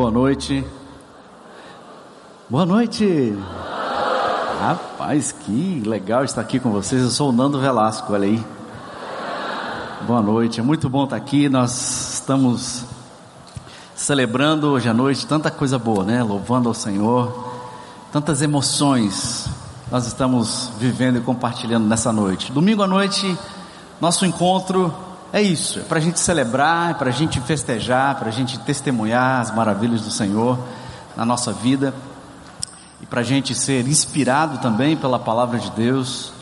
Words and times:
Boa 0.00 0.10
noite. 0.10 0.64
Boa 2.48 2.64
noite. 2.64 3.36
Rapaz, 4.58 5.30
que 5.30 5.82
legal 5.84 6.24
estar 6.24 6.40
aqui 6.40 6.58
com 6.58 6.70
vocês. 6.70 7.02
Eu 7.02 7.10
sou 7.10 7.28
o 7.28 7.32
Nando 7.32 7.60
Velasco, 7.60 8.10
olha 8.14 8.24
aí. 8.24 8.42
Boa 10.06 10.22
noite, 10.22 10.58
é 10.58 10.62
muito 10.62 10.88
bom 10.88 11.04
estar 11.04 11.16
aqui. 11.16 11.50
Nós 11.50 12.14
estamos 12.14 12.86
celebrando 13.94 14.68
hoje 14.68 14.88
à 14.88 14.94
noite 14.94 15.26
tanta 15.26 15.50
coisa 15.50 15.78
boa, 15.78 16.02
né? 16.02 16.22
Louvando 16.22 16.70
ao 16.70 16.74
Senhor, 16.74 17.52
tantas 18.10 18.40
emoções 18.40 19.50
nós 19.90 20.06
estamos 20.06 20.72
vivendo 20.78 21.18
e 21.18 21.20
compartilhando 21.20 21.86
nessa 21.86 22.10
noite. 22.10 22.50
Domingo 22.52 22.82
à 22.82 22.86
noite, 22.86 23.36
nosso 24.00 24.24
encontro 24.24 24.94
é 25.32 25.40
isso, 25.40 25.78
é 25.78 25.82
para 25.82 25.98
a 25.98 26.00
gente 26.00 26.18
celebrar, 26.18 26.90
é 26.90 26.94
para 26.94 27.08
a 27.08 27.12
gente 27.12 27.40
festejar, 27.40 28.16
para 28.16 28.28
a 28.28 28.32
gente 28.32 28.58
testemunhar 28.60 29.40
as 29.40 29.54
maravilhas 29.54 30.00
do 30.02 30.10
Senhor 30.10 30.58
na 31.16 31.24
nossa 31.24 31.52
vida 31.52 31.94
e 33.00 33.06
para 33.06 33.20
a 33.20 33.24
gente 33.24 33.54
ser 33.54 33.86
inspirado 33.86 34.58
também 34.58 34.96
pela 34.96 35.20
palavra 35.20 35.58
de 35.60 35.70
Deus, 35.70 36.32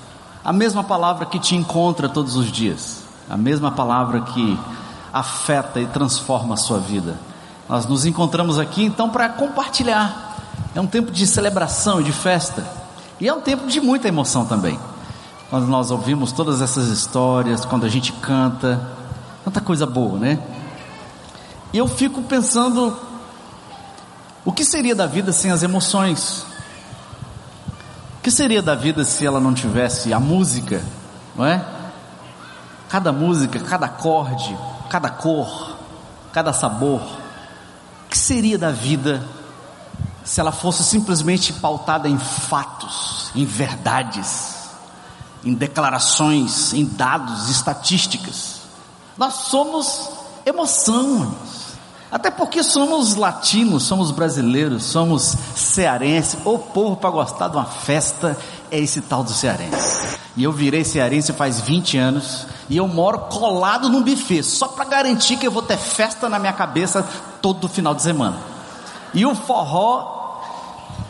a 0.43 0.55
mesma 0.55 0.83
palavra 0.83 1.27
que 1.27 1.39
te 1.39 1.55
encontra 1.55 2.09
todos 2.09 2.35
os 2.35 2.51
dias, 2.51 3.03
a 3.29 3.37
mesma 3.37 3.71
palavra 3.71 4.23
que 4.23 4.59
afeta 5.13 5.81
e 5.81 5.87
transforma 5.87 6.55
a 6.55 6.57
sua 6.57 6.79
vida. 6.79 7.17
Nós 7.69 7.85
nos 7.85 8.07
encontramos 8.07 8.59
aqui 8.59 8.85
então 8.85 9.11
para 9.11 9.29
compartilhar, 9.29 10.39
é 10.75 10.81
um 10.81 10.87
tempo 10.87 11.11
de 11.11 11.27
celebração, 11.27 12.01
de 12.03 12.13
festa, 12.13 12.67
e 13.21 13.29
é 13.29 13.35
um 13.35 13.43
tempo 13.43 13.67
de 13.67 13.83
muita 13.83 14.09
emoção 14.09 14.47
também 14.47 14.79
quando 15.51 15.67
nós 15.67 15.91
ouvimos 15.91 16.31
todas 16.33 16.61
essas 16.61 16.89
histórias, 16.89 17.65
quando 17.65 17.87
a 17.87 17.89
gente 17.89 18.13
canta, 18.13 18.81
tanta 19.45 19.61
coisa 19.61 19.87
boa, 19.87 20.19
né? 20.19 20.39
E 21.73 21.79
eu 21.79 21.89
fico 21.89 22.23
pensando, 22.23 22.97
o 24.45 24.53
que 24.53 24.65
seria 24.65 24.95
da 24.95 25.07
vida 25.07 25.33
sem 25.33 25.51
as 25.51 25.63
emoções? 25.63 26.45
O 28.19 28.23
que 28.23 28.31
seria 28.31 28.61
da 28.61 28.75
vida 28.75 29.05
se 29.05 29.27
ela 29.27 29.41
não 29.41 29.55
tivesse 29.55 30.13
a 30.13 30.21
música, 30.21 30.83
não 31.35 31.47
é? 31.47 31.65
Cada 32.89 33.13
música, 33.13 33.59
cada 33.61 33.87
acorde, 33.87 34.57
cada 34.91 35.09
cor, 35.09 35.77
cada 36.33 36.53
sabor. 36.53 37.01
O 37.01 38.09
que 38.11 38.19
seria 38.19 38.59
da 38.59 38.71
vida 38.71 39.23
se 40.25 40.41
ela 40.41 40.53
fosse 40.53 40.83
simplesmente 40.85 41.55
pautada 41.55 42.07
em 42.07 42.19
fatos, 42.19 43.31
em 43.35 43.45
verdades? 43.47 44.48
Em 45.45 45.55
declarações, 45.55 46.73
em 46.73 46.85
dados, 46.85 47.49
estatísticas. 47.49 48.61
Nós 49.17 49.35
somos 49.35 50.11
emoção, 50.45 51.35
até 52.11 52.31
porque 52.31 52.63
somos 52.63 53.15
latinos, 53.15 53.83
somos 53.83 54.11
brasileiros, 54.11 54.85
somos 54.85 55.37
cearenses. 55.55 56.39
O 56.45 56.59
povo 56.59 56.97
para 56.97 57.11
gostar 57.11 57.49
de 57.49 57.57
uma 57.57 57.67
festa 57.67 58.37
é 58.71 58.79
esse 58.79 59.01
tal 59.03 59.23
do 59.23 59.31
cearense. 59.31 60.19
E 60.37 60.45
eu 60.45 60.53
virei 60.53 60.85
cearense 60.85 61.33
faz 61.33 61.61
20 61.61 61.99
anos 61.99 62.47
e 62.71 62.77
eu 62.77 62.87
moro 62.87 63.19
colado 63.19 63.89
num 63.89 64.03
buffet, 64.03 64.43
só 64.43 64.69
para 64.69 64.85
garantir 64.85 65.37
que 65.37 65.47
eu 65.47 65.51
vou 65.51 65.63
ter 65.63 65.77
festa 65.77 66.29
na 66.29 66.39
minha 66.39 66.53
cabeça 66.53 67.07
todo 67.43 67.69
final 67.69 67.95
de 67.95 68.03
semana. 68.03 68.37
E 69.13 69.27
o 69.27 69.35
forró 69.35 70.18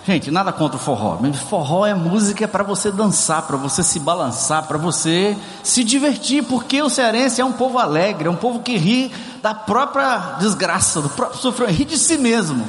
Gente, 0.08 0.30
nada 0.30 0.50
contra 0.50 0.78
o 0.78 0.80
forró, 0.80 1.18
mas 1.20 1.38
forró 1.38 1.84
é 1.84 1.92
música 1.92 2.48
para 2.48 2.64
você 2.64 2.90
dançar, 2.90 3.42
para 3.42 3.58
você 3.58 3.82
se 3.82 4.00
balançar, 4.00 4.66
para 4.66 4.78
você 4.78 5.36
se 5.62 5.84
divertir, 5.84 6.42
porque 6.44 6.80
o 6.80 6.88
cearense 6.88 7.42
é 7.42 7.44
um 7.44 7.52
povo 7.52 7.78
alegre, 7.78 8.26
é 8.26 8.30
um 8.30 8.34
povo 8.34 8.60
que 8.60 8.74
ri 8.78 9.12
da 9.42 9.52
própria 9.52 10.36
desgraça, 10.40 11.02
do 11.02 11.10
próprio 11.10 11.38
sofrimento, 11.38 11.76
ri 11.76 11.84
de 11.84 11.98
si 11.98 12.16
mesmo. 12.16 12.66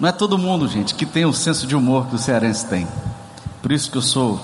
Não 0.00 0.08
é 0.08 0.12
todo 0.12 0.38
mundo, 0.38 0.66
gente, 0.66 0.94
que 0.94 1.04
tem 1.04 1.26
o 1.26 1.34
senso 1.34 1.66
de 1.66 1.76
humor 1.76 2.06
que 2.06 2.14
o 2.14 2.18
cearense 2.18 2.64
tem. 2.64 2.88
Por 3.60 3.70
isso 3.70 3.90
que 3.90 3.98
eu 3.98 4.02
sou 4.02 4.40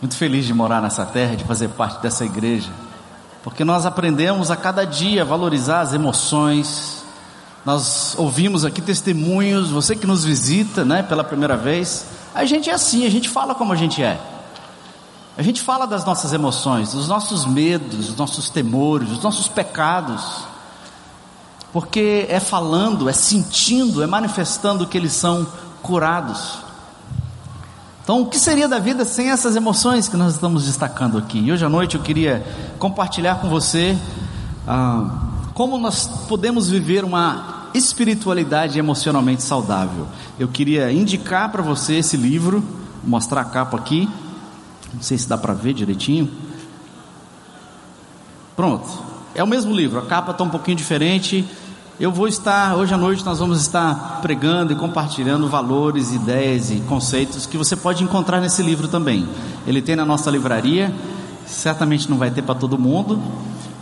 muito 0.00 0.14
feliz 0.14 0.44
de 0.44 0.54
morar 0.54 0.80
nessa 0.80 1.04
terra, 1.04 1.34
de 1.34 1.42
fazer 1.42 1.70
parte 1.70 2.00
dessa 2.00 2.24
igreja, 2.24 2.70
porque 3.42 3.64
nós 3.64 3.86
aprendemos 3.86 4.52
a 4.52 4.56
cada 4.56 4.84
dia 4.84 5.22
a 5.22 5.24
valorizar 5.24 5.80
as 5.80 5.92
emoções, 5.92 6.95
nós 7.66 8.14
ouvimos 8.16 8.64
aqui 8.64 8.80
testemunhos, 8.80 9.70
você 9.70 9.96
que 9.96 10.06
nos 10.06 10.24
visita, 10.24 10.84
né, 10.84 11.02
pela 11.02 11.24
primeira 11.24 11.56
vez. 11.56 12.06
A 12.32 12.44
gente 12.44 12.70
é 12.70 12.72
assim, 12.72 13.04
a 13.04 13.10
gente 13.10 13.28
fala 13.28 13.56
como 13.56 13.72
a 13.72 13.76
gente 13.76 14.00
é. 14.00 14.20
A 15.36 15.42
gente 15.42 15.60
fala 15.60 15.84
das 15.84 16.04
nossas 16.04 16.32
emoções, 16.32 16.92
dos 16.92 17.08
nossos 17.08 17.44
medos, 17.44 18.06
dos 18.06 18.16
nossos 18.16 18.50
temores, 18.50 19.08
dos 19.08 19.20
nossos 19.20 19.48
pecados. 19.48 20.44
Porque 21.72 22.26
é 22.28 22.38
falando, 22.38 23.08
é 23.08 23.12
sentindo, 23.12 24.00
é 24.00 24.06
manifestando 24.06 24.86
que 24.86 24.96
eles 24.96 25.12
são 25.12 25.44
curados. 25.82 26.58
Então, 28.04 28.22
o 28.22 28.26
que 28.26 28.38
seria 28.38 28.68
da 28.68 28.78
vida 28.78 29.04
sem 29.04 29.32
essas 29.32 29.56
emoções 29.56 30.06
que 30.06 30.16
nós 30.16 30.34
estamos 30.34 30.66
destacando 30.66 31.18
aqui? 31.18 31.40
E 31.40 31.50
hoje 31.50 31.64
à 31.64 31.68
noite 31.68 31.96
eu 31.96 32.02
queria 32.02 32.46
compartilhar 32.78 33.40
com 33.40 33.48
você 33.48 33.98
ah, 34.68 35.26
como 35.52 35.78
nós 35.78 36.06
podemos 36.28 36.68
viver 36.68 37.02
uma 37.02 37.55
espiritualidade 37.76 38.78
emocionalmente 38.78 39.42
saudável. 39.42 40.06
Eu 40.38 40.48
queria 40.48 40.90
indicar 40.92 41.50
para 41.50 41.62
você 41.62 41.96
esse 41.96 42.16
livro, 42.16 42.64
mostrar 43.04 43.42
a 43.42 43.44
capa 43.44 43.76
aqui. 43.76 44.08
Não 44.92 45.02
sei 45.02 45.18
se 45.18 45.28
dá 45.28 45.36
para 45.36 45.52
ver 45.52 45.74
direitinho. 45.74 46.30
Pronto. 48.56 48.88
É 49.34 49.42
o 49.42 49.46
mesmo 49.46 49.74
livro, 49.74 49.98
a 49.98 50.06
capa 50.06 50.30
está 50.30 50.42
um 50.42 50.48
pouquinho 50.48 50.76
diferente. 50.76 51.46
Eu 52.00 52.10
vou 52.10 52.26
estar, 52.26 52.74
hoje 52.76 52.92
à 52.92 52.96
noite, 52.96 53.24
nós 53.24 53.38
vamos 53.38 53.60
estar 53.60 54.20
pregando 54.22 54.72
e 54.72 54.76
compartilhando 54.76 55.48
valores, 55.48 56.12
ideias 56.12 56.70
e 56.70 56.76
conceitos 56.80 57.46
que 57.46 57.56
você 57.56 57.76
pode 57.76 58.02
encontrar 58.02 58.40
nesse 58.40 58.62
livro 58.62 58.88
também. 58.88 59.28
Ele 59.66 59.82
tem 59.82 59.96
na 59.96 60.04
nossa 60.04 60.30
livraria, 60.30 60.94
certamente 61.46 62.08
não 62.08 62.16
vai 62.16 62.30
ter 62.30 62.42
para 62.42 62.54
todo 62.54 62.78
mundo, 62.78 63.20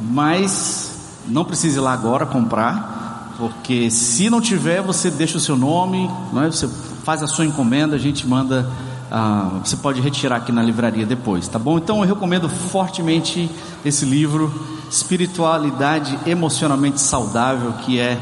mas 0.00 0.96
não 1.26 1.44
precisa 1.44 1.78
ir 1.78 1.82
lá 1.82 1.92
agora 1.92 2.26
comprar 2.26 2.93
porque 3.38 3.90
se 3.90 4.30
não 4.30 4.40
tiver, 4.40 4.80
você 4.80 5.10
deixa 5.10 5.38
o 5.38 5.40
seu 5.40 5.56
nome, 5.56 6.10
não 6.32 6.42
é? 6.42 6.46
você 6.46 6.68
faz 7.04 7.22
a 7.22 7.26
sua 7.26 7.44
encomenda, 7.44 7.96
a 7.96 7.98
gente 7.98 8.26
manda, 8.26 8.68
ah, 9.10 9.60
você 9.64 9.76
pode 9.76 10.00
retirar 10.00 10.36
aqui 10.36 10.52
na 10.52 10.62
livraria 10.62 11.04
depois, 11.04 11.48
tá 11.48 11.58
bom? 11.58 11.78
Então 11.78 11.98
eu 12.02 12.08
recomendo 12.08 12.48
fortemente 12.48 13.50
esse 13.84 14.04
livro, 14.04 14.52
Espiritualidade 14.90 16.18
Emocionalmente 16.26 17.00
Saudável, 17.00 17.72
que 17.84 17.98
é 17.98 18.20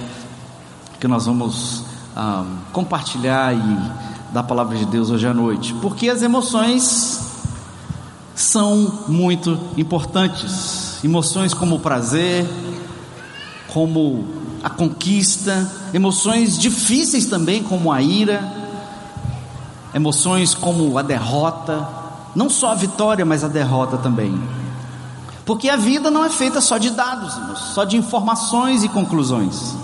que 0.99 1.07
nós 1.07 1.27
vamos 1.27 1.85
ah, 2.17 2.45
compartilhar 2.73 3.55
e 3.55 4.13
da 4.33 4.43
palavra 4.43 4.77
de 4.77 4.87
Deus 4.87 5.11
hoje 5.11 5.27
à 5.27 5.35
noite, 5.35 5.75
porque 5.75 6.09
as 6.09 6.23
emoções 6.23 7.21
são 8.35 9.05
muito 9.07 9.59
importantes, 9.77 10.99
emoções 11.05 11.53
como 11.53 11.79
prazer, 11.81 12.47
como 13.69 14.42
a 14.63 14.71
conquista, 14.71 15.71
emoções 15.93 16.57
difíceis 16.59 17.27
também, 17.27 17.63
como 17.63 17.93
a 17.93 18.01
ira, 18.01 18.43
emoções 19.95 20.55
como 20.55 20.97
a 20.97 21.03
derrota, 21.03 21.87
não 22.35 22.49
só 22.49 22.73
a 22.73 22.75
vitória, 22.75 23.25
mas 23.25 23.45
a 23.45 23.49
derrota 23.49 23.99
também. 23.99 24.41
Porque 25.45 25.69
a 25.69 25.77
vida 25.77 26.11
não 26.11 26.25
é 26.25 26.31
feita 26.31 26.61
só 26.61 26.79
de 26.79 26.91
dados, 26.91 27.35
só 27.75 27.85
de 27.85 27.97
informações 27.97 28.85
e 28.85 28.89
conclusões. 28.89 29.75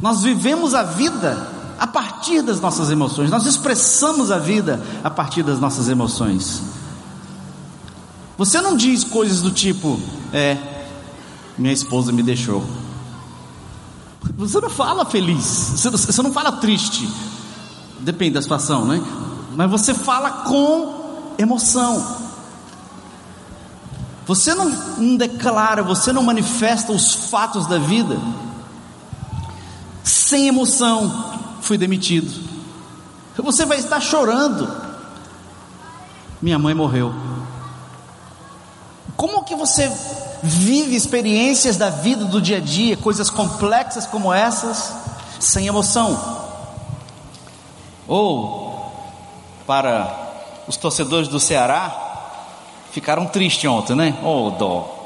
Nós 0.00 0.22
vivemos 0.22 0.72
a 0.72 0.82
vida 0.82 1.48
a 1.78 1.86
partir 1.86 2.42
das 2.42 2.60
nossas 2.60 2.90
emoções, 2.90 3.30
nós 3.30 3.46
expressamos 3.46 4.30
a 4.30 4.38
vida 4.38 4.80
a 5.02 5.10
partir 5.10 5.42
das 5.42 5.58
nossas 5.58 5.88
emoções. 5.88 6.62
Você 8.38 8.60
não 8.60 8.76
diz 8.76 9.02
coisas 9.02 9.42
do 9.42 9.50
tipo, 9.50 10.00
é, 10.32 10.56
minha 11.60 11.74
esposa 11.74 12.10
me 12.10 12.22
deixou. 12.22 12.64
Você 14.36 14.60
não 14.60 14.70
fala 14.70 15.04
feliz, 15.04 15.72
você 15.76 16.22
não 16.22 16.32
fala 16.32 16.52
triste, 16.52 17.06
depende 18.00 18.34
da 18.34 18.42
situação, 18.42 18.86
né? 18.86 19.02
Mas 19.54 19.70
você 19.70 19.92
fala 19.92 20.30
com 20.44 21.34
emoção. 21.36 22.18
Você 24.26 24.54
não, 24.54 24.70
não 24.96 25.16
declara, 25.16 25.82
você 25.82 26.12
não 26.12 26.22
manifesta 26.22 26.92
os 26.92 27.14
fatos 27.14 27.66
da 27.66 27.78
vida 27.78 28.18
sem 30.02 30.48
emoção. 30.48 31.40
Fui 31.60 31.76
demitido. 31.76 32.32
Você 33.36 33.66
vai 33.66 33.78
estar 33.78 34.00
chorando. 34.00 34.66
Minha 36.40 36.58
mãe 36.58 36.72
morreu. 36.72 37.12
Como 39.16 39.44
que 39.44 39.54
você 39.54 39.90
vive 40.42 40.94
experiências 40.94 41.76
da 41.76 41.90
vida 41.90 42.24
do 42.24 42.40
dia 42.40 42.58
a 42.58 42.60
dia, 42.60 42.96
coisas 42.96 43.30
complexas 43.30 44.06
como 44.06 44.32
essas, 44.32 44.92
sem 45.38 45.66
emoção. 45.66 46.18
Ou, 48.06 48.92
para 49.66 50.30
os 50.66 50.76
torcedores 50.76 51.28
do 51.28 51.38
Ceará, 51.38 52.10
ficaram 52.90 53.26
tristes 53.26 53.70
ontem, 53.70 53.94
né? 53.94 54.16
Oh, 54.22 54.50
dó. 54.50 55.00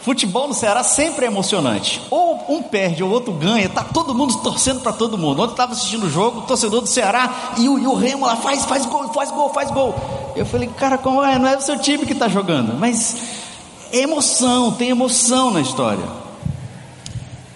Futebol 0.00 0.48
no 0.48 0.54
Ceará 0.54 0.82
sempre 0.82 1.26
é 1.26 1.28
emocionante. 1.28 2.00
Ou 2.10 2.42
um 2.48 2.62
perde, 2.62 3.02
ou 3.02 3.10
outro 3.10 3.32
ganha, 3.32 3.68
tá 3.68 3.84
todo 3.84 4.14
mundo 4.14 4.38
torcendo 4.38 4.80
para 4.80 4.92
todo 4.92 5.18
mundo. 5.18 5.42
Ontem 5.42 5.52
estava 5.52 5.72
assistindo 5.72 6.06
o 6.06 6.10
jogo, 6.10 6.42
torcedor 6.42 6.80
do 6.80 6.86
Ceará 6.86 7.52
e 7.58 7.68
o, 7.68 7.78
e 7.78 7.86
o 7.86 7.94
Remo 7.94 8.24
lá 8.24 8.36
faz, 8.36 8.64
faz 8.64 8.86
gol, 8.86 9.12
faz 9.12 9.30
gol, 9.30 9.52
faz 9.52 9.70
gol. 9.70 9.94
Eu 10.38 10.46
falei, 10.46 10.68
cara, 10.68 10.96
como 10.96 11.22
é? 11.24 11.36
Não 11.36 11.48
é 11.48 11.56
o 11.56 11.60
seu 11.60 11.76
time 11.78 12.06
que 12.06 12.12
está 12.12 12.28
jogando, 12.28 12.74
mas 12.78 13.16
é 13.92 13.98
emoção, 13.98 14.70
tem 14.72 14.90
emoção 14.90 15.50
na 15.50 15.60
história. 15.60 16.04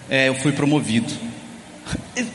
É, 0.09 0.27
eu 0.27 0.35
fui 0.35 0.51
promovido. 0.51 1.13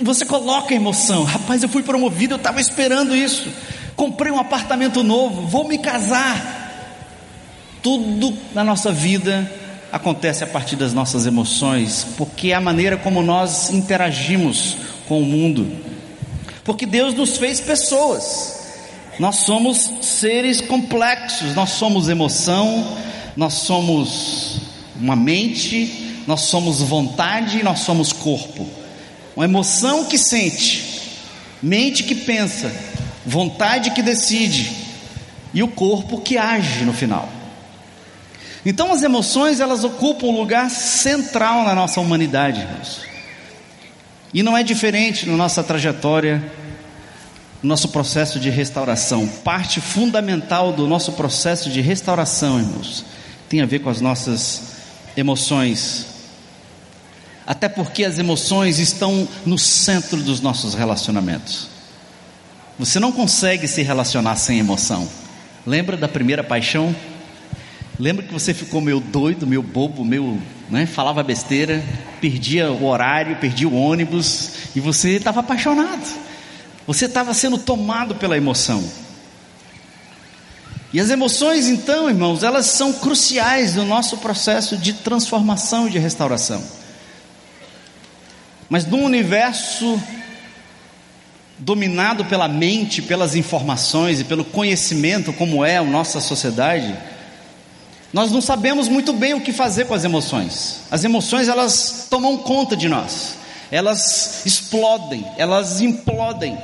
Você 0.01 0.25
coloca 0.25 0.75
emoção, 0.75 1.25
rapaz, 1.25 1.63
eu 1.63 1.69
fui 1.69 1.83
promovido, 1.83 2.35
eu 2.35 2.39
estava 2.39 2.61
esperando 2.63 3.15
isso. 3.15 3.51
Comprei 3.95 4.33
um 4.33 4.39
apartamento 4.39 5.03
novo, 5.03 5.47
vou 5.47 5.69
me 5.69 5.77
casar. 5.77 6.57
Tudo 7.83 8.35
na 8.55 8.65
nossa 8.65 8.91
vida 8.91 9.53
acontece 9.93 10.43
a 10.43 10.47
partir 10.47 10.77
das 10.77 10.95
nossas 10.95 11.27
emoções, 11.27 12.07
porque 12.17 12.53
é 12.53 12.55
a 12.55 12.61
maneira 12.61 12.97
como 12.97 13.23
nós 13.23 13.71
interagimos 13.71 14.77
com 15.07 15.21
o 15.21 15.27
mundo. 15.27 15.71
Porque 16.65 16.87
Deus 16.87 17.13
nos 17.13 17.37
fez 17.37 17.61
pessoas. 17.61 18.58
Nós 19.19 19.37
somos 19.37 19.91
seres 20.03 20.61
complexos, 20.61 21.55
nós 21.55 21.71
somos 21.71 22.09
emoção, 22.09 22.97
nós 23.37 23.55
somos 23.55 24.61
uma 25.01 25.17
mente, 25.17 26.23
nós 26.27 26.43
somos 26.43 26.81
vontade, 26.83 27.63
nós 27.63 27.81
somos 27.81 28.13
corpo. 28.13 28.69
Uma 29.35 29.45
emoção 29.45 30.05
que 30.05 30.19
sente, 30.19 31.11
mente 31.63 32.05
que 32.05 32.15
pensa, 32.15 32.73
vontade 33.25 33.91
que 33.91 34.03
decide 34.03 34.71
e 35.53 35.63
o 35.63 35.69
corpo 35.69 36.21
que 36.21 36.37
age 36.37 36.85
no 36.85 36.93
final. 36.93 37.29
Então 38.65 38.93
as 38.93 39.03
emoções 39.03 39.61
elas 39.61 39.83
ocupam 39.83 40.27
um 40.27 40.37
lugar 40.37 40.71
central 40.71 41.65
na 41.65 41.75
nossa 41.75 42.01
humanidade, 42.01 42.61
irmãos. 42.61 43.01
E 44.33 44.43
não 44.43 44.57
é 44.57 44.63
diferente 44.63 45.27
na 45.27 45.37
nossa 45.37 45.65
trajetória, 45.65 46.53
nosso 47.63 47.89
processo 47.89 48.39
de 48.39 48.51
restauração. 48.51 49.27
Parte 49.27 49.81
fundamental 49.81 50.73
do 50.73 50.87
nosso 50.87 51.13
processo 51.13 51.71
de 51.71 51.81
restauração, 51.81 52.59
irmãos, 52.59 53.05
tem 53.49 53.61
a 53.61 53.67
ver 53.67 53.81
com 53.81 53.91
as 53.91 54.01
nossas 54.01 54.77
emoções. 55.17 56.07
Até 57.47 57.69
porque 57.69 58.05
as 58.05 58.19
emoções 58.19 58.79
estão 58.79 59.27
no 59.45 59.59
centro 59.59 60.23
dos 60.23 60.41
nossos 60.41 60.75
relacionamentos. 60.75 61.69
Você 62.79 63.01
não 63.01 63.11
consegue 63.11 63.67
se 63.67 63.83
relacionar 63.83 64.37
sem 64.37 64.59
emoção. 64.59 65.09
Lembra 65.67 65.97
da 65.97 66.07
primeira 66.07 66.45
paixão? 66.45 66.95
Lembra 67.99 68.25
que 68.25 68.33
você 68.33 68.55
ficou 68.55 68.81
meio 68.81 69.01
doido, 69.01 69.45
meio 69.45 69.63
bobo, 69.63 70.05
meio, 70.05 70.41
né, 70.71 70.87
falava 70.87 71.21
besteira, 71.25 71.83
perdia 72.21 72.71
o 72.71 72.85
horário, 72.85 73.35
perdia 73.37 73.69
o 73.69 73.75
ônibus 73.75 74.53
e 74.77 74.81
você 74.81 75.17
estava 75.17 75.41
apaixonado. 75.41 76.28
Você 76.89 77.05
estava 77.05 77.35
sendo 77.35 77.59
tomado 77.59 78.15
pela 78.15 78.35
emoção. 78.35 78.83
E 80.91 80.99
as 80.99 81.11
emoções, 81.11 81.69
então, 81.69 82.09
irmãos, 82.09 82.43
elas 82.43 82.65
são 82.65 82.95
cruciais 82.95 83.75
no 83.75 83.85
nosso 83.85 84.17
processo 84.17 84.75
de 84.75 84.95
transformação 84.95 85.87
e 85.87 85.91
de 85.91 85.99
restauração. 85.99 86.65
Mas 88.71 88.87
num 88.87 89.05
universo 89.05 90.03
dominado 91.59 92.25
pela 92.25 92.49
mente, 92.49 93.03
pelas 93.03 93.37
informações 93.37 94.21
e 94.21 94.25
pelo 94.25 94.43
conhecimento, 94.43 95.31
como 95.35 95.63
é 95.63 95.77
a 95.77 95.85
nossa 95.85 96.23
sociedade, 96.23 96.97
nós 98.15 98.33
não 98.33 98.41
sabemos 98.41 98.89
muito 98.89 99.13
bem 99.13 99.35
o 99.35 99.43
que 99.43 99.53
fazer 99.53 99.85
com 99.85 99.93
as 99.93 100.05
emoções. 100.05 100.81
As 100.91 101.05
emoções 101.05 101.49
elas 101.49 102.07
tomam 102.09 102.39
conta 102.39 102.75
de 102.75 102.89
nós. 102.89 103.35
Elas 103.71 104.47
explodem, 104.47 105.27
elas 105.37 105.83
implodem. 105.83 106.57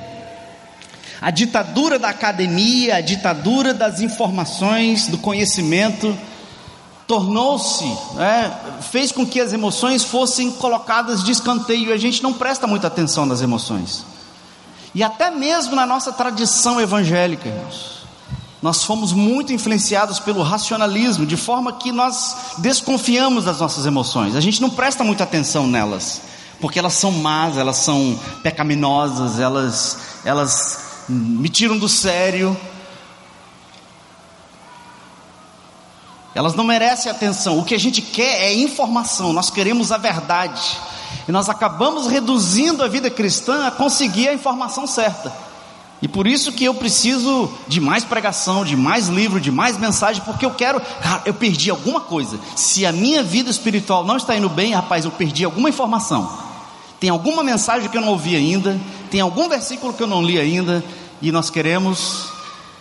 A 1.25 1.31
ditadura 1.31 1.99
da 1.99 2.11
academia, 2.11 2.97
a 2.97 3.01
ditadura 3.01 3.73
das 3.73 4.03
informações, 4.03 5.07
do 5.07 5.17
conhecimento, 5.17 6.15
tornou-se, 7.07 7.87
né, 8.15 8.55
fez 8.93 9.11
com 9.11 9.25
que 9.25 9.41
as 9.41 9.51
emoções 9.51 10.05
fossem 10.05 10.51
colocadas 10.51 11.25
de 11.25 11.33
escanteio. 11.33 11.95
A 11.95 11.97
gente 11.97 12.23
não 12.23 12.35
presta 12.35 12.67
muita 12.67 12.89
atenção 12.89 13.25
nas 13.25 13.41
emoções. 13.41 14.05
E 14.95 15.03
até 15.03 15.31
mesmo 15.31 15.75
na 15.75 15.87
nossa 15.87 16.13
tradição 16.13 16.79
evangélica, 16.79 17.49
irmãos 17.49 18.05
nós 18.61 18.85
fomos 18.85 19.13
muito 19.13 19.51
influenciados 19.51 20.19
pelo 20.19 20.43
racionalismo, 20.43 21.25
de 21.25 21.37
forma 21.39 21.73
que 21.73 21.91
nós 21.91 22.55
desconfiamos 22.59 23.45
das 23.45 23.61
nossas 23.61 23.87
emoções, 23.87 24.37
a 24.37 24.41
gente 24.41 24.61
não 24.61 24.71
presta 24.71 25.05
muita 25.05 25.25
atenção 25.25 25.67
nelas, 25.67 26.23
porque 26.61 26.79
elas 26.79 26.95
são 26.95 27.13
más, 27.13 27.59
elas 27.59 27.77
são 27.77 28.19
pecaminosas, 28.43 29.39
elas, 29.39 29.99
elas 30.25 30.84
me 31.09 31.49
tiram 31.49 31.79
do 31.79 31.89
sério, 31.89 32.57
elas 36.35 36.55
não 36.55 36.65
merecem 36.65 37.11
atenção, 37.11 37.59
o 37.59 37.65
que 37.65 37.75
a 37.75 37.79
gente 37.79 38.03
quer 38.03 38.43
é 38.43 38.55
informação, 38.55 39.33
nós 39.33 39.51
queremos 39.51 39.93
a 39.93 39.99
verdade, 39.99 40.77
e 41.29 41.33
nós 41.33 41.49
acabamos 41.49 42.09
reduzindo 42.09 42.83
a 42.83 42.89
vida 42.89 43.09
cristã 43.09 43.67
a 43.67 43.71
conseguir 43.71 44.29
a 44.29 44.35
informação 44.35 44.87
certa. 44.87 45.33
E 46.03 46.09
por 46.09 46.27
isso 46.27 46.53
que 46.53 46.65
eu 46.65 46.75
preciso 46.75 47.51
de 47.67 47.81
mais 47.81 48.05
pregação, 48.05 48.65
de 48.65 48.77
mais 48.77 49.09
livro, 49.09 49.41
de 49.41 49.51
mais 49.51 49.79
mensagem, 49.79 50.23
porque 50.23 50.45
eu 50.45 50.51
quero, 50.51 50.81
cara, 51.01 51.23
eu 51.25 51.33
perdi 51.33 51.71
alguma 51.71 52.01
coisa. 52.01 52.39
Se 52.55 52.85
a 52.85 52.93
minha 52.93 53.23
vida 53.23 53.51
espiritual 53.51 54.05
não 54.05 54.17
está 54.17 54.37
indo 54.37 54.49
bem, 54.51 54.75
rapaz, 54.75 55.07
eu 55.07 55.11
perdi 55.11 55.45
alguma 55.45 55.69
informação. 55.69 56.54
Tem 57.01 57.11
alguma 57.11 57.43
mensagem 57.43 57.89
que 57.89 57.97
eu 57.97 58.01
não 58.01 58.09
ouvi 58.09 58.35
ainda, 58.37 58.81
tem 59.11 59.21
algum 59.21 59.49
versículo 59.49 59.93
que 59.93 60.03
eu 60.03 60.07
não 60.07 60.23
li 60.23 60.39
ainda, 60.39 60.83
e 61.21 61.31
nós 61.31 61.51
queremos 61.51 62.29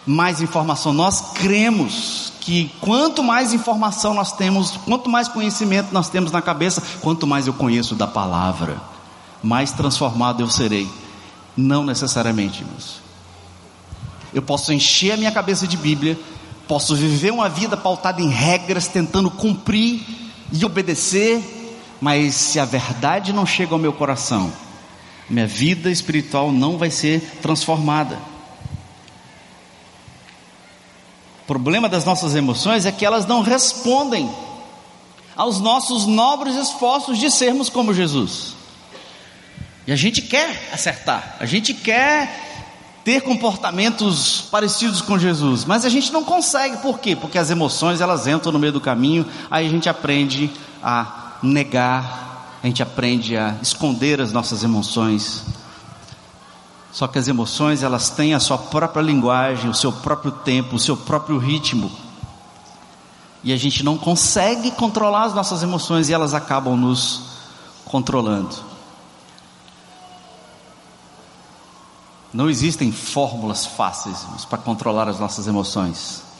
mais 0.06 0.42
informação. 0.42 0.94
Nós 0.94 1.22
cremos 1.34 2.34
que 2.40 2.72
quanto 2.82 3.24
mais 3.24 3.54
informação 3.54 4.14
nós 4.14 4.34
temos, 4.34 4.72
quanto 4.86 5.10
mais 5.10 5.28
conhecimento 5.28 5.94
nós 5.94 6.10
temos 6.10 6.32
na 6.32 6.42
cabeça, 6.42 6.84
quanto 7.02 7.26
mais 7.26 7.48
eu 7.48 7.54
conheço 7.54 7.96
da 7.96 8.06
palavra, 8.06 8.82
mais 9.42 9.72
transformado 9.72 10.42
eu 10.42 10.50
serei. 10.50 10.90
Não 11.56 11.86
necessariamente, 11.86 12.62
irmãos. 12.62 13.02
Eu 14.34 14.42
posso 14.42 14.74
encher 14.74 15.14
a 15.14 15.18
minha 15.18 15.32
cabeça 15.32 15.68
de 15.68 15.78
Bíblia, 15.78 16.20
posso 16.68 16.96
viver 16.96 17.32
uma 17.32 17.48
vida 17.48 17.78
pautada 17.78 18.22
em 18.22 18.30
regras, 18.30 18.88
tentando 18.88 19.30
cumprir 19.30 20.04
e 20.52 20.66
obedecer, 20.66 21.63
mas 22.02 22.36
se 22.36 22.60
a 22.60 22.66
verdade 22.66 23.32
não 23.32 23.46
chega 23.46 23.74
ao 23.74 23.80
meu 23.80 23.94
coração, 23.94 24.52
minha 25.30 25.48
vida 25.48 25.90
espiritual 25.90 26.52
não 26.52 26.78
vai 26.78 26.92
ser 26.92 27.22
transformada. 27.42 28.18
O 31.44 31.46
problema 31.46 31.90
das 31.90 32.06
nossas 32.06 32.36
emoções 32.36 32.86
é 32.86 32.92
que 32.92 33.06
elas 33.06 33.26
não 33.26 33.42
respondem 33.42 34.30
aos 35.36 35.60
nossos 35.60 36.06
nobres 36.06 36.56
esforços 36.56 37.18
de 37.18 37.30
sermos 37.30 37.70
como 37.70 37.94
Jesus. 37.94 38.54
E 39.86 39.92
a 39.92 39.96
gente 39.96 40.22
quer 40.22 40.70
acertar, 40.72 41.36
a 41.40 41.46
gente 41.46 41.74
quer 41.74 42.54
ter 43.04 43.22
comportamentos 43.22 44.46
parecidos 44.50 45.02
com 45.02 45.20
Jesus, 45.20 45.66
mas 45.66 45.84
a 45.84 45.90
gente 45.90 46.12
não 46.14 46.24
consegue, 46.24 46.78
por 46.78 47.00
quê? 47.00 47.16
Porque 47.16 47.38
as 47.38 47.50
emoções 47.50 48.00
elas 48.00 48.26
entram 48.28 48.54
no 48.54 48.60
meio 48.60 48.72
do 48.72 48.80
caminho, 48.80 49.26
aí 49.52 49.68
a 49.68 49.70
gente 49.70 49.90
aprende 49.90 50.50
a 50.82 51.23
negar, 51.44 52.58
a 52.64 52.68
gente 52.68 52.82
aprende 52.82 53.36
a 53.38 53.58
esconder 53.62 54.22
as 54.22 54.32
nossas 54.32 54.64
emoções. 54.64 55.44
Só 56.92 57.08
que 57.08 57.20
as 57.20 57.28
emoções 57.28 57.84
elas 57.84 58.10
têm 58.10 58.34
a 58.34 58.40
sua 58.40 58.58
própria 58.58 59.02
linguagem, 59.02 59.70
o 59.70 59.74
seu 59.74 59.92
próprio 59.92 60.32
tempo, 60.32 60.78
o 60.78 60.80
seu 60.80 60.96
próprio 60.96 61.38
ritmo. 61.38 61.92
E 63.44 63.52
a 63.52 63.58
gente 63.58 63.84
não 63.84 63.98
consegue 63.98 64.72
controlar 64.72 65.26
as 65.26 65.34
nossas 65.34 65.62
emoções 65.62 66.08
e 66.08 66.14
elas 66.14 66.34
acabam 66.34 66.78
nos 66.78 67.24
controlando. 67.84 68.56
Não 72.34 72.50
existem 72.50 72.92
fórmulas 72.92 73.66
fáceis 73.66 74.26
para 74.46 74.58
controlar 74.58 75.08
as 75.10 75.20
nossas 75.20 75.46
emoções. 75.46 76.33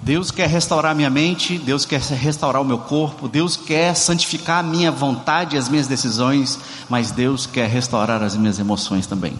Deus 0.00 0.30
quer 0.30 0.48
restaurar 0.48 0.94
minha 0.94 1.10
mente, 1.10 1.58
Deus 1.58 1.84
quer 1.84 2.00
restaurar 2.00 2.62
o 2.62 2.64
meu 2.64 2.78
corpo, 2.78 3.28
Deus 3.28 3.56
quer 3.56 3.94
santificar 3.94 4.60
a 4.60 4.62
minha 4.62 4.90
vontade 4.90 5.56
e 5.56 5.58
as 5.58 5.68
minhas 5.68 5.86
decisões, 5.86 6.58
mas 6.88 7.10
Deus 7.10 7.46
quer 7.46 7.68
restaurar 7.68 8.22
as 8.22 8.36
minhas 8.36 8.58
emoções 8.58 9.06
também. 9.06 9.38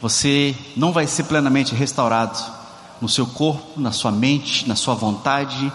Você 0.00 0.56
não 0.76 0.92
vai 0.92 1.06
ser 1.06 1.24
plenamente 1.24 1.74
restaurado 1.74 2.38
no 3.00 3.08
seu 3.08 3.26
corpo, 3.26 3.78
na 3.80 3.92
sua 3.92 4.10
mente, 4.10 4.66
na 4.66 4.76
sua 4.76 4.94
vontade 4.94 5.72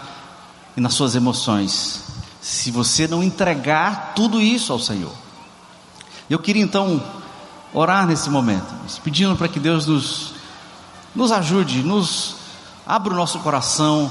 e 0.76 0.80
nas 0.80 0.94
suas 0.94 1.14
emoções, 1.14 2.04
se 2.40 2.70
você 2.70 3.08
não 3.08 3.22
entregar 3.22 4.12
tudo 4.14 4.40
isso 4.40 4.72
ao 4.72 4.78
Senhor. 4.78 5.12
Eu 6.28 6.38
queria 6.38 6.62
então 6.62 7.02
orar 7.72 8.06
nesse 8.06 8.28
momento, 8.30 8.66
pedindo 9.02 9.36
para 9.36 9.48
que 9.48 9.60
Deus 9.60 9.86
nos, 9.86 10.32
nos 11.14 11.32
ajude, 11.32 11.82
nos 11.82 12.35
abra 12.86 13.12
o 13.12 13.16
nosso 13.16 13.40
coração, 13.40 14.10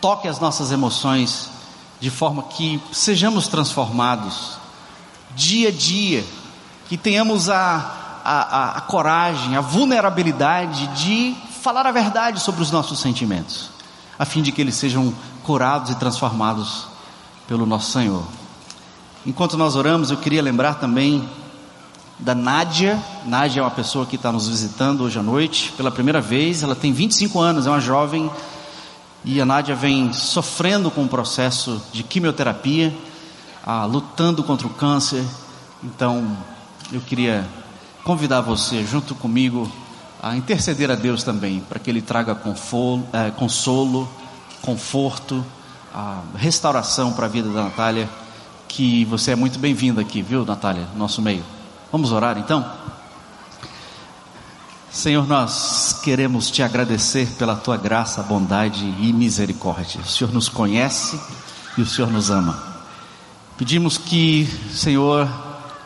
toque 0.00 0.28
as 0.28 0.38
nossas 0.38 0.70
emoções 0.70 1.50
de 1.98 2.10
forma 2.10 2.42
que 2.42 2.80
sejamos 2.92 3.48
transformados 3.48 4.58
dia 5.34 5.68
a 5.68 5.72
dia, 5.72 6.24
que 6.88 6.96
tenhamos 6.96 7.48
a, 7.48 8.20
a, 8.24 8.78
a, 8.78 8.80
coragem, 8.82 9.56
a 9.56 9.60
vulnerabilidade 9.60 10.86
de 10.88 11.34
falar 11.62 11.86
a 11.86 11.92
verdade 11.92 12.40
sobre 12.40 12.62
os 12.62 12.70
nossos 12.70 13.00
sentimentos, 13.00 13.70
a 14.18 14.24
fim 14.24 14.42
de 14.42 14.52
que 14.52 14.60
eles 14.60 14.76
sejam 14.76 15.12
curados 15.42 15.90
e 15.90 15.94
transformados 15.96 16.86
pelo 17.46 17.66
nosso 17.66 17.92
Senhor. 17.92 18.24
Enquanto 19.24 19.56
nós 19.56 19.74
oramos, 19.74 20.10
eu 20.10 20.16
queria 20.16 20.42
lembrar 20.42 20.74
também 20.74 21.28
da 22.18 22.34
Nádia. 22.34 23.02
Nádia 23.24 23.60
é 23.60 23.62
uma 23.62 23.70
pessoa 23.70 24.06
que 24.06 24.16
está 24.16 24.32
nos 24.32 24.48
visitando 24.48 25.04
hoje 25.04 25.18
à 25.18 25.22
noite 25.22 25.72
pela 25.76 25.90
primeira 25.90 26.20
vez. 26.20 26.62
Ela 26.62 26.74
tem 26.74 26.92
25 26.92 27.38
anos, 27.40 27.66
é 27.66 27.70
uma 27.70 27.80
jovem 27.80 28.30
e 29.28 29.40
a 29.40 29.44
Nádia 29.44 29.74
vem 29.74 30.12
sofrendo 30.12 30.88
com 30.88 31.02
o 31.02 31.08
processo 31.08 31.82
de 31.92 32.04
quimioterapia, 32.04 32.96
ah, 33.64 33.84
lutando 33.84 34.44
contra 34.44 34.68
o 34.68 34.70
câncer. 34.70 35.24
Então, 35.82 36.36
eu 36.92 37.00
queria 37.00 37.44
convidar 38.04 38.40
você, 38.40 38.84
junto 38.84 39.16
comigo, 39.16 39.70
a 40.22 40.36
interceder 40.36 40.92
a 40.92 40.94
Deus 40.94 41.24
também, 41.24 41.58
para 41.58 41.80
que 41.80 41.90
Ele 41.90 42.00
traga 42.00 42.36
consolo, 42.36 43.04
é, 43.12 43.32
consolo 43.32 44.08
conforto, 44.62 45.44
restauração 46.36 47.12
para 47.12 47.26
a 47.26 47.28
vida 47.28 47.48
da 47.48 47.64
Natália. 47.64 48.08
Que 48.68 49.04
você 49.06 49.32
é 49.32 49.36
muito 49.36 49.58
bem-vinda 49.58 50.00
aqui, 50.00 50.22
viu, 50.22 50.44
Natália, 50.44 50.86
no 50.92 51.00
nosso 51.00 51.20
meio. 51.20 51.55
Vamos 51.92 52.10
orar 52.10 52.36
então? 52.36 52.68
Senhor, 54.90 55.26
nós 55.26 56.00
queremos 56.02 56.50
te 56.50 56.62
agradecer 56.62 57.28
pela 57.38 57.54
tua 57.54 57.76
graça, 57.76 58.22
bondade 58.22 58.84
e 58.98 59.12
misericórdia. 59.12 60.00
O 60.00 60.06
Senhor 60.06 60.32
nos 60.32 60.48
conhece 60.48 61.20
e 61.78 61.82
o 61.82 61.86
Senhor 61.86 62.10
nos 62.10 62.30
ama. 62.30 62.60
Pedimos 63.56 63.98
que, 63.98 64.46
Senhor, 64.74 65.28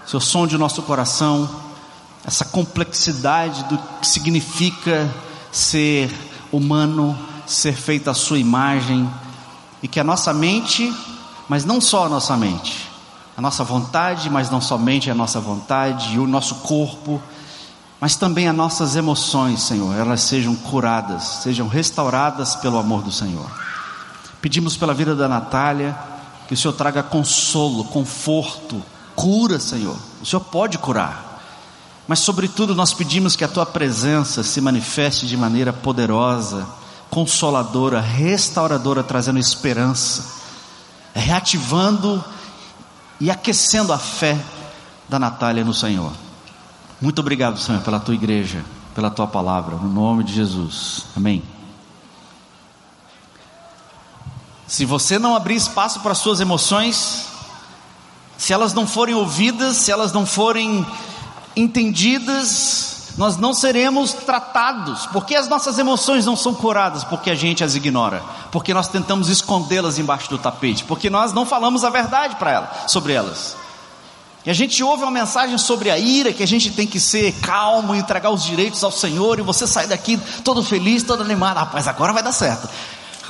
o 0.04 0.08
Senhor 0.08 0.20
sonde 0.20 0.56
o 0.56 0.58
nosso 0.58 0.82
coração, 0.82 1.48
essa 2.24 2.44
complexidade 2.44 3.64
do 3.64 3.78
que 4.00 4.06
significa 4.06 5.12
ser 5.52 6.10
humano, 6.50 7.18
ser 7.46 7.74
feita 7.74 8.10
a 8.10 8.14
sua 8.14 8.38
imagem, 8.38 9.08
e 9.82 9.88
que 9.88 10.00
a 10.00 10.04
nossa 10.04 10.32
mente, 10.32 10.94
mas 11.48 11.64
não 11.64 11.80
só 11.80 12.06
a 12.06 12.08
nossa 12.08 12.36
mente, 12.36 12.89
a 13.40 13.42
nossa 13.42 13.64
vontade, 13.64 14.28
mas 14.28 14.50
não 14.50 14.60
somente 14.60 15.10
a 15.10 15.14
nossa 15.14 15.40
vontade, 15.40 16.14
e 16.14 16.18
o 16.18 16.26
nosso 16.26 16.56
corpo, 16.56 17.18
mas 17.98 18.14
também 18.14 18.46
as 18.46 18.54
nossas 18.54 18.96
emoções, 18.96 19.62
Senhor, 19.62 19.96
elas 19.96 20.20
sejam 20.20 20.54
curadas, 20.54 21.40
sejam 21.42 21.66
restauradas 21.66 22.54
pelo 22.56 22.78
amor 22.78 23.02
do 23.02 23.10
Senhor. 23.10 23.50
Pedimos 24.42 24.76
pela 24.76 24.92
vida 24.92 25.16
da 25.16 25.26
Natália, 25.26 25.98
que 26.46 26.52
o 26.52 26.56
Senhor 26.56 26.74
traga 26.74 27.02
consolo, 27.02 27.84
conforto, 27.84 28.82
cura, 29.16 29.58
Senhor. 29.58 29.96
O 30.20 30.26
Senhor 30.26 30.40
pode 30.40 30.76
curar. 30.76 31.40
Mas, 32.06 32.18
sobretudo, 32.18 32.74
nós 32.74 32.92
pedimos 32.92 33.36
que 33.36 33.44
a 33.44 33.48
tua 33.48 33.64
presença 33.64 34.42
se 34.42 34.60
manifeste 34.60 35.26
de 35.26 35.36
maneira 35.38 35.72
poderosa, 35.72 36.66
consoladora, 37.08 38.02
restauradora, 38.02 39.02
trazendo 39.02 39.38
esperança, 39.38 40.26
reativando 41.14 42.22
e 43.20 43.30
aquecendo 43.30 43.92
a 43.92 43.98
fé 43.98 44.38
da 45.08 45.18
Natália 45.18 45.64
no 45.64 45.74
Senhor. 45.74 46.12
Muito 47.00 47.18
obrigado, 47.20 47.58
Senhor, 47.58 47.82
pela 47.82 48.00
tua 48.00 48.14
igreja, 48.14 48.64
pela 48.94 49.10
tua 49.10 49.26
palavra, 49.26 49.76
no 49.76 49.88
nome 49.88 50.24
de 50.24 50.32
Jesus. 50.32 51.04
Amém. 51.16 51.42
Se 54.66 54.84
você 54.84 55.18
não 55.18 55.34
abrir 55.34 55.56
espaço 55.56 56.00
para 56.00 56.12
as 56.12 56.18
suas 56.18 56.40
emoções, 56.40 57.26
se 58.38 58.52
elas 58.52 58.72
não 58.72 58.86
forem 58.86 59.14
ouvidas, 59.14 59.76
se 59.76 59.90
elas 59.90 60.12
não 60.12 60.24
forem 60.24 60.86
entendidas, 61.56 62.99
nós 63.16 63.36
não 63.36 63.52
seremos 63.52 64.12
tratados, 64.12 65.06
porque 65.06 65.34
as 65.34 65.48
nossas 65.48 65.78
emoções 65.78 66.26
não 66.26 66.36
são 66.36 66.54
curadas, 66.54 67.04
porque 67.04 67.30
a 67.30 67.34
gente 67.34 67.62
as 67.64 67.74
ignora, 67.74 68.22
porque 68.50 68.72
nós 68.72 68.88
tentamos 68.88 69.28
escondê-las 69.28 69.98
embaixo 69.98 70.30
do 70.30 70.38
tapete, 70.38 70.84
porque 70.84 71.10
nós 71.10 71.32
não 71.32 71.44
falamos 71.44 71.84
a 71.84 71.90
verdade 71.90 72.36
para 72.36 72.50
elas, 72.50 72.70
sobre 72.88 73.12
elas. 73.12 73.56
E 74.44 74.50
a 74.50 74.54
gente 74.54 74.82
ouve 74.82 75.02
uma 75.02 75.10
mensagem 75.10 75.58
sobre 75.58 75.90
a 75.90 75.98
ira, 75.98 76.32
que 76.32 76.42
a 76.42 76.46
gente 76.46 76.70
tem 76.70 76.86
que 76.86 76.98
ser 76.98 77.32
calmo 77.40 77.94
e 77.94 77.98
entregar 77.98 78.30
os 78.30 78.42
direitos 78.42 78.82
ao 78.82 78.90
Senhor, 78.90 79.38
e 79.38 79.42
você 79.42 79.66
sai 79.66 79.86
daqui 79.86 80.18
todo 80.42 80.62
feliz, 80.62 81.02
todo 81.02 81.22
animado. 81.22 81.58
Rapaz, 81.58 81.86
agora 81.86 82.12
vai 82.12 82.22
dar 82.22 82.32
certo. 82.32 82.68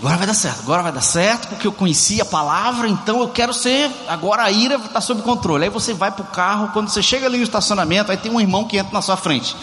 Agora 0.01 0.17
vai 0.17 0.27
dar 0.27 0.35
certo, 0.35 0.61
agora 0.61 0.83
vai 0.83 0.93
dar 0.93 1.03
certo, 1.03 1.49
porque 1.49 1.67
eu 1.67 1.73
conheci 1.73 2.23
a 2.23 2.25
palavra, 2.25 2.89
então 2.89 3.21
eu 3.21 3.29
quero 3.29 3.53
ser. 3.53 3.91
Agora 4.09 4.45
a 4.45 4.51
ira 4.51 4.77
está 4.77 4.99
sob 4.99 5.21
controle. 5.21 5.65
Aí 5.65 5.69
você 5.69 5.93
vai 5.93 6.11
para 6.11 6.23
o 6.23 6.27
carro, 6.27 6.71
quando 6.73 6.89
você 6.89 7.03
chega 7.03 7.27
ali 7.27 7.37
no 7.37 7.45
estacionamento, 7.45 8.11
aí 8.11 8.17
tem 8.17 8.33
um 8.33 8.41
irmão 8.41 8.65
que 8.65 8.79
entra 8.79 8.95
na 8.95 9.03
sua 9.03 9.19
frente. 9.19 9.55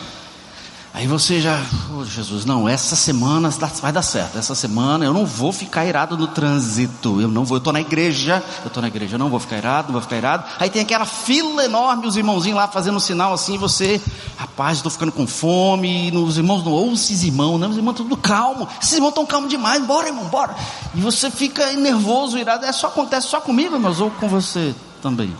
Aí 0.98 1.06
você 1.06 1.39
já, 1.39 1.63
oh, 1.96 2.04
Jesus, 2.04 2.44
não, 2.44 2.68
essa 2.68 2.96
semana 2.96 3.51
vai 3.51 3.92
dar 3.92 4.01
certo. 4.01 4.36
Essa 4.36 4.56
semana 4.56 5.06
eu 5.06 5.13
não 5.13 5.27
vou 5.27 5.54
ficar 5.54 5.86
irado 5.86 6.18
no 6.18 6.25
trânsito. 6.25 7.22
Eu 7.22 7.27
não 7.27 7.46
vou, 7.46 7.58
eu 7.58 7.60
estou 7.60 7.72
na 7.72 7.80
igreja, 7.80 8.44
eu 8.63 8.68
estou 8.68 8.82
na 8.82 8.88
igreja, 8.88 9.13
eu 9.13 9.20
não 9.20 9.30
vou 9.30 9.39
ficar 9.39 9.58
irado, 9.58 9.89
não 9.89 9.94
vou 9.94 10.01
ficar 10.01 10.16
irado. 10.18 10.46
Aí 10.58 10.72
tem 10.72 10.82
aquela 10.82 11.06
fila 11.06 11.63
enorme, 11.63 12.08
os 12.08 12.18
irmãozinhos 12.18 12.58
lá 12.58 12.68
fazendo 12.68 12.96
um 12.96 13.00
sinal 13.00 13.32
assim, 13.32 13.60
você, 13.60 14.01
rapaz, 14.38 14.77
estou 14.77 14.92
ficando 14.92 15.12
com 15.12 15.27
fome. 15.27 16.10
E 16.10 16.18
os 16.18 16.36
irmãos 16.36 16.66
não 16.66 16.72
ouvem 16.72 16.96
esses 16.96 17.22
irmãos, 17.22 17.60
não, 17.60 17.70
os 17.70 17.77
irmãos 17.77 17.94
tudo 17.94 18.18
calmo. 18.18 18.68
Esses 18.82 18.94
irmãos 18.94 19.10
estão 19.10 19.25
calmos 19.27 19.51
demais, 19.51 19.86
bora, 19.86 20.08
irmão, 20.08 20.25
bora. 20.25 20.56
E 20.96 21.00
você 21.00 21.30
fica 21.30 21.74
nervoso, 21.74 22.39
irado. 22.39 22.66
É 22.66 22.72
só 22.72 22.88
acontece 22.88 23.27
só 23.27 23.39
comigo, 23.39 23.75
irmãos, 23.75 24.01
ou 24.01 24.10
com 24.10 24.27
você 24.27 24.74
também. 25.00 25.32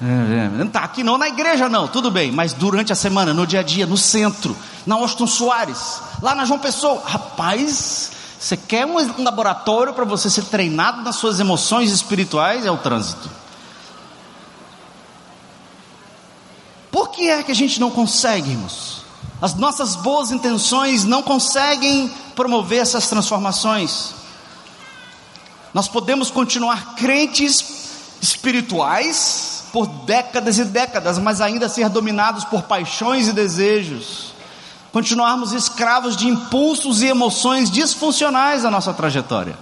É, 0.00 0.04
é. 0.04 0.48
Não 0.48 0.66
está 0.66 0.80
aqui 0.80 1.02
não, 1.02 1.18
na 1.18 1.28
igreja 1.28 1.68
não, 1.68 1.88
tudo 1.88 2.10
bem, 2.10 2.30
mas 2.30 2.52
durante 2.52 2.92
a 2.92 2.96
semana, 2.96 3.34
no 3.34 3.46
dia 3.46 3.60
a 3.60 3.62
dia, 3.62 3.86
no 3.86 3.96
centro, 3.96 4.56
na 4.86 4.94
Austin 4.94 5.26
Soares, 5.26 6.00
lá 6.22 6.34
na 6.34 6.44
João 6.44 6.60
Pessoa, 6.60 7.02
rapaz, 7.04 8.12
você 8.38 8.56
quer 8.56 8.86
um 8.86 9.22
laboratório 9.22 9.92
para 9.92 10.04
você 10.04 10.30
ser 10.30 10.44
treinado 10.44 11.02
nas 11.02 11.16
suas 11.16 11.40
emoções 11.40 11.90
espirituais? 11.90 12.64
É 12.64 12.70
o 12.70 12.76
trânsito. 12.78 13.28
Por 16.92 17.10
que 17.10 17.28
é 17.28 17.42
que 17.42 17.50
a 17.50 17.54
gente 17.54 17.80
não 17.80 17.90
consegue, 17.90 18.50
irmãos? 18.50 19.02
As 19.42 19.54
nossas 19.54 19.96
boas 19.96 20.30
intenções 20.30 21.04
não 21.04 21.22
conseguem 21.22 22.12
promover 22.36 22.80
essas 22.80 23.08
transformações. 23.08 24.14
Nós 25.74 25.88
podemos 25.88 26.30
continuar 26.30 26.94
crentes 26.94 27.64
espirituais, 28.20 29.57
por 29.72 29.86
décadas 29.86 30.58
e 30.58 30.64
décadas, 30.64 31.18
mas 31.18 31.40
ainda 31.40 31.68
ser 31.68 31.88
dominados 31.88 32.44
por 32.44 32.62
paixões 32.62 33.28
e 33.28 33.32
desejos, 33.32 34.32
continuarmos 34.92 35.52
escravos 35.52 36.16
de 36.16 36.26
impulsos 36.28 37.02
e 37.02 37.06
emoções 37.06 37.70
disfuncionais 37.70 38.62
da 38.62 38.70
nossa 38.70 38.92
trajetória. 38.92 39.56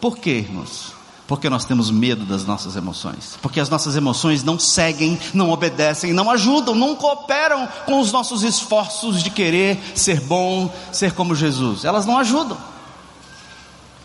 Por 0.00 0.16
quê, 0.18 0.30
irmãos? 0.30 0.92
Porque 1.26 1.48
nós 1.48 1.64
temos 1.64 1.90
medo 1.90 2.24
das 2.24 2.44
nossas 2.44 2.76
emoções. 2.76 3.38
Porque 3.40 3.60
as 3.60 3.68
nossas 3.68 3.96
emoções 3.96 4.42
não 4.42 4.58
seguem, 4.58 5.18
não 5.32 5.50
obedecem, 5.50 6.12
não 6.12 6.30
ajudam, 6.30 6.74
não 6.74 6.94
cooperam 6.94 7.68
com 7.86 8.00
os 8.00 8.12
nossos 8.12 8.42
esforços 8.42 9.22
de 9.22 9.30
querer 9.30 9.80
ser 9.94 10.20
bom, 10.20 10.70
ser 10.90 11.12
como 11.12 11.34
Jesus. 11.34 11.84
Elas 11.84 12.04
não 12.04 12.18
ajudam. 12.18 12.58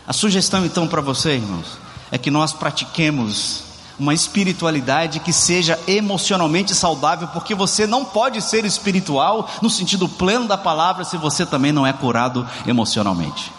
A 0.07 0.13
sugestão 0.13 0.65
então 0.65 0.87
para 0.87 1.01
você, 1.01 1.31
irmãos, 1.31 1.77
é 2.11 2.17
que 2.17 2.31
nós 2.31 2.53
pratiquemos 2.53 3.66
uma 3.99 4.13
espiritualidade 4.13 5.19
que 5.19 5.33
seja 5.33 5.79
emocionalmente 5.87 6.75
saudável, 6.75 7.27
porque 7.29 7.55
você 7.55 7.87
não 7.87 8.05
pode 8.05 8.41
ser 8.41 8.63
espiritual 8.65 9.49
no 9.61 9.69
sentido 9.69 10.07
pleno 10.07 10.47
da 10.47 10.57
palavra 10.57 11.03
se 11.03 11.17
você 11.17 11.45
também 11.45 11.71
não 11.71 11.85
é 11.85 11.91
curado 11.93 12.47
emocionalmente. 12.65 13.51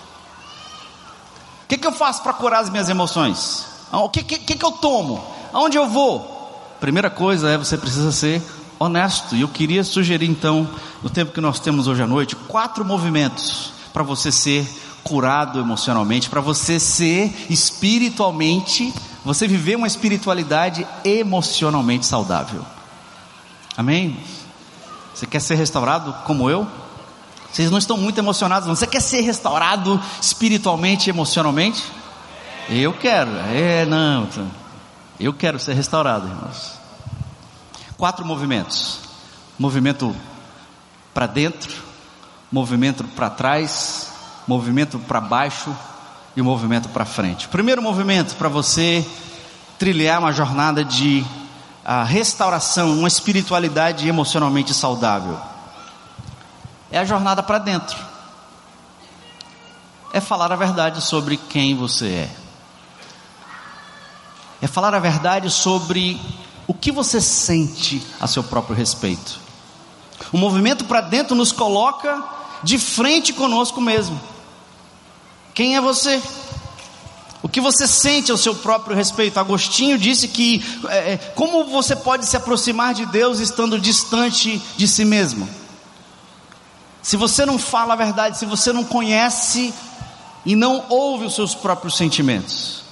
O 1.64 1.68
que, 1.68 1.76
que 1.76 1.86
eu 1.86 1.92
faço 1.92 2.22
para 2.22 2.32
curar 2.32 2.62
as 2.62 2.70
minhas 2.70 2.88
emoções? 2.88 3.66
Ah, 3.90 4.00
o 4.00 4.08
que, 4.08 4.22
que, 4.22 4.54
que 4.54 4.64
eu 4.64 4.72
tomo? 4.72 5.22
Aonde 5.52 5.76
eu 5.76 5.88
vou? 5.88 6.36
Primeira 6.80 7.10
coisa 7.10 7.50
é 7.50 7.58
você 7.58 7.76
precisa 7.76 8.12
ser 8.12 8.42
honesto. 8.78 9.34
E 9.34 9.40
eu 9.40 9.48
queria 9.48 9.82
sugerir 9.82 10.28
então, 10.30 10.68
no 11.02 11.10
tempo 11.10 11.32
que 11.32 11.40
nós 11.40 11.58
temos 11.58 11.86
hoje 11.86 12.02
à 12.02 12.06
noite, 12.06 12.36
quatro 12.36 12.84
movimentos 12.84 13.72
para 13.92 14.02
você 14.02 14.30
ser 14.30 14.66
curado 15.08 15.58
emocionalmente, 15.58 16.28
para 16.28 16.40
você 16.40 16.78
ser 16.78 17.34
espiritualmente 17.48 18.92
você 19.24 19.46
viver 19.46 19.76
uma 19.76 19.86
espiritualidade 19.86 20.86
emocionalmente 21.04 22.06
saudável. 22.06 22.64
Amém? 23.76 24.18
Você 25.14 25.26
quer 25.26 25.40
ser 25.40 25.56
restaurado 25.56 26.14
como 26.24 26.48
eu? 26.48 26.66
Vocês 27.52 27.70
não 27.70 27.76
estão 27.78 27.98
muito 27.98 28.18
emocionados, 28.18 28.66
não. 28.66 28.74
Você 28.74 28.86
quer 28.86 29.02
ser 29.02 29.20
restaurado 29.20 30.00
espiritualmente 30.20 31.08
e 31.08 31.10
emocionalmente? 31.10 31.84
Eu 32.70 32.94
quero. 32.94 33.30
É, 33.52 33.84
não. 33.84 34.28
Eu 35.20 35.34
quero 35.34 35.58
ser 35.58 35.74
restaurado, 35.74 36.26
irmãos. 36.26 36.78
Quatro 37.98 38.24
movimentos: 38.24 39.00
movimento 39.58 40.16
para 41.12 41.26
dentro, 41.26 41.74
movimento 42.50 43.04
para 43.04 43.28
trás, 43.28 44.07
movimento 44.48 44.98
para 44.98 45.20
baixo 45.20 45.76
e 46.34 46.40
movimento 46.40 46.88
para 46.88 47.04
frente. 47.04 47.46
Primeiro 47.48 47.82
movimento 47.82 48.34
para 48.36 48.48
você 48.48 49.06
trilhar 49.78 50.18
uma 50.18 50.32
jornada 50.32 50.82
de 50.82 51.24
a 51.84 52.02
restauração, 52.02 52.98
uma 52.98 53.08
espiritualidade 53.08 54.08
emocionalmente 54.08 54.72
saudável. 54.72 55.38
É 56.90 56.98
a 56.98 57.04
jornada 57.04 57.42
para 57.42 57.58
dentro. 57.58 57.96
É 60.12 60.20
falar 60.20 60.50
a 60.50 60.56
verdade 60.56 61.02
sobre 61.02 61.36
quem 61.36 61.74
você 61.74 62.06
é. 62.06 62.30
É 64.62 64.66
falar 64.66 64.94
a 64.94 64.98
verdade 64.98 65.50
sobre 65.50 66.20
o 66.66 66.72
que 66.72 66.90
você 66.90 67.20
sente 67.20 68.02
a 68.18 68.26
seu 68.26 68.42
próprio 68.42 68.74
respeito. 68.74 69.38
O 70.32 70.38
movimento 70.38 70.84
para 70.84 71.00
dentro 71.02 71.36
nos 71.36 71.52
coloca 71.52 72.24
de 72.62 72.78
frente 72.78 73.32
conosco 73.32 73.80
mesmo. 73.80 74.18
Quem 75.58 75.74
é 75.74 75.80
você? 75.80 76.22
O 77.42 77.48
que 77.48 77.60
você 77.60 77.88
sente 77.88 78.30
ao 78.30 78.36
seu 78.38 78.54
próprio 78.54 78.94
respeito? 78.94 79.40
Agostinho 79.40 79.98
disse 79.98 80.28
que 80.28 80.64
é, 80.88 81.14
é, 81.14 81.16
como 81.34 81.64
você 81.64 81.96
pode 81.96 82.26
se 82.26 82.36
aproximar 82.36 82.94
de 82.94 83.04
Deus 83.06 83.40
estando 83.40 83.76
distante 83.76 84.62
de 84.76 84.86
si 84.86 85.04
mesmo? 85.04 85.48
Se 87.02 87.16
você 87.16 87.44
não 87.44 87.58
fala 87.58 87.94
a 87.94 87.96
verdade, 87.96 88.38
se 88.38 88.46
você 88.46 88.72
não 88.72 88.84
conhece 88.84 89.74
e 90.46 90.54
não 90.54 90.84
ouve 90.88 91.24
os 91.24 91.34
seus 91.34 91.56
próprios 91.56 91.96
sentimentos. 91.96 92.84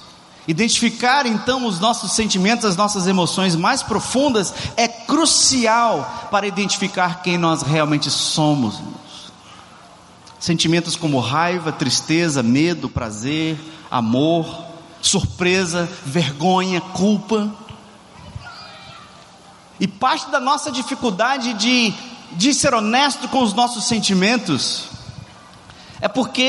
Identificar 0.45 1.25
então 1.25 1.65
os 1.67 1.79
nossos 1.79 2.11
sentimentos, 2.11 2.65
as 2.65 2.75
nossas 2.75 3.07
emoções 3.07 3.55
mais 3.55 3.81
profundas 3.81 4.53
é 4.75 4.89
crucial 4.89 6.27
para 6.29 6.45
identificar 6.45 7.21
quem 7.21 7.37
nós 7.37 7.61
realmente 7.61 8.11
somos. 8.11 8.75
Sentimentos 10.47 10.95
como 10.95 11.19
raiva, 11.19 11.73
tristeza, 11.73 12.41
medo, 12.41 12.87
prazer, 12.87 13.59
amor, 13.91 14.47
surpresa, 15.01 15.89
vergonha, 16.05 16.79
culpa. 16.79 17.53
E 19.77 19.85
parte 19.85 20.31
da 20.31 20.39
nossa 20.39 20.71
dificuldade 20.71 21.53
de, 21.55 21.93
de 22.31 22.53
ser 22.53 22.73
honesto 22.73 23.27
com 23.27 23.43
os 23.43 23.51
nossos 23.51 23.89
sentimentos 23.89 24.85
é 25.99 26.07
porque 26.07 26.41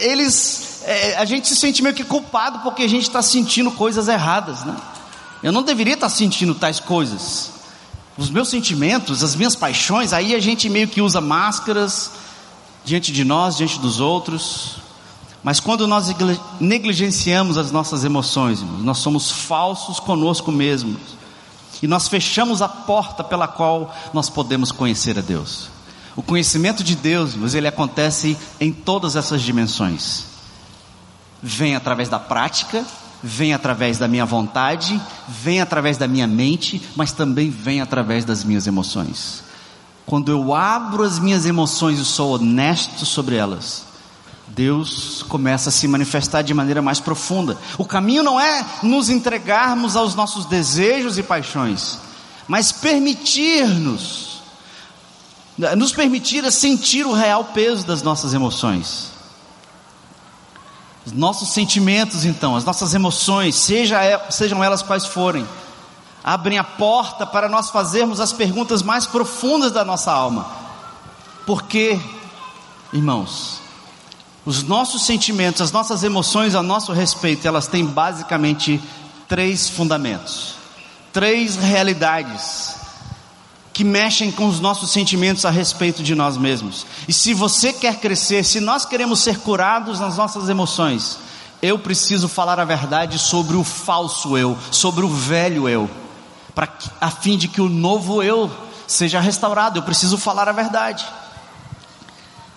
eles, 0.00 0.82
é, 0.84 1.16
a 1.16 1.24
gente 1.24 1.48
se 1.48 1.56
sente 1.56 1.82
meio 1.82 1.94
que 1.94 2.04
culpado 2.04 2.58
porque 2.58 2.82
a 2.82 2.88
gente 2.88 3.04
está 3.04 3.22
sentindo 3.22 3.70
coisas 3.70 4.08
erradas, 4.08 4.62
né? 4.62 4.76
Eu 5.42 5.52
não 5.52 5.62
deveria 5.62 5.94
estar 5.94 6.10
tá 6.10 6.14
sentindo 6.14 6.54
tais 6.54 6.78
coisas. 6.78 7.50
Os 8.18 8.28
meus 8.28 8.50
sentimentos, 8.50 9.24
as 9.24 9.34
minhas 9.34 9.56
paixões, 9.56 10.12
aí 10.12 10.34
a 10.34 10.38
gente 10.38 10.68
meio 10.68 10.86
que 10.86 11.00
usa 11.00 11.18
máscaras 11.18 12.10
diante 12.84 13.12
de 13.12 13.24
nós, 13.24 13.56
diante 13.56 13.78
dos 13.78 14.00
outros. 14.00 14.76
Mas 15.42 15.58
quando 15.58 15.86
nós 15.86 16.14
negligenciamos 16.60 17.58
as 17.58 17.72
nossas 17.72 18.04
emoções, 18.04 18.62
nós 18.80 18.98
somos 18.98 19.30
falsos 19.30 19.98
conosco 19.98 20.52
mesmos. 20.52 21.00
E 21.82 21.86
nós 21.86 22.06
fechamos 22.06 22.62
a 22.62 22.68
porta 22.68 23.24
pela 23.24 23.48
qual 23.48 23.92
nós 24.12 24.30
podemos 24.30 24.70
conhecer 24.70 25.18
a 25.18 25.20
Deus. 25.20 25.68
O 26.14 26.22
conhecimento 26.22 26.84
de 26.84 26.94
Deus, 26.94 27.34
mas 27.34 27.54
ele 27.54 27.66
acontece 27.66 28.36
em 28.60 28.72
todas 28.72 29.16
essas 29.16 29.42
dimensões. 29.42 30.26
Vem 31.42 31.74
através 31.74 32.08
da 32.08 32.20
prática, 32.20 32.84
vem 33.20 33.52
através 33.52 33.98
da 33.98 34.06
minha 34.06 34.24
vontade, 34.24 35.00
vem 35.26 35.60
através 35.60 35.96
da 35.96 36.06
minha 36.06 36.26
mente, 36.26 36.80
mas 36.94 37.10
também 37.10 37.50
vem 37.50 37.80
através 37.80 38.24
das 38.24 38.44
minhas 38.44 38.66
emoções. 38.66 39.42
Quando 40.06 40.30
eu 40.30 40.54
abro 40.54 41.04
as 41.04 41.18
minhas 41.18 41.46
emoções 41.46 41.98
e 41.98 42.04
sou 42.04 42.34
honesto 42.34 43.06
sobre 43.06 43.36
elas, 43.36 43.84
Deus 44.48 45.24
começa 45.28 45.70
a 45.70 45.72
se 45.72 45.88
manifestar 45.88 46.42
de 46.42 46.52
maneira 46.52 46.82
mais 46.82 47.00
profunda. 47.00 47.56
O 47.78 47.84
caminho 47.84 48.22
não 48.22 48.38
é 48.38 48.64
nos 48.82 49.08
entregarmos 49.08 49.96
aos 49.96 50.14
nossos 50.14 50.44
desejos 50.44 51.16
e 51.18 51.22
paixões, 51.22 51.98
mas 52.46 52.70
permitir-nos, 52.70 54.42
nos 55.76 55.92
permitir 55.92 56.50
sentir 56.50 57.06
o 57.06 57.12
real 57.12 57.44
peso 57.44 57.86
das 57.86 58.02
nossas 58.02 58.34
emoções. 58.34 59.10
Os 61.06 61.12
nossos 61.12 61.52
sentimentos, 61.52 62.24
então, 62.24 62.54
as 62.54 62.64
nossas 62.64 62.94
emoções, 62.94 63.56
seja, 63.56 63.98
sejam 64.30 64.62
elas 64.62 64.82
quais 64.82 65.04
forem, 65.04 65.46
abrem 66.22 66.58
a 66.58 66.64
porta 66.64 67.26
para 67.26 67.48
nós 67.48 67.70
fazermos 67.70 68.20
as 68.20 68.32
perguntas 68.32 68.82
mais 68.82 69.06
profundas 69.06 69.72
da 69.72 69.84
nossa 69.84 70.12
alma. 70.12 70.46
Por 71.46 71.64
quê, 71.64 72.00
irmãos? 72.92 73.60
Os 74.44 74.62
nossos 74.62 75.04
sentimentos, 75.04 75.60
as 75.60 75.72
nossas 75.72 76.02
emoções 76.02 76.54
a 76.54 76.62
nosso 76.62 76.92
respeito, 76.92 77.46
elas 77.46 77.66
têm 77.66 77.84
basicamente 77.84 78.80
três 79.28 79.68
fundamentos, 79.68 80.54
três 81.12 81.56
realidades 81.56 82.76
que 83.72 83.84
mexem 83.84 84.30
com 84.30 84.46
os 84.46 84.60
nossos 84.60 84.90
sentimentos 84.90 85.44
a 85.44 85.50
respeito 85.50 86.02
de 86.02 86.14
nós 86.14 86.36
mesmos. 86.36 86.84
E 87.08 87.12
se 87.12 87.32
você 87.32 87.72
quer 87.72 87.98
crescer, 87.98 88.44
se 88.44 88.60
nós 88.60 88.84
queremos 88.84 89.20
ser 89.20 89.38
curados 89.38 89.98
nas 89.98 90.16
nossas 90.16 90.48
emoções, 90.48 91.18
eu 91.62 91.78
preciso 91.78 92.28
falar 92.28 92.60
a 92.60 92.64
verdade 92.64 93.18
sobre 93.18 93.56
o 93.56 93.64
falso 93.64 94.36
eu, 94.36 94.58
sobre 94.70 95.04
o 95.04 95.08
velho 95.08 95.68
eu, 95.68 95.88
para 96.54 96.68
a 97.00 97.10
fim 97.10 97.36
de 97.36 97.48
que 97.48 97.60
o 97.60 97.68
novo 97.68 98.22
eu 98.22 98.50
seja 98.86 99.20
restaurado. 99.20 99.78
Eu 99.78 99.82
preciso 99.82 100.18
falar 100.18 100.48
a 100.48 100.52
verdade 100.52 101.04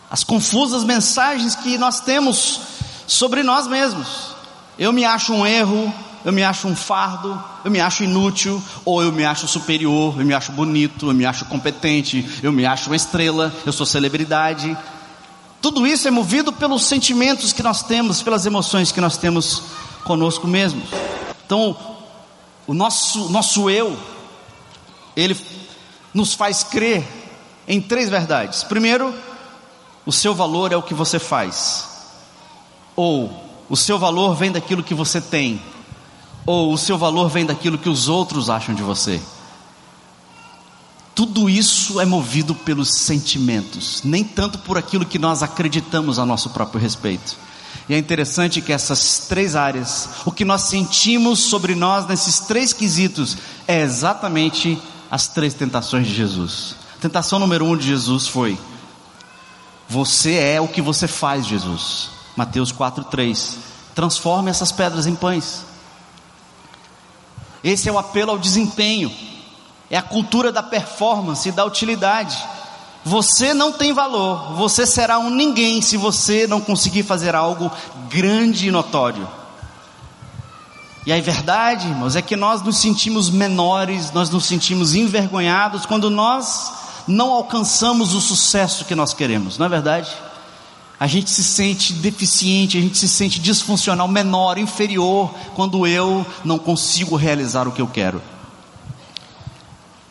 as 0.09 0.23
confusas 0.23 0.83
mensagens 0.83 1.55
que 1.55 1.77
nós 1.77 1.99
temos 1.99 2.61
sobre 3.07 3.43
nós 3.43 3.67
mesmos. 3.67 4.35
Eu 4.77 4.93
me 4.93 5.03
acho 5.03 5.33
um 5.33 5.45
erro, 5.45 5.93
eu 6.23 6.31
me 6.31 6.43
acho 6.43 6.67
um 6.67 6.75
fardo, 6.75 7.41
eu 7.63 7.71
me 7.71 7.79
acho 7.79 8.03
inútil, 8.03 8.61
ou 8.83 9.03
eu 9.03 9.11
me 9.11 9.25
acho 9.25 9.47
superior, 9.47 10.15
eu 10.17 10.25
me 10.25 10.33
acho 10.33 10.51
bonito, 10.51 11.09
eu 11.09 11.13
me 11.13 11.25
acho 11.25 11.45
competente, 11.45 12.25
eu 12.41 12.51
me 12.51 12.65
acho 12.65 12.89
uma 12.89 12.95
estrela, 12.95 13.53
eu 13.65 13.73
sou 13.73 13.85
celebridade. 13.85 14.77
Tudo 15.61 15.85
isso 15.87 16.07
é 16.07 16.11
movido 16.11 16.53
pelos 16.53 16.85
sentimentos 16.85 17.51
que 17.51 17.63
nós 17.63 17.83
temos, 17.83 18.21
pelas 18.21 18.45
emoções 18.45 18.91
que 18.91 19.01
nós 19.01 19.17
temos 19.17 19.63
conosco 20.03 20.47
mesmos. 20.47 20.87
Então, 21.45 21.75
o 22.67 22.73
nosso, 22.73 23.29
nosso 23.29 23.69
eu, 23.69 23.97
ele 25.15 25.37
nos 26.13 26.33
faz 26.33 26.63
crer 26.63 27.07
em 27.67 27.81
três 27.81 28.09
verdades. 28.09 28.63
Primeiro, 28.63 29.13
o 30.05 30.11
seu 30.11 30.33
valor 30.33 30.71
é 30.71 30.77
o 30.77 30.83
que 30.83 30.93
você 30.93 31.19
faz, 31.19 31.87
ou 32.95 33.43
o 33.69 33.75
seu 33.75 33.97
valor 33.97 34.35
vem 34.35 34.51
daquilo 34.51 34.83
que 34.83 34.93
você 34.93 35.19
tem, 35.19 35.61
ou 36.45 36.71
o 36.71 36.77
seu 36.77 36.97
valor 36.97 37.29
vem 37.29 37.45
daquilo 37.45 37.77
que 37.77 37.89
os 37.89 38.07
outros 38.07 38.49
acham 38.49 38.75
de 38.75 38.83
você. 38.83 39.21
Tudo 41.15 41.49
isso 41.49 42.01
é 42.01 42.05
movido 42.05 42.53
pelos 42.53 42.89
sentimentos, 42.99 44.01
nem 44.03 44.23
tanto 44.23 44.59
por 44.59 44.77
aquilo 44.77 45.05
que 45.05 45.17
nós 45.17 45.41
acreditamos 45.41 46.19
a 46.19 46.25
nosso 46.25 46.49
próprio 46.49 46.79
respeito. 46.79 47.37
E 47.87 47.93
é 47.93 47.97
interessante 47.97 48.61
que 48.61 48.73
essas 48.73 49.27
três 49.27 49.55
áreas, 49.55 50.09
o 50.25 50.31
que 50.31 50.43
nós 50.43 50.63
sentimos 50.63 51.39
sobre 51.39 51.75
nós 51.75 52.07
nesses 52.07 52.39
três 52.39 52.73
quesitos, 52.73 53.37
é 53.67 53.81
exatamente 53.81 54.81
as 55.09 55.27
três 55.27 55.53
tentações 55.53 56.07
de 56.07 56.13
Jesus. 56.13 56.75
Tentação 56.99 57.39
número 57.39 57.65
um 57.65 57.77
de 57.77 57.85
Jesus 57.85 58.27
foi: 58.27 58.57
você 59.87 60.35
é 60.35 60.59
o 60.59 60.67
que 60.67 60.81
você 60.81 61.07
faz, 61.07 61.45
Jesus. 61.45 62.09
Mateus 62.35 62.71
4:3. 62.71 63.57
Transforme 63.93 64.49
essas 64.49 64.71
pedras 64.71 65.05
em 65.05 65.15
pães. 65.15 65.63
Esse 67.63 67.87
é 67.87 67.91
o 67.91 67.97
apelo 67.97 68.31
ao 68.31 68.37
desempenho. 68.37 69.11
É 69.89 69.97
a 69.97 70.01
cultura 70.01 70.51
da 70.51 70.63
performance 70.63 71.47
e 71.47 71.51
da 71.51 71.63
utilidade. 71.63 72.37
Você 73.05 73.53
não 73.53 73.71
tem 73.71 73.93
valor, 73.93 74.55
você 74.55 74.83
será 74.83 75.19
um 75.19 75.29
ninguém 75.29 75.79
se 75.79 75.95
você 75.95 76.47
não 76.47 76.59
conseguir 76.59 77.03
fazer 77.03 77.35
algo 77.35 77.71
grande 78.09 78.67
e 78.67 78.71
notório. 78.71 79.27
E 81.05 81.13
a 81.13 81.21
verdade, 81.21 81.87
irmãos, 81.87 82.15
é 82.15 82.21
que 82.23 82.35
nós 82.35 82.63
nos 82.63 82.77
sentimos 82.77 83.29
menores, 83.29 84.11
nós 84.11 84.31
nos 84.31 84.45
sentimos 84.45 84.95
envergonhados 84.95 85.85
quando 85.85 86.09
nós 86.09 86.73
não 87.07 87.31
alcançamos 87.31 88.15
o 88.15 88.19
sucesso 88.21 88.85
que 88.85 88.95
nós 88.95 89.13
queremos, 89.13 89.59
não 89.59 89.67
é 89.67 89.69
verdade? 89.69 90.09
A 90.99 91.05
gente 91.05 91.29
se 91.29 91.43
sente 91.43 91.93
deficiente, 91.93 92.75
a 92.75 92.81
gente 92.81 92.97
se 92.97 93.07
sente 93.07 93.39
disfuncional, 93.39 94.07
menor, 94.07 94.57
inferior, 94.57 95.31
quando 95.53 95.85
eu 95.85 96.25
não 96.43 96.57
consigo 96.57 97.15
realizar 97.15 97.67
o 97.67 97.71
que 97.71 97.81
eu 97.83 97.87
quero. 97.87 98.19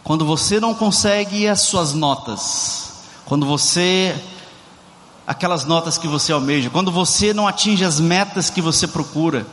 Quando 0.04 0.24
você 0.24 0.60
não 0.60 0.74
consegue 0.74 1.48
as 1.48 1.62
suas 1.62 1.92
notas, 1.94 2.83
quando 3.24 3.46
você, 3.46 4.14
aquelas 5.26 5.64
notas 5.64 5.98
que 5.98 6.06
você 6.06 6.32
almeja, 6.32 6.70
quando 6.70 6.90
você 6.90 7.32
não 7.32 7.48
atinge 7.48 7.84
as 7.84 8.00
metas 8.00 8.50
que 8.50 8.60
você 8.60 8.86
procura, 8.86 9.46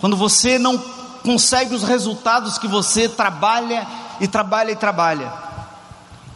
quando 0.00 0.16
você 0.16 0.58
não 0.58 0.78
consegue 1.22 1.74
os 1.74 1.82
resultados 1.82 2.58
que 2.58 2.68
você 2.68 3.08
trabalha 3.08 3.86
e 4.20 4.28
trabalha 4.28 4.70
e 4.70 4.76
trabalha, 4.76 5.32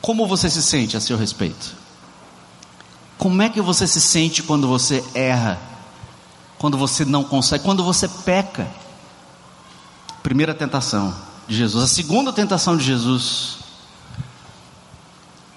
como 0.00 0.26
você 0.26 0.48
se 0.50 0.62
sente 0.62 0.96
a 0.96 1.00
seu 1.00 1.16
respeito? 1.16 1.74
Como 3.18 3.42
é 3.42 3.48
que 3.48 3.60
você 3.60 3.86
se 3.86 4.00
sente 4.00 4.42
quando 4.42 4.66
você 4.66 5.04
erra? 5.14 5.70
quando 6.60 6.76
você 6.76 7.06
não 7.06 7.24
consegue, 7.24 7.64
quando 7.64 7.82
você 7.82 8.06
peca. 8.06 8.70
Primeira 10.22 10.54
tentação 10.54 11.16
de 11.48 11.56
Jesus. 11.56 11.82
A 11.82 11.86
segunda 11.86 12.34
tentação 12.34 12.76
de 12.76 12.84
Jesus. 12.84 13.59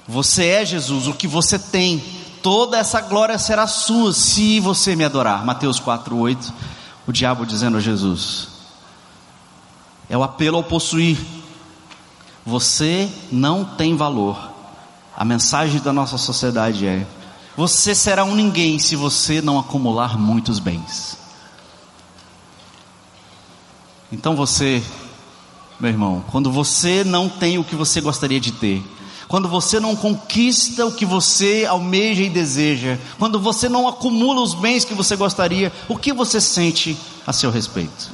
Você 0.07 0.45
é 0.47 0.65
Jesus, 0.65 1.07
o 1.07 1.13
que 1.13 1.27
você 1.27 1.57
tem, 1.57 2.03
toda 2.41 2.77
essa 2.77 2.99
glória 2.99 3.37
será 3.37 3.65
sua 3.67 4.11
se 4.13 4.59
você 4.59 4.95
me 4.95 5.05
adorar. 5.05 5.45
Mateus 5.45 5.79
4:8. 5.79 6.51
O 7.07 7.11
diabo 7.11 7.45
dizendo 7.45 7.77
a 7.77 7.81
Jesus: 7.81 8.47
É 10.09 10.17
o 10.17 10.23
apelo 10.23 10.57
ao 10.57 10.63
possuir. 10.63 11.17
Você 12.45 13.09
não 13.31 13.63
tem 13.63 13.95
valor. 13.95 14.51
A 15.15 15.23
mensagem 15.23 15.79
da 15.79 15.93
nossa 15.93 16.17
sociedade 16.17 16.85
é: 16.85 17.07
você 17.55 17.93
será 17.93 18.23
um 18.23 18.35
ninguém 18.35 18.79
se 18.79 18.95
você 18.95 19.41
não 19.41 19.59
acumular 19.59 20.17
muitos 20.17 20.59
bens. 20.59 21.17
Então 24.11 24.35
você, 24.35 24.83
meu 25.79 25.89
irmão, 25.89 26.23
quando 26.31 26.51
você 26.51 27.03
não 27.03 27.29
tem 27.29 27.57
o 27.57 27.63
que 27.63 27.75
você 27.75 28.01
gostaria 28.01 28.39
de 28.39 28.51
ter, 28.51 28.83
quando 29.33 29.49
você 29.49 29.79
não 29.79 29.95
conquista 29.95 30.85
o 30.85 30.91
que 30.91 31.07
você 31.07 31.65
almeja 31.67 32.21
e 32.21 32.29
deseja, 32.29 32.99
quando 33.17 33.39
você 33.39 33.67
não 33.67 33.87
acumula 33.87 34.39
os 34.41 34.53
bens 34.53 34.85
que 34.85 34.93
você 34.93 35.15
gostaria, 35.15 35.73
o 35.89 35.97
que 35.97 36.13
você 36.13 36.39
sente 36.39 36.95
a 37.25 37.33
seu 37.33 37.49
respeito? 37.49 38.11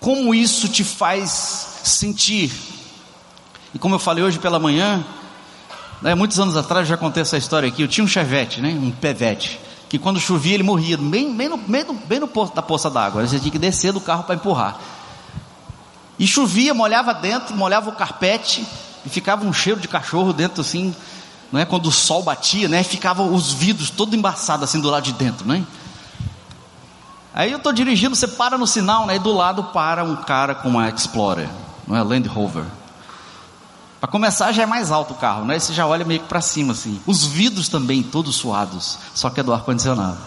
Como 0.00 0.34
isso 0.34 0.66
te 0.66 0.82
faz 0.82 1.82
sentir? 1.84 2.52
E 3.72 3.78
como 3.78 3.94
eu 3.94 4.00
falei 4.00 4.24
hoje 4.24 4.40
pela 4.40 4.58
manhã, 4.58 5.06
né, 6.02 6.16
muitos 6.16 6.40
anos 6.40 6.56
atrás 6.56 6.88
já 6.88 6.96
contei 6.96 7.22
essa 7.22 7.36
história 7.36 7.68
aqui. 7.68 7.82
Eu 7.82 7.86
tinha 7.86 8.04
um 8.04 8.08
chevette, 8.08 8.60
né, 8.60 8.70
um 8.70 8.90
pevete, 8.90 9.60
que 9.88 10.00
quando 10.00 10.18
chovia 10.18 10.54
ele 10.54 10.64
morria, 10.64 10.96
bem, 10.96 11.32
bem, 11.32 11.48
no, 11.48 11.56
bem, 11.56 11.84
no, 11.84 11.94
bem 11.94 12.18
no 12.18 12.26
poço 12.26 12.52
da 12.56 12.60
poça 12.60 12.90
d'água. 12.90 13.24
Você 13.24 13.38
tinha 13.38 13.52
que 13.52 13.58
descer 13.58 13.92
do 13.92 14.00
carro 14.00 14.24
para 14.24 14.34
empurrar. 14.34 14.80
E 16.18 16.26
chovia, 16.26 16.74
molhava 16.74 17.14
dentro, 17.14 17.54
molhava 17.54 17.88
o 17.88 17.92
carpete, 17.92 18.66
e 19.04 19.08
ficava 19.08 19.44
um 19.44 19.52
cheiro 19.52 19.80
de 19.80 19.88
cachorro 19.88 20.32
dentro 20.32 20.60
assim, 20.60 20.94
não 21.50 21.60
é? 21.60 21.64
Quando 21.64 21.86
o 21.86 21.92
sol 21.92 22.22
batia, 22.22 22.68
né? 22.68 22.82
Ficava 22.82 23.22
os 23.22 23.52
vidros 23.52 23.90
todo 23.90 24.14
embaçados 24.14 24.64
assim 24.64 24.80
do 24.80 24.90
lado 24.90 25.04
de 25.04 25.12
dentro, 25.12 25.46
né? 25.46 25.64
Aí 27.34 27.52
eu 27.52 27.58
estou 27.58 27.72
dirigindo, 27.72 28.16
você 28.16 28.26
para 28.26 28.58
no 28.58 28.66
sinal, 28.66 29.06
né? 29.06 29.16
E 29.16 29.18
do 29.18 29.32
lado 29.32 29.64
para 29.64 30.02
um 30.02 30.16
cara 30.16 30.54
com 30.54 30.68
uma 30.68 30.88
Explorer, 30.88 31.48
não 31.86 31.96
é? 31.96 32.02
Land 32.02 32.28
Rover. 32.28 32.64
Para 34.00 34.10
começar 34.10 34.52
já 34.52 34.62
é 34.62 34.66
mais 34.66 34.92
alto 34.92 35.14
o 35.14 35.16
carro, 35.16 35.44
né? 35.44 35.58
Você 35.58 35.72
já 35.72 35.86
olha 35.86 36.04
meio 36.04 36.20
que 36.20 36.26
para 36.26 36.40
cima 36.40 36.72
assim. 36.72 37.00
Os 37.06 37.24
vidros 37.24 37.68
também 37.68 38.02
todos 38.02 38.36
suados, 38.36 38.98
só 39.14 39.28
que 39.30 39.40
é 39.40 39.42
do 39.42 39.52
ar 39.52 39.62
condicionado. 39.62 40.18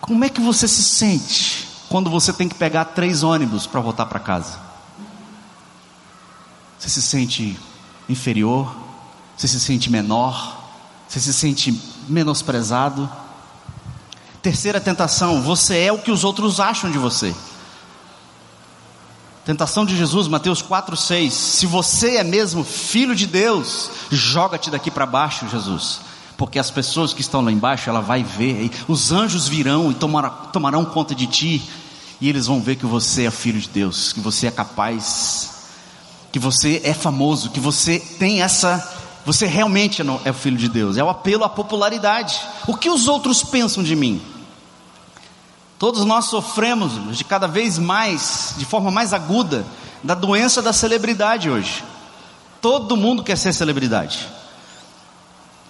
Como 0.00 0.24
é 0.24 0.28
que 0.28 0.40
você 0.40 0.68
se 0.68 0.82
sente 0.82 1.66
quando 1.88 2.10
você 2.10 2.32
tem 2.32 2.48
que 2.48 2.54
pegar 2.54 2.84
três 2.86 3.22
ônibus 3.22 3.66
para 3.66 3.80
voltar 3.80 4.06
para 4.06 4.18
casa? 4.20 4.58
Você 6.84 7.00
se 7.00 7.02
sente 7.02 7.58
inferior? 8.10 8.76
Você 9.34 9.48
se 9.48 9.58
sente 9.58 9.90
menor? 9.90 10.62
Você 11.08 11.18
se 11.18 11.32
sente 11.32 11.80
menosprezado? 12.06 13.08
Terceira 14.42 14.78
tentação, 14.78 15.40
você 15.40 15.78
é 15.78 15.90
o 15.90 15.98
que 15.98 16.10
os 16.10 16.24
outros 16.24 16.60
acham 16.60 16.90
de 16.90 16.98
você. 16.98 17.34
Tentação 19.46 19.86
de 19.86 19.96
Jesus, 19.96 20.28
Mateus 20.28 20.60
4, 20.60 20.94
6. 20.94 21.32
Se 21.32 21.64
você 21.64 22.16
é 22.16 22.24
mesmo 22.24 22.62
filho 22.62 23.16
de 23.16 23.26
Deus, 23.26 23.90
joga-te 24.10 24.70
daqui 24.70 24.90
para 24.90 25.06
baixo, 25.06 25.48
Jesus. 25.48 26.02
Porque 26.36 26.58
as 26.58 26.70
pessoas 26.70 27.14
que 27.14 27.22
estão 27.22 27.40
lá 27.40 27.50
embaixo, 27.50 27.88
ela 27.88 28.02
vai 28.02 28.22
ver, 28.22 28.70
os 28.86 29.10
anjos 29.10 29.48
virão 29.48 29.90
e 29.90 29.94
tomarão, 29.94 30.34
tomarão 30.52 30.84
conta 30.84 31.14
de 31.14 31.26
ti, 31.26 31.62
e 32.20 32.28
eles 32.28 32.46
vão 32.46 32.60
ver 32.60 32.76
que 32.76 32.84
você 32.84 33.24
é 33.24 33.30
filho 33.30 33.58
de 33.58 33.70
Deus, 33.70 34.12
que 34.12 34.20
você 34.20 34.48
é 34.48 34.50
capaz 34.50 35.53
que 36.34 36.38
você 36.40 36.80
é 36.82 36.92
famoso, 36.92 37.50
que 37.50 37.60
você 37.60 38.00
tem 38.00 38.42
essa, 38.42 38.92
você 39.24 39.46
realmente 39.46 40.02
é 40.24 40.30
o 40.32 40.34
filho 40.34 40.56
de 40.56 40.68
Deus. 40.68 40.96
É 40.96 41.04
o 41.04 41.08
apelo 41.08 41.44
à 41.44 41.48
popularidade. 41.48 42.40
O 42.66 42.76
que 42.76 42.90
os 42.90 43.06
outros 43.06 43.44
pensam 43.44 43.84
de 43.84 43.94
mim? 43.94 44.20
Todos 45.78 46.04
nós 46.04 46.24
sofremos 46.24 47.16
de 47.16 47.22
cada 47.22 47.46
vez 47.46 47.78
mais, 47.78 48.52
de 48.58 48.64
forma 48.64 48.90
mais 48.90 49.12
aguda, 49.12 49.64
da 50.02 50.12
doença 50.12 50.60
da 50.60 50.72
celebridade 50.72 51.48
hoje. 51.48 51.84
Todo 52.60 52.96
mundo 52.96 53.22
quer 53.22 53.38
ser 53.38 53.52
celebridade. 53.52 54.26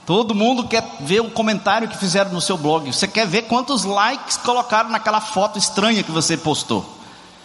Todo 0.06 0.34
mundo 0.34 0.66
quer 0.66 0.96
ver 1.00 1.20
o 1.20 1.30
comentário 1.30 1.88
que 1.88 1.98
fizeram 1.98 2.32
no 2.32 2.40
seu 2.40 2.56
blog. 2.56 2.90
Você 2.90 3.06
quer 3.06 3.26
ver 3.26 3.42
quantos 3.42 3.84
likes 3.84 4.38
colocaram 4.38 4.88
naquela 4.88 5.20
foto 5.20 5.58
estranha 5.58 6.02
que 6.02 6.10
você 6.10 6.38
postou. 6.38 7.03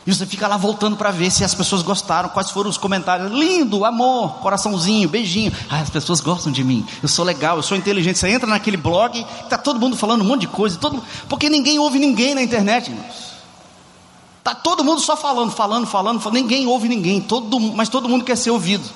E 0.09 0.13
você 0.15 0.25
fica 0.25 0.47
lá 0.47 0.57
voltando 0.57 0.97
para 0.97 1.11
ver 1.11 1.29
se 1.29 1.43
as 1.43 1.53
pessoas 1.53 1.83
gostaram, 1.83 2.29
quais 2.29 2.49
foram 2.49 2.67
os 2.67 2.79
comentários. 2.79 3.31
Lindo, 3.31 3.85
amor, 3.85 4.37
coraçãozinho, 4.39 5.07
beijinho. 5.07 5.51
Ah, 5.69 5.81
as 5.81 5.89
pessoas 5.91 6.19
gostam 6.19 6.51
de 6.51 6.63
mim. 6.63 6.83
Eu 7.03 7.07
sou 7.07 7.23
legal, 7.23 7.57
eu 7.57 7.61
sou 7.61 7.77
inteligente. 7.77 8.17
Você 8.17 8.27
entra 8.27 8.49
naquele 8.49 8.75
blog, 8.75 9.23
tá 9.47 9.55
todo 9.55 9.79
mundo 9.79 9.95
falando 9.95 10.21
um 10.21 10.23
monte 10.23 10.41
de 10.41 10.47
coisa, 10.47 10.79
todo, 10.79 11.03
porque 11.27 11.47
ninguém 11.47 11.77
ouve 11.77 11.99
ninguém 11.99 12.33
na 12.33 12.41
internet, 12.41 12.89
irmãos. 12.89 13.33
Tá 14.43 14.55
todo 14.55 14.83
mundo 14.83 14.99
só 14.99 15.15
falando, 15.15 15.51
falando, 15.51 15.85
falando, 15.85 16.19
falando. 16.19 16.41
ninguém 16.41 16.65
ouve 16.65 16.89
ninguém, 16.89 17.21
todo, 17.21 17.59
mas 17.59 17.87
todo 17.87 18.09
mundo 18.09 18.25
quer 18.25 18.35
ser 18.35 18.49
ouvido. 18.49 18.89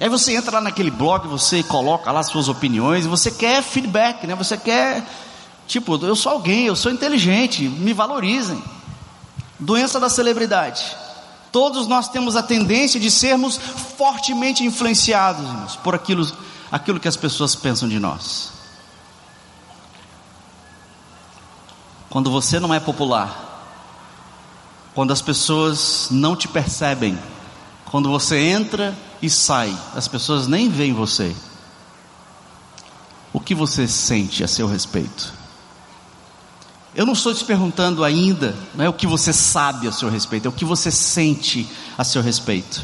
Aí 0.00 0.08
você 0.08 0.34
entra 0.34 0.56
lá 0.56 0.60
naquele 0.60 0.90
blog, 0.90 1.28
você 1.28 1.62
coloca 1.62 2.10
lá 2.10 2.24
suas 2.24 2.48
opiniões, 2.48 3.06
você 3.06 3.30
quer 3.30 3.62
feedback, 3.62 4.26
né? 4.26 4.34
Você 4.34 4.56
quer, 4.56 5.06
tipo, 5.68 5.94
eu 6.04 6.16
sou 6.16 6.32
alguém, 6.32 6.66
eu 6.66 6.74
sou 6.74 6.90
inteligente, 6.90 7.68
me 7.68 7.92
valorizem. 7.92 8.60
Doença 9.58 10.00
da 10.00 10.08
celebridade. 10.08 10.84
Todos 11.52 11.86
nós 11.86 12.08
temos 12.08 12.34
a 12.34 12.42
tendência 12.42 12.98
de 12.98 13.10
sermos 13.10 13.56
fortemente 13.56 14.64
influenciados 14.64 15.42
irmãos, 15.42 15.76
por 15.76 15.94
aquilo, 15.94 16.30
aquilo 16.70 16.98
que 16.98 17.06
as 17.06 17.16
pessoas 17.16 17.54
pensam 17.54 17.88
de 17.88 18.00
nós. 18.00 18.52
Quando 22.10 22.30
você 22.30 22.58
não 22.58 22.74
é 22.74 22.80
popular, 22.80 23.44
quando 24.94 25.12
as 25.12 25.22
pessoas 25.22 26.08
não 26.10 26.34
te 26.34 26.48
percebem, 26.48 27.18
quando 27.86 28.08
você 28.08 28.36
entra 28.38 28.96
e 29.22 29.30
sai, 29.30 29.76
as 29.94 30.08
pessoas 30.08 30.48
nem 30.48 30.68
veem 30.68 30.92
você. 30.92 31.34
O 33.32 33.40
que 33.40 33.54
você 33.54 33.86
sente 33.86 34.42
a 34.42 34.48
seu 34.48 34.66
respeito? 34.66 35.43
Eu 36.94 37.04
não 37.04 37.12
estou 37.12 37.34
te 37.34 37.44
perguntando 37.44 38.04
ainda, 38.04 38.54
não 38.74 38.84
é 38.84 38.88
o 38.88 38.92
que 38.92 39.06
você 39.06 39.32
sabe 39.32 39.88
a 39.88 39.92
seu 39.92 40.08
respeito, 40.08 40.46
é 40.46 40.48
o 40.48 40.52
que 40.52 40.64
você 40.64 40.90
sente 40.90 41.68
a 41.98 42.04
seu 42.04 42.22
respeito. 42.22 42.82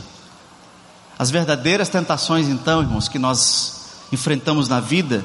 As 1.16 1.30
verdadeiras 1.30 1.88
tentações, 1.88 2.48
então, 2.48 2.80
irmãos, 2.80 3.08
que 3.08 3.18
nós 3.18 3.80
enfrentamos 4.10 4.68
na 4.68 4.80
vida, 4.80 5.24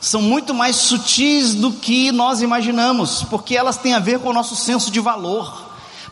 são 0.00 0.20
muito 0.20 0.52
mais 0.52 0.76
sutis 0.76 1.54
do 1.54 1.72
que 1.72 2.12
nós 2.12 2.42
imaginamos, 2.42 3.22
porque 3.22 3.56
elas 3.56 3.78
têm 3.78 3.94
a 3.94 3.98
ver 3.98 4.18
com 4.18 4.28
o 4.28 4.34
nosso 4.34 4.54
senso 4.54 4.90
de 4.90 5.00
valor 5.00 5.65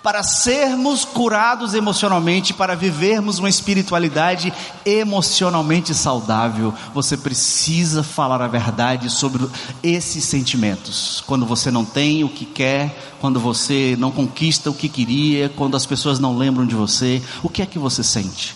para 0.04 0.22
sermos 0.22 1.02
curados 1.02 1.72
emocionalmente, 1.72 2.52
para 2.52 2.76
vivermos 2.76 3.38
uma 3.38 3.48
espiritualidade 3.48 4.52
emocionalmente 4.84 5.94
saudável, 5.94 6.74
você 6.92 7.16
precisa 7.16 8.02
falar 8.02 8.42
a 8.42 8.46
verdade 8.46 9.08
sobre 9.08 9.48
esses 9.82 10.22
sentimentos. 10.24 11.24
Quando 11.26 11.46
você 11.46 11.70
não 11.70 11.86
tem 11.86 12.22
o 12.22 12.28
que 12.28 12.44
quer, 12.44 13.14
quando 13.18 13.40
você 13.40 13.96
não 13.98 14.10
conquista 14.10 14.68
o 14.68 14.74
que 14.74 14.90
queria, 14.90 15.48
quando 15.48 15.74
as 15.74 15.86
pessoas 15.86 16.18
não 16.18 16.36
lembram 16.36 16.66
de 16.66 16.74
você, 16.74 17.22
o 17.42 17.48
que 17.48 17.62
é 17.62 17.66
que 17.66 17.78
você 17.78 18.04
sente? 18.04 18.54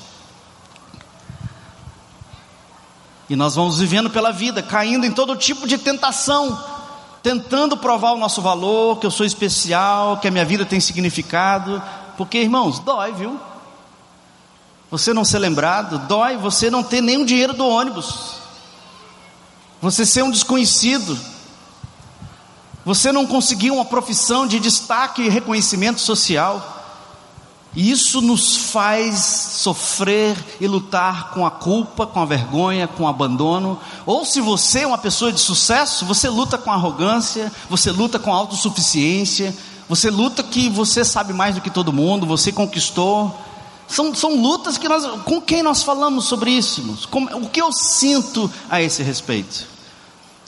E 3.27 3.35
nós 3.35 3.55
vamos 3.55 3.79
vivendo 3.79 4.11
pela 4.11 4.33
vida, 4.33 4.63
caindo 4.63 5.07
em 5.07 5.13
todo 5.13 5.35
tipo 5.35 5.67
de 5.67 5.79
tentação, 5.79 6.78
tentando 7.22 7.76
provar 7.76 8.12
o 8.12 8.18
nosso 8.18 8.40
valor, 8.40 8.98
que 8.98 9.07
eu 9.07 9.11
sou 9.11 9.26
especial, 9.26 10.18
que 10.18 10.28
a 10.28 10.31
minha 10.31 10.44
vida 10.44 10.64
tem 10.64 10.81
significado, 10.81 11.83
porque 12.16 12.38
irmãos, 12.38 12.78
dói, 12.78 13.12
viu? 13.12 13.38
Você 14.90 15.12
não 15.12 15.24
ser 15.24 15.38
lembrado, 15.38 15.98
dói 16.07 16.37
você 16.37 16.70
não 16.70 16.83
ter 16.83 17.02
nenhum 17.02 17.24
dinheiro 17.24 17.52
do 17.52 17.66
ônibus, 17.66 18.37
você 19.81 20.07
ser 20.07 20.22
um 20.22 20.31
desconhecido, 20.31 21.18
você 22.85 23.12
não 23.12 23.26
conseguir 23.26 23.70
uma 23.70 23.85
profissão 23.85 24.46
de 24.46 24.59
destaque 24.59 25.22
e 25.22 25.28
reconhecimento 25.28 26.00
social. 26.00 26.78
E 27.79 27.93
isso 27.93 28.21
nos 28.21 28.57
faz 28.57 29.14
sofrer 29.53 30.37
e 30.61 30.67
lutar 30.67 31.31
com 31.31 31.47
a 31.47 31.51
culpa, 31.53 32.09
com 32.09 32.21
a 32.21 32.25
vergonha, 32.25 32.88
com 32.88 33.05
o 33.05 33.07
abandono. 33.07 33.79
Ou 34.05 34.25
se 34.25 34.41
você 34.41 34.81
é 34.81 34.87
uma 34.88 34.99
pessoa 34.99 35.31
de 35.31 35.38
sucesso, 35.38 36.05
você 36.05 36.29
luta 36.29 36.59
com 36.59 36.73
arrogância, 36.73 37.53
você 37.71 37.93
luta 37.93 38.19
com 38.19 38.35
autossuficiência, 38.35 39.57
você 39.88 40.11
luta 40.11 40.43
que 40.43 40.69
você 40.69 41.05
sabe 41.05 41.33
mais 41.33 41.55
do 41.55 41.61
que 41.61 41.71
todo 41.71 41.93
mundo, 41.93 42.27
você 42.27 42.51
conquistou. 42.51 43.33
São, 43.87 44.12
são 44.12 44.35
lutas 44.43 44.77
que 44.77 44.88
nós. 44.88 45.07
Com 45.23 45.41
quem 45.41 45.62
nós 45.62 45.85
falamos 45.85 46.25
sobre 46.25 46.51
isso? 46.51 47.07
Como, 47.12 47.29
o 47.37 47.49
que 47.49 47.62
eu 47.62 47.73
sinto 47.73 48.51
a 48.69 48.83
esse 48.83 49.05
respeito? 49.05 49.69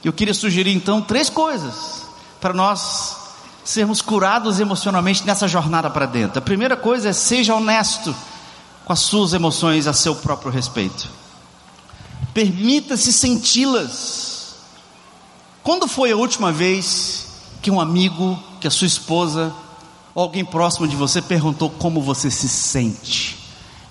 Eu 0.03 0.13
queria 0.13 0.35
sugerir 0.35 0.75
então 0.75 1.01
três 1.01 1.31
coisas 1.31 2.03
para 2.41 2.53
nós 2.53 3.20
sermos 3.71 4.03
curados 4.03 4.59
emocionalmente 4.59 5.25
nessa 5.25 5.47
jornada 5.47 5.89
para 5.89 6.05
dentro. 6.05 6.41
A 6.41 6.43
primeira 6.43 6.77
coisa 6.77 7.11
é 7.11 7.13
seja 7.13 7.55
honesto 7.55 8.15
com 8.85 8.93
as 8.93 8.99
suas 8.99 9.33
emoções 9.33 9.87
a 9.87 9.93
seu 9.93 10.17
próprio 10.17 10.51
respeito. 10.51 11.09
Permita-se 12.35 13.13
senti-las. 13.13 14.57
Quando 15.63 15.87
foi 15.87 16.11
a 16.11 16.17
última 16.17 16.51
vez 16.51 17.29
que 17.63 17.71
um 17.71 17.81
amigo, 17.81 18.37
que 18.61 18.67
a 18.67 18.71
sua 18.71 18.89
esposa, 18.89 19.53
ou 20.15 20.25
alguém 20.25 20.45
próximo 20.45 20.89
de 20.89 20.97
você 20.97 21.23
perguntou 21.23 21.71
como 21.71 22.03
você 22.03 22.29
se 22.29 22.49
sente 22.49 23.39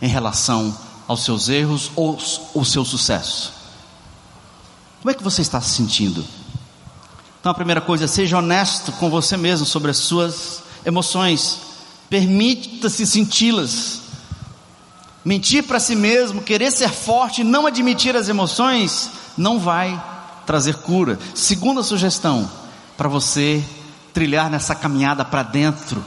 em 0.02 0.10
relação 0.10 0.76
aos 1.08 1.24
seus 1.24 1.48
erros 1.48 1.90
ou 1.96 2.18
o 2.54 2.66
seu 2.66 2.84
sucesso? 2.84 3.54
Como 5.02 5.12
é 5.12 5.14
que 5.14 5.24
você 5.24 5.42
está 5.42 5.62
se 5.62 5.70
sentindo? 5.70 6.26
Então 7.40 7.52
a 7.52 7.56
primeira 7.56 7.80
coisa, 7.80 8.08
seja 8.08 8.38
honesto 8.38 8.92
com 8.94 9.10
você 9.10 9.38
mesmo 9.38 9.66
sobre 9.66 9.92
as 9.92 9.98
suas 9.98 10.62
emoções. 10.86 11.60
Permita-se 12.10 13.06
senti-las. 13.06 14.02
Mentir 15.24 15.64
para 15.64 15.80
si 15.80 15.96
mesmo, 15.96 16.42
querer 16.42 16.72
ser 16.72 16.90
forte, 16.90 17.44
não 17.44 17.66
admitir 17.66 18.16
as 18.16 18.30
emoções, 18.30 19.12
não 19.38 19.60
vai 19.60 20.02
trazer 20.46 20.76
cura. 20.76 21.20
Segunda 21.34 21.84
sugestão 21.84 22.50
para 22.98 23.08
você 23.08 23.64
trilhar 24.14 24.50
nessa 24.50 24.76
caminhada 24.76 25.24
para 25.24 25.44
dentro. 25.44 26.04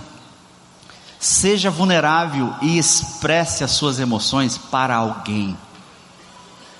Seja 1.18 1.70
vulnerável 1.70 2.52
e 2.60 2.76
expresse 2.76 3.62
as 3.62 3.70
suas 3.70 4.00
emoções 4.00 4.58
para 4.58 4.96
alguém. 4.96 5.56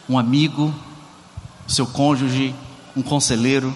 Um 0.09 0.19
amigo, 0.19 0.75
seu 1.69 1.87
cônjuge, 1.87 2.55
um 2.97 3.03
conselheiro, 3.03 3.75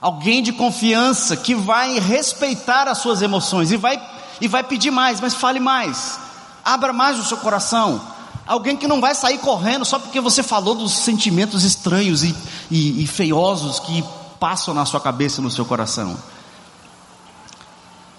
alguém 0.00 0.42
de 0.42 0.52
confiança 0.52 1.36
que 1.36 1.54
vai 1.54 1.98
respeitar 1.98 2.88
as 2.88 2.98
suas 2.98 3.22
emoções 3.22 3.72
e 3.72 3.76
vai, 3.76 4.00
e 4.40 4.48
vai 4.48 4.62
pedir 4.62 4.90
mais, 4.90 5.20
mas 5.20 5.34
fale 5.34 5.60
mais, 5.60 6.18
abra 6.64 6.92
mais 6.92 7.18
o 7.18 7.24
seu 7.24 7.36
coração. 7.38 8.00
Alguém 8.46 8.76
que 8.76 8.86
não 8.86 9.00
vai 9.00 9.14
sair 9.14 9.38
correndo 9.38 9.84
só 9.84 9.98
porque 9.98 10.20
você 10.20 10.42
falou 10.42 10.74
dos 10.74 10.92
sentimentos 10.92 11.64
estranhos 11.64 12.22
e, 12.22 12.36
e, 12.70 13.02
e 13.02 13.06
feiosos 13.06 13.80
que 13.80 14.04
passam 14.38 14.72
na 14.72 14.84
sua 14.84 15.00
cabeça 15.00 15.40
e 15.40 15.44
no 15.44 15.50
seu 15.50 15.64
coração. 15.64 16.16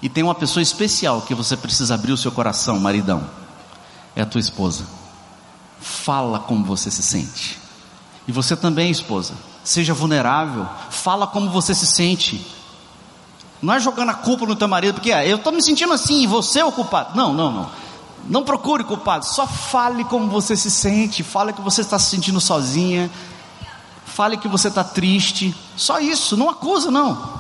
E 0.02 0.10
tem 0.10 0.24
uma 0.24 0.36
pessoa 0.36 0.62
especial 0.62 1.22
que 1.22 1.34
você 1.34 1.56
precisa 1.56 1.96
abrir 1.96 2.12
o 2.12 2.18
seu 2.18 2.32
coração, 2.32 2.78
maridão. 2.78 3.28
É 4.16 4.22
a 4.22 4.26
tua 4.26 4.42
esposa. 4.42 4.86
Fala 5.80 6.40
como 6.40 6.66
você 6.66 6.92
se 6.92 7.02
sente. 7.02 7.58
E 8.28 8.32
você 8.32 8.56
também, 8.56 8.92
esposa 8.92 9.34
seja 9.68 9.94
vulnerável, 9.94 10.66
fala 10.90 11.28
como 11.28 11.50
você 11.50 11.76
se 11.76 11.86
sente. 11.86 12.42
Não 13.62 13.74
é 13.74 13.80
jogando 13.82 14.12
a 14.12 14.14
culpa 14.14 14.46
no 14.46 14.56
teu 14.56 14.68
marido, 14.68 14.94
porque 14.96 15.12
é, 15.12 15.30
eu 15.30 15.36
estou 15.36 15.52
me 15.52 15.62
sentindo 15.62 15.92
assim 15.92 16.22
e 16.22 16.28
você 16.28 16.60
é 16.60 16.66
o 16.66 16.72
culpado. 16.72 17.18
Não, 17.18 17.34
não, 17.34 17.52
não. 17.52 17.70
Não 18.30 18.44
procure 18.44 18.86
culpado, 18.86 19.26
só 19.26 19.46
fale 19.46 20.06
como 20.06 20.30
você 20.30 20.56
se 20.56 20.72
sente, 20.72 21.22
fale 21.22 21.52
que 21.52 21.62
você 21.62 21.82
está 21.82 22.00
se 22.00 22.10
sentindo 22.10 22.40
sozinha, 22.40 23.12
fale 24.06 24.38
que 24.38 24.48
você 24.48 24.70
está 24.70 24.86
triste, 24.86 25.54
só 25.76 26.00
isso, 26.00 26.38
não 26.38 26.50
acusa 26.50 26.90
não. 26.90 27.38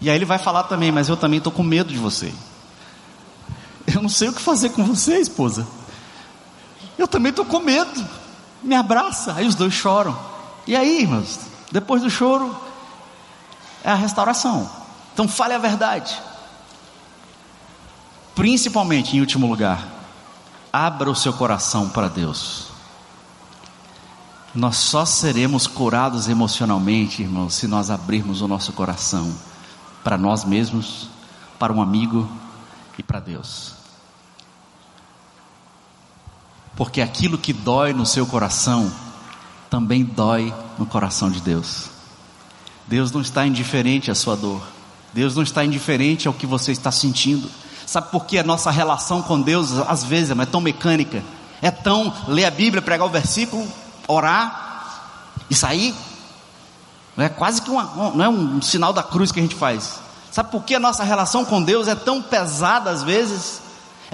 E 0.00 0.08
aí 0.08 0.16
ele 0.16 0.24
vai 0.24 0.38
falar 0.38 0.64
também, 0.64 0.90
mas 0.90 1.10
eu 1.10 1.18
também 1.18 1.36
estou 1.36 1.52
com 1.52 1.62
medo 1.62 1.92
de 1.92 1.98
você. 1.98 2.32
Eu 3.86 4.00
não 4.00 4.08
sei 4.08 4.28
o 4.28 4.32
que 4.32 4.40
fazer 4.40 4.70
com 4.70 4.82
você, 4.84 5.18
esposa. 5.18 5.66
Eu 6.96 7.06
também 7.06 7.28
estou 7.28 7.44
com 7.44 7.58
medo. 7.58 8.06
Me 8.62 8.74
abraça. 8.74 9.34
Aí 9.34 9.46
os 9.46 9.54
dois 9.54 9.74
choram. 9.74 10.33
E 10.66 10.74
aí, 10.74 11.02
irmãos, 11.02 11.40
depois 11.70 12.02
do 12.02 12.10
choro 12.10 12.56
é 13.82 13.90
a 13.90 13.94
restauração. 13.94 14.70
Então 15.12 15.28
fale 15.28 15.54
a 15.54 15.58
verdade. 15.58 16.18
Principalmente, 18.34 19.16
em 19.16 19.20
último 19.20 19.46
lugar, 19.46 19.86
abra 20.72 21.10
o 21.10 21.14
seu 21.14 21.32
coração 21.32 21.88
para 21.88 22.08
Deus. 22.08 22.68
Nós 24.54 24.76
só 24.76 25.04
seremos 25.04 25.66
curados 25.66 26.28
emocionalmente, 26.28 27.22
irmãos, 27.22 27.54
se 27.54 27.66
nós 27.66 27.90
abrirmos 27.90 28.40
o 28.40 28.48
nosso 28.48 28.72
coração 28.72 29.34
para 30.02 30.16
nós 30.16 30.44
mesmos, 30.44 31.08
para 31.58 31.72
um 31.72 31.82
amigo 31.82 32.28
e 32.98 33.02
para 33.02 33.20
Deus. 33.20 33.74
Porque 36.76 37.00
aquilo 37.00 37.38
que 37.38 37.52
dói 37.52 37.92
no 37.92 38.06
seu 38.06 38.26
coração 38.26 38.92
também 39.74 40.04
dói 40.04 40.54
no 40.78 40.86
coração 40.86 41.28
de 41.28 41.40
Deus. 41.40 41.86
Deus 42.86 43.10
não 43.10 43.20
está 43.20 43.44
indiferente 43.44 44.08
à 44.08 44.14
sua 44.14 44.36
dor. 44.36 44.62
Deus 45.12 45.34
não 45.34 45.42
está 45.42 45.64
indiferente 45.64 46.28
ao 46.28 46.34
que 46.34 46.46
você 46.46 46.70
está 46.70 46.92
sentindo. 46.92 47.50
Sabe 47.84 48.08
por 48.12 48.24
que 48.24 48.38
a 48.38 48.44
nossa 48.44 48.70
relação 48.70 49.20
com 49.20 49.40
Deus 49.40 49.72
às 49.88 50.04
vezes 50.04 50.30
é 50.30 50.46
tão 50.46 50.60
mecânica? 50.60 51.24
É 51.60 51.72
tão 51.72 52.14
ler 52.28 52.44
a 52.44 52.52
Bíblia, 52.52 52.80
pregar 52.80 53.04
o 53.04 53.10
versículo, 53.10 53.66
orar 54.06 55.10
e 55.50 55.56
sair? 55.56 55.92
Não 57.16 57.24
é 57.24 57.28
quase 57.28 57.60
que 57.60 57.68
uma, 57.68 58.12
não 58.14 58.24
é 58.24 58.28
um 58.28 58.62
sinal 58.62 58.92
da 58.92 59.02
cruz 59.02 59.32
que 59.32 59.40
a 59.40 59.42
gente 59.42 59.56
faz. 59.56 59.98
Sabe 60.30 60.52
por 60.52 60.62
que 60.62 60.76
a 60.76 60.80
nossa 60.80 61.02
relação 61.02 61.44
com 61.44 61.60
Deus 61.60 61.88
é 61.88 61.96
tão 61.96 62.22
pesada 62.22 62.90
às 62.90 63.02
vezes? 63.02 63.60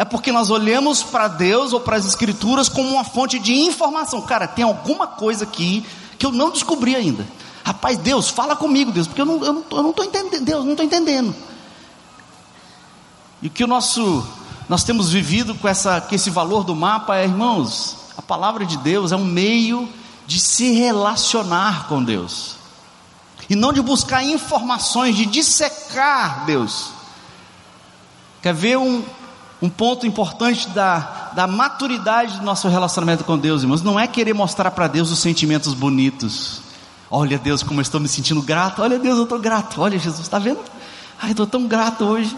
É 0.00 0.04
porque 0.06 0.32
nós 0.32 0.48
olhamos 0.48 1.02
para 1.02 1.28
Deus 1.28 1.74
ou 1.74 1.80
para 1.80 1.94
as 1.94 2.06
Escrituras 2.06 2.70
como 2.70 2.88
uma 2.88 3.04
fonte 3.04 3.38
de 3.38 3.52
informação. 3.52 4.22
Cara, 4.22 4.48
tem 4.48 4.64
alguma 4.64 5.06
coisa 5.06 5.44
aqui 5.44 5.84
que 6.18 6.24
eu 6.24 6.32
não 6.32 6.50
descobri 6.50 6.96
ainda. 6.96 7.28
Rapaz, 7.62 7.98
Deus, 7.98 8.30
fala 8.30 8.56
comigo, 8.56 8.90
Deus, 8.90 9.06
porque 9.06 9.20
eu 9.20 9.26
não 9.26 9.44
eu 9.44 9.52
não, 9.52 9.94
eu 9.94 10.04
entendendo, 10.04 10.42
Deus, 10.42 10.64
não 10.64 10.70
estou 10.70 10.86
entendendo. 10.86 11.34
E 13.42 13.48
o 13.48 13.50
que 13.50 13.62
o 13.62 13.66
nosso, 13.66 14.26
nós 14.70 14.84
temos 14.84 15.12
vivido 15.12 15.54
com, 15.54 15.68
essa, 15.68 16.00
com 16.00 16.14
esse 16.14 16.30
valor 16.30 16.64
do 16.64 16.74
mapa 16.74 17.18
é, 17.18 17.24
irmãos, 17.24 17.98
a 18.16 18.22
palavra 18.22 18.64
de 18.64 18.78
Deus 18.78 19.12
é 19.12 19.16
um 19.16 19.26
meio 19.26 19.86
de 20.26 20.40
se 20.40 20.72
relacionar 20.72 21.88
com 21.88 22.02
Deus. 22.02 22.56
E 23.50 23.54
não 23.54 23.70
de 23.70 23.82
buscar 23.82 24.24
informações, 24.24 25.14
de 25.14 25.26
dissecar 25.26 26.46
Deus. 26.46 26.88
Quer 28.40 28.54
ver 28.54 28.78
um, 28.78 29.04
um 29.62 29.68
ponto 29.68 30.06
importante 30.06 30.68
da, 30.70 31.30
da 31.34 31.46
maturidade 31.46 32.38
do 32.38 32.44
nosso 32.44 32.68
relacionamento 32.68 33.24
com 33.24 33.38
Deus, 33.38 33.62
irmãos, 33.62 33.82
não 33.82 34.00
é 34.00 34.06
querer 34.06 34.32
mostrar 34.32 34.70
para 34.70 34.86
Deus 34.86 35.10
os 35.10 35.18
sentimentos 35.18 35.74
bonitos. 35.74 36.62
Olha, 37.10 37.38
Deus, 37.38 37.62
como 37.62 37.80
eu 37.80 37.82
estou 37.82 38.00
me 38.00 38.08
sentindo 38.08 38.40
grato. 38.40 38.80
Olha, 38.82 38.98
Deus, 38.98 39.18
eu 39.18 39.24
estou 39.24 39.38
grato. 39.38 39.82
Olha, 39.82 39.98
Jesus, 39.98 40.20
está 40.20 40.38
vendo? 40.38 40.60
Ai, 41.20 41.32
estou 41.32 41.46
tão 41.46 41.66
grato 41.66 42.04
hoje. 42.04 42.34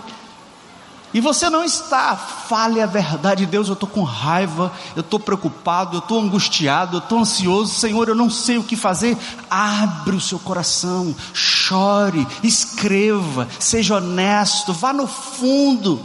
E 1.15 1.21
você 1.21 1.51
não 1.51 1.63
está, 1.63 2.17
fale 2.17 2.81
a 2.81 2.87
verdade, 2.87 3.45
Deus, 3.45 3.69
eu 3.69 3.75
estou 3.75 3.87
com 3.87 4.03
raiva, 4.03 4.73
eu 4.97 5.03
estou 5.03 5.21
preocupado, 5.21 5.97
eu 5.97 5.99
estou 5.99 6.19
angustiado, 6.19 6.97
eu 6.97 7.01
estou 7.01 7.19
ansioso, 7.19 7.75
Senhor, 7.75 8.09
eu 8.09 8.15
não 8.15 8.31
sei 8.31 8.57
o 8.57 8.65
que 8.65 8.75
fazer. 8.75 9.19
Abre 9.51 10.17
o 10.17 10.21
seu 10.21 10.39
coração, 10.39 11.15
chore, 11.35 12.27
escreva, 12.43 13.47
seja 13.59 13.97
honesto, 13.97 14.73
vá 14.73 14.95
no 14.95 15.07
fundo 15.07 16.01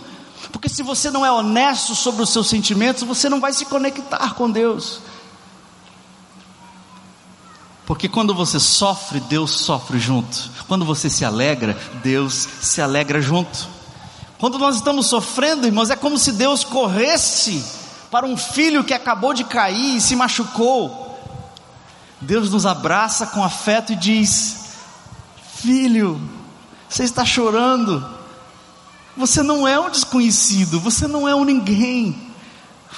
porque 0.51 0.69
se 0.69 0.81
você 0.83 1.11
não 1.11 1.25
é 1.25 1.31
honesto 1.31 1.93
sobre 1.95 2.23
os 2.23 2.29
seus 2.29 2.47
sentimentos, 2.47 3.03
você 3.03 3.29
não 3.29 3.39
vai 3.39 3.53
se 3.53 3.65
conectar 3.65 4.33
com 4.33 4.49
Deus. 4.49 5.01
Porque 7.85 8.09
quando 8.09 8.33
você 8.33 8.59
sofre, 8.59 9.19
Deus 9.21 9.51
sofre 9.51 9.97
junto. 9.97 10.51
Quando 10.67 10.83
você 10.83 11.09
se 11.09 11.23
alegra, 11.23 11.77
Deus 12.03 12.47
se 12.61 12.81
alegra 12.81 13.21
junto. 13.21 13.67
Quando 14.37 14.59
nós 14.59 14.75
estamos 14.75 15.07
sofrendo, 15.07 15.65
irmãos, 15.65 15.89
é 15.89 15.95
como 15.95 16.17
se 16.17 16.33
Deus 16.33 16.63
corresse 16.63 17.63
para 18.11 18.25
um 18.25 18.35
filho 18.35 18.83
que 18.83 18.93
acabou 18.93 19.33
de 19.33 19.43
cair 19.43 19.97
e 19.97 20.01
se 20.01 20.15
machucou. 20.15 21.17
Deus 22.19 22.51
nos 22.51 22.65
abraça 22.65 23.27
com 23.27 23.43
afeto 23.43 23.93
e 23.93 23.95
diz: 23.95 24.73
Filho, 25.55 26.19
você 26.89 27.03
está 27.03 27.23
chorando, 27.23 28.16
você 29.17 29.41
não 29.41 29.67
é 29.67 29.79
um 29.79 29.89
desconhecido, 29.89 30.79
você 30.79 31.07
não 31.07 31.27
é 31.27 31.35
um 31.35 31.43
ninguém. 31.43 32.31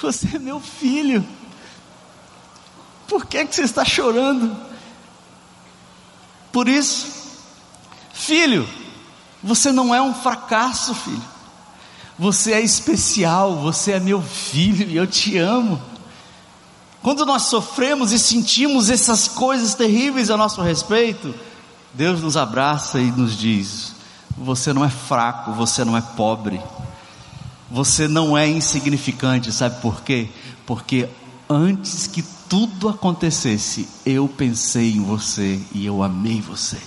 Você 0.02 0.36
é 0.36 0.38
meu 0.38 0.60
filho. 0.60 1.26
Por 3.08 3.24
que, 3.24 3.44
que 3.46 3.54
você 3.54 3.62
está 3.62 3.84
chorando? 3.84 4.54
Por 6.52 6.68
isso, 6.68 7.06
filho, 8.12 8.68
você 9.42 9.72
não 9.72 9.94
é 9.94 10.02
um 10.02 10.14
fracasso, 10.14 10.94
filho. 10.94 11.22
Você 12.18 12.52
é 12.52 12.60
especial, 12.60 13.56
você 13.56 13.92
é 13.92 14.00
meu 14.00 14.20
filho 14.20 14.88
e 14.88 14.96
eu 14.96 15.06
te 15.06 15.38
amo. 15.38 15.80
Quando 17.02 17.24
nós 17.24 17.44
sofremos 17.44 18.12
e 18.12 18.18
sentimos 18.18 18.90
essas 18.90 19.26
coisas 19.26 19.74
terríveis 19.74 20.30
a 20.30 20.36
nosso 20.36 20.60
respeito, 20.60 21.34
Deus 21.94 22.20
nos 22.20 22.36
abraça 22.36 23.00
e 23.00 23.10
nos 23.10 23.36
diz: 23.36 23.94
você 24.40 24.72
não 24.72 24.84
é 24.84 24.88
fraco, 24.88 25.52
você 25.52 25.84
não 25.84 25.96
é 25.96 26.00
pobre, 26.00 26.60
você 27.70 28.08
não 28.08 28.36
é 28.36 28.48
insignificante, 28.48 29.52
sabe 29.52 29.80
por 29.80 30.02
quê? 30.02 30.28
Porque 30.66 31.08
antes 31.48 32.06
que 32.06 32.22
tudo 32.48 32.88
acontecesse, 32.88 33.88
eu 34.04 34.26
pensei 34.26 34.94
em 34.94 35.04
você 35.04 35.60
e 35.72 35.84
eu 35.84 36.02
amei 36.02 36.40
você. 36.40 36.78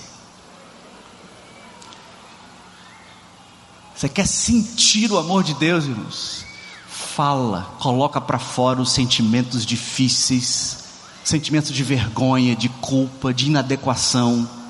Você 3.95 4.09
quer 4.09 4.27
sentir 4.27 5.11
o 5.11 5.17
amor 5.17 5.43
de 5.43 5.53
Deus, 5.53 5.85
irmãos? 5.85 6.45
Fala, 6.87 7.73
coloca 7.79 8.19
para 8.19 8.39
fora 8.39 8.81
os 8.81 8.91
sentimentos 8.91 9.65
difíceis, 9.65 10.83
sentimentos 11.23 11.71
de 11.71 11.83
vergonha, 11.83 12.55
de 12.55 12.67
culpa, 12.67 13.33
de 13.33 13.45
inadequação. 13.45 14.62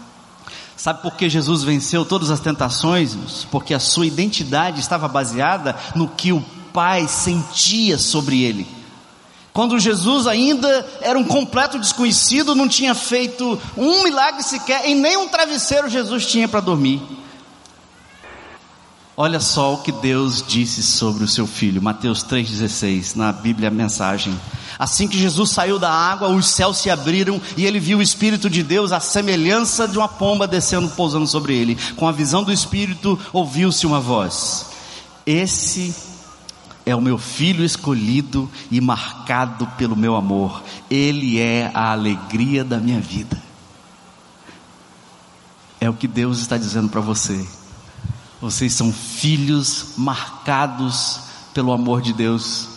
Sabe 0.84 1.02
por 1.02 1.16
que 1.16 1.30
Jesus 1.30 1.64
venceu 1.64 2.04
todas 2.04 2.30
as 2.30 2.42
tentações? 2.42 3.16
Porque 3.50 3.74
a 3.74 3.80
sua 3.80 4.06
identidade 4.06 4.82
estava 4.82 5.08
baseada 5.08 5.78
no 5.96 6.10
que 6.10 6.34
o 6.34 6.44
Pai 6.74 7.08
sentia 7.08 7.98
sobre 7.98 8.44
ele. 8.44 8.68
Quando 9.54 9.80
Jesus 9.80 10.28
ainda 10.28 10.86
era 11.00 11.18
um 11.18 11.24
completo 11.24 11.80
desconhecido, 11.80 12.54
não 12.54 12.68
tinha 12.68 12.94
feito 12.94 13.58
um 13.78 14.04
milagre 14.04 14.44
sequer, 14.44 14.86
em 14.86 14.94
nenhum 14.94 15.30
travesseiro 15.30 15.88
Jesus 15.88 16.26
tinha 16.26 16.50
para 16.50 16.60
dormir. 16.60 17.02
Olha 19.16 19.40
só 19.40 19.76
o 19.76 19.78
que 19.78 19.92
Deus 19.92 20.44
disse 20.48 20.82
sobre 20.82 21.24
o 21.24 21.28
seu 21.28 21.46
filho, 21.46 21.80
Mateus 21.80 22.24
3,16, 22.24 23.16
na 23.16 23.32
Bíblia 23.32 23.70
mensagem. 23.70 24.36
Assim 24.80 25.08
que 25.08 25.20
Jesus 25.20 25.52
saiu 25.52 25.78
da 25.78 25.92
água, 25.92 26.30
os 26.30 26.48
céus 26.48 26.78
se 26.78 26.90
abriram 26.90 27.40
e 27.56 27.64
ele 27.64 27.80
viu 27.80 28.00
o 28.00 28.02
Espírito 28.02 28.50
de 28.50 28.64
Deus, 28.64 28.92
a 28.92 29.00
semelhança 29.00 29.88
de 29.88 30.00
uma 30.00 30.08
pomba 30.08 30.48
descendo, 30.48 30.90
pousando 30.90 31.28
sobre 31.28 31.56
ele. 31.56 31.78
Com 31.96 32.08
a 32.08 32.12
visão 32.12 32.44
do 32.44 32.52
Espírito, 32.52 33.20
ouviu-se 33.32 33.86
uma 33.86 34.00
voz: 34.00 34.66
Esse 35.28 35.94
é 36.84 36.96
o 36.96 37.02
meu 37.02 37.20
filho 37.20 37.64
escolhido 37.64 38.50
e 38.72 38.82
marcado 38.82 39.68
pelo 39.78 39.96
meu 39.96 40.16
amor, 40.16 40.64
ele 40.90 41.40
é 41.40 41.70
a 41.72 41.92
alegria 41.92 42.64
da 42.64 42.78
minha 42.78 43.00
vida. 43.00 43.40
É 45.80 45.88
o 45.88 45.94
que 45.94 46.08
Deus 46.08 46.40
está 46.40 46.58
dizendo 46.58 46.90
para 46.90 47.02
você. 47.02 47.46
Vocês 48.44 48.74
são 48.74 48.92
filhos 48.92 49.94
marcados 49.96 51.22
pelo 51.54 51.72
amor 51.72 52.02
de 52.02 52.12
Deus. 52.12 52.68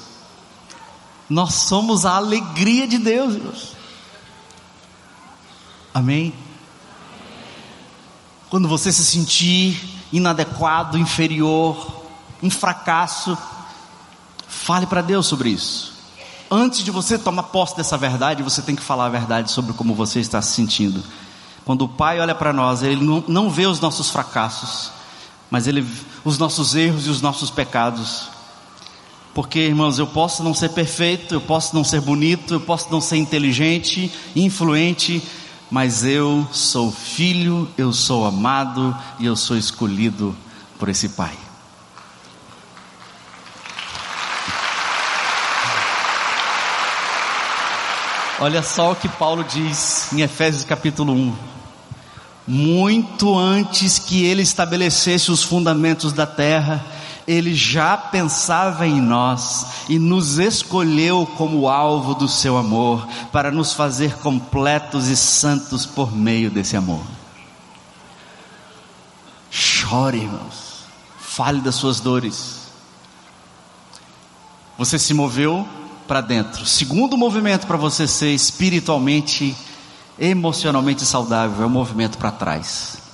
Nós 1.29 1.55
somos 1.55 2.07
a 2.07 2.15
alegria 2.15 2.87
de 2.87 2.99
Deus. 2.99 3.35
Deus. 3.35 3.73
Amém? 5.93 6.33
Quando 8.49 8.69
você 8.69 8.93
se 8.93 9.05
sentir 9.05 9.77
inadequado, 10.13 10.97
inferior, 10.97 12.05
um 12.41 12.49
fracasso, 12.49 13.37
fale 14.47 14.87
para 14.87 15.03
Deus 15.03 15.27
sobre 15.27 15.49
isso. 15.49 15.95
Antes 16.49 16.85
de 16.85 16.93
você 16.93 17.19
tomar 17.19 17.43
posse 17.43 17.77
dessa 17.77 17.99
verdade, 17.99 18.41
você 18.41 18.63
tem 18.63 18.77
que 18.77 18.83
falar 18.83 19.07
a 19.07 19.09
verdade 19.09 19.51
sobre 19.51 19.73
como 19.73 19.97
você 19.97 20.21
está 20.21 20.41
se 20.41 20.53
sentindo. 20.53 21.03
Quando 21.65 21.83
o 21.83 21.89
Pai 21.89 22.21
olha 22.21 22.37
para 22.37 22.53
nós, 22.53 22.85
Ele 22.85 23.05
não, 23.05 23.25
não 23.27 23.51
vê 23.51 23.67
os 23.67 23.81
nossos 23.81 24.09
fracassos, 24.11 24.95
mas 25.51 25.67
Ele 25.67 25.87
os 26.25 26.39
nossos 26.39 26.75
erros 26.75 27.07
e 27.07 27.11
os 27.11 27.21
nossos 27.21 27.51
pecados. 27.51 28.29
Porque, 29.35 29.61
irmãos, 29.61 29.99
eu 29.99 30.07
posso 30.07 30.43
não 30.43 30.55
ser 30.55 30.71
perfeito, 30.71 31.35
eu 31.35 31.41
posso 31.41 31.75
não 31.75 31.85
ser 31.85 32.01
bonito, 32.01 32.55
eu 32.55 32.61
posso 32.61 32.91
não 32.91 33.01
ser 33.01 33.17
inteligente, 33.17 34.11
influente, 34.35 35.23
mas 35.71 36.05
eu 36.05 36.47
sou 36.53 36.91
filho, 36.91 37.69
eu 37.77 37.93
sou 37.93 38.25
amado 38.25 38.97
e 39.19 39.27
eu 39.27 39.37
sou 39.37 39.57
escolhido 39.57 40.35
por 40.79 40.89
esse 40.89 41.11
Pai. 41.11 41.37
Olha 48.39 48.63
só 48.63 48.93
o 48.93 48.97
que 48.97 49.09
Paulo 49.09 49.43
diz 49.45 50.13
em 50.13 50.21
Efésios 50.21 50.65
capítulo 50.65 51.13
1. 51.13 51.56
Muito 52.47 53.37
antes 53.37 53.99
que 53.99 54.25
ele 54.25 54.43
estabelecesse 54.43 55.33
os 55.33 55.43
fundamentos 55.43 56.13
da 56.13 56.27
terra, 56.27 56.85
ele 57.27 57.55
já 57.55 57.97
pensava 57.97 58.87
em 58.87 59.01
nós 59.01 59.67
e 59.89 59.99
nos 59.99 60.39
escolheu 60.39 61.27
como 61.37 61.69
alvo 61.69 62.15
do 62.15 62.29
seu 62.29 62.57
amor, 62.57 63.07
para 63.33 63.51
nos 63.51 63.73
fazer 63.73 64.17
completos 64.19 65.09
e 65.09 65.17
santos 65.17 65.85
por 65.85 66.15
meio 66.15 66.51
desse 66.51 66.77
amor. 66.77 67.03
Chore, 69.51 70.19
irmãos, 70.19 70.85
fale 71.19 71.61
das 71.61 71.75
suas 71.75 71.99
dores. 71.99 72.67
Você 74.79 74.99
se 74.99 75.15
moveu 75.15 75.67
para 76.07 76.21
dentro. 76.21 76.65
Segundo 76.65 77.17
movimento 77.17 77.67
para 77.67 77.77
você 77.77 78.07
ser 78.07 78.33
espiritualmente, 78.33 79.57
emocionalmente 80.19 81.05
saudável 81.05 81.63
é 81.63 81.67
o 81.67 81.71
movimento 81.71 82.19
para 82.19 82.31
trás 82.31 83.07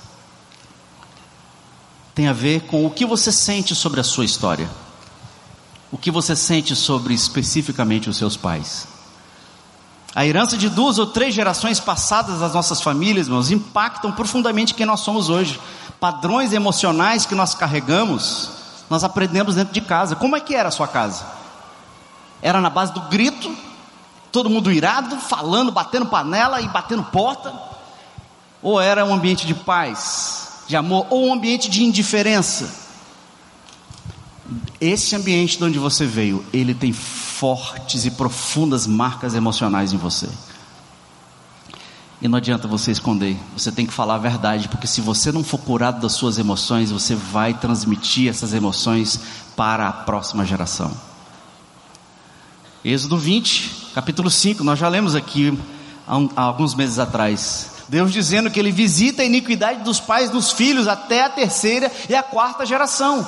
tem 2.13 2.27
a 2.27 2.33
ver 2.33 2.61
com 2.61 2.85
o 2.85 2.91
que 2.91 3.05
você 3.05 3.31
sente 3.31 3.73
sobre 3.73 3.99
a 3.99 4.03
sua 4.03 4.25
história. 4.25 4.69
O 5.91 5.97
que 5.97 6.11
você 6.11 6.35
sente 6.35 6.75
sobre 6.75 7.13
especificamente 7.13 8.09
os 8.09 8.17
seus 8.17 8.37
pais. 8.37 8.87
A 10.13 10.25
herança 10.25 10.55
de 10.55 10.69
duas 10.69 10.99
ou 10.99 11.07
três 11.07 11.33
gerações 11.33 11.79
passadas 11.79 12.39
das 12.39 12.53
nossas 12.53 12.81
famílias, 12.81 13.27
irmãos, 13.27 13.49
impactam 13.49 14.11
profundamente 14.11 14.75
quem 14.75 14.85
nós 14.85 14.99
somos 14.99 15.29
hoje. 15.29 15.59
Padrões 15.99 16.53
emocionais 16.53 17.25
que 17.25 17.33
nós 17.33 17.55
carregamos, 17.55 18.49
nós 18.89 19.03
aprendemos 19.03 19.55
dentro 19.55 19.73
de 19.73 19.81
casa. 19.81 20.15
Como 20.15 20.35
é 20.35 20.39
que 20.39 20.53
era 20.53 20.69
a 20.69 20.71
sua 20.71 20.87
casa? 20.87 21.25
Era 22.41 22.61
na 22.61 22.69
base 22.69 22.93
do 22.93 23.01
grito, 23.01 23.55
todo 24.33 24.49
mundo 24.49 24.71
irado, 24.71 25.15
falando, 25.17 25.71
batendo 25.71 26.07
panela 26.07 26.59
e 26.59 26.67
batendo 26.67 27.03
porta? 27.03 27.53
Ou 28.63 28.81
era 28.81 29.05
um 29.05 29.13
ambiente 29.13 29.45
de 29.45 29.53
paz, 29.53 30.63
de 30.67 30.75
amor 30.75 31.05
ou 31.11 31.27
um 31.27 31.33
ambiente 31.33 31.69
de 31.69 31.83
indiferença. 31.83 32.81
Esse 34.81 35.15
ambiente 35.15 35.57
de 35.57 35.63
onde 35.63 35.77
você 35.77 36.05
veio, 36.05 36.43
ele 36.51 36.73
tem 36.73 36.91
fortes 36.91 38.05
e 38.05 38.11
profundas 38.11 38.87
marcas 38.87 39.35
emocionais 39.35 39.93
em 39.93 39.97
você. 39.97 40.27
E 42.19 42.27
não 42.27 42.37
adianta 42.37 42.67
você 42.67 42.91
esconder, 42.91 43.37
você 43.55 43.71
tem 43.71 43.85
que 43.85 43.93
falar 43.93 44.15
a 44.15 44.17
verdade, 44.17 44.67
porque 44.67 44.87
se 44.87 45.01
você 45.01 45.31
não 45.31 45.43
for 45.43 45.59
curado 45.59 46.01
das 46.01 46.13
suas 46.13 46.39
emoções, 46.39 46.89
você 46.89 47.15
vai 47.15 47.53
transmitir 47.53 48.29
essas 48.29 48.53
emoções 48.53 49.19
para 49.55 49.87
a 49.89 49.91
próxima 49.91 50.45
geração. 50.45 51.12
Êxodo 52.85 53.17
20, 53.17 53.91
capítulo 53.95 54.29
5, 54.29 54.61
nós 54.61 54.77
já 54.77 54.89
lemos 54.89 55.15
aqui 55.15 55.57
há, 56.05 56.17
um, 56.17 56.29
há 56.35 56.41
alguns 56.41 56.75
meses 56.75 56.99
atrás. 56.99 57.71
Deus 57.87 58.11
dizendo 58.11 58.51
que 58.51 58.59
Ele 58.59 58.73
visita 58.73 59.21
a 59.21 59.25
iniquidade 59.25 59.83
dos 59.83 60.01
pais 60.01 60.29
dos 60.29 60.51
filhos 60.51 60.85
até 60.85 61.23
a 61.23 61.29
terceira 61.29 61.89
e 62.09 62.13
a 62.15 62.21
quarta 62.21 62.65
geração. 62.65 63.25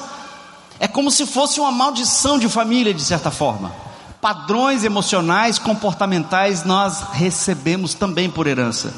É 0.78 0.90
como 0.90 1.10
se 1.10 1.26
fosse 1.26 1.62
uma 1.62 1.72
maldição 1.72 2.38
de 2.38 2.50
família, 2.50 2.94
de 2.94 3.02
certa 3.02 3.32
forma. 3.32 3.72
Padrões 4.20 4.84
emocionais, 4.84 5.58
comportamentais, 5.58 6.66
nós 6.66 7.02
recebemos 7.14 7.94
também 7.94 8.30
por 8.30 8.48
herança. 8.48 8.94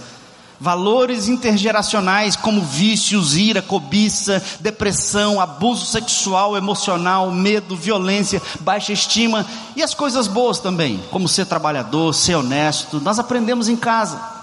Valores 0.60 1.28
intergeracionais 1.28 2.36
como 2.36 2.62
vícios, 2.62 3.36
ira, 3.36 3.62
cobiça, 3.62 4.44
depressão, 4.60 5.40
abuso 5.40 5.86
sexual, 5.86 6.58
emocional, 6.58 7.32
medo, 7.32 7.76
violência, 7.76 8.42
baixa 8.62 8.94
estima 8.94 9.46
e 9.76 9.84
as 9.84 9.94
coisas 9.94 10.28
boas 10.28 10.60
também, 10.60 11.00
como 11.12 11.28
ser 11.28 11.46
trabalhador, 11.46 12.14
ser 12.14 12.36
honesto, 12.36 13.00
nós 13.00 13.20
aprendemos 13.20 13.70
em 13.70 13.76
casa. 13.76 14.37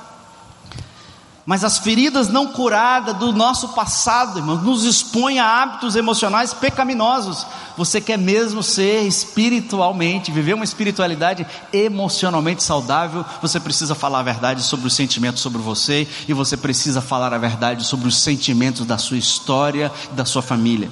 Mas 1.47 1.62
as 1.62 1.76
feridas 1.76 2.28
não 2.28 2.47
curadas 2.47 3.16
do 3.16 3.30
nosso 3.30 3.68
passado, 3.70 4.38
irmãos, 4.38 4.62
nos 4.62 4.84
expõem 4.84 5.38
a 5.38 5.62
hábitos 5.62 5.95
emocionais 5.95 6.55
pecaminosos. 6.55 7.47
Você 7.76 8.01
quer 8.01 8.16
mesmo 8.16 8.62
ser 8.62 9.03
espiritualmente, 9.03 10.32
viver 10.32 10.55
uma 10.55 10.64
espiritualidade 10.64 11.47
emocionalmente 11.70 12.62
saudável, 12.62 13.24
você 13.42 13.61
precisa 13.61 13.95
falar 13.95 14.20
a 14.20 14.22
verdade 14.22 14.62
sobre 14.62 14.86
os 14.86 14.95
sentimentos 14.95 15.42
sobre 15.42 15.61
você 15.61 16.09
e 16.26 16.32
você 16.32 16.57
precisa 16.57 17.03
falar 17.03 17.34
a 17.34 17.38
verdade 17.38 17.84
sobre 17.84 18.09
os 18.09 18.16
sentimentos 18.16 18.86
da 18.86 18.97
sua 18.97 19.18
história 19.18 19.92
da 20.12 20.24
sua 20.24 20.40
família. 20.40 20.90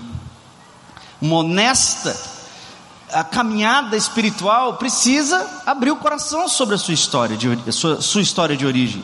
Uma 1.20 1.36
honesta 1.36 2.14
a 3.10 3.22
caminhada 3.22 3.96
espiritual 3.96 4.74
precisa 4.74 5.62
abrir 5.66 5.90
o 5.90 5.96
coração 5.96 6.48
sobre 6.48 6.74
a 6.74 6.78
sua 6.78 6.94
história 6.94 7.36
de, 7.36 7.72
sua, 7.72 8.00
sua 8.00 8.22
história 8.22 8.56
de 8.56 8.66
origem. 8.66 9.02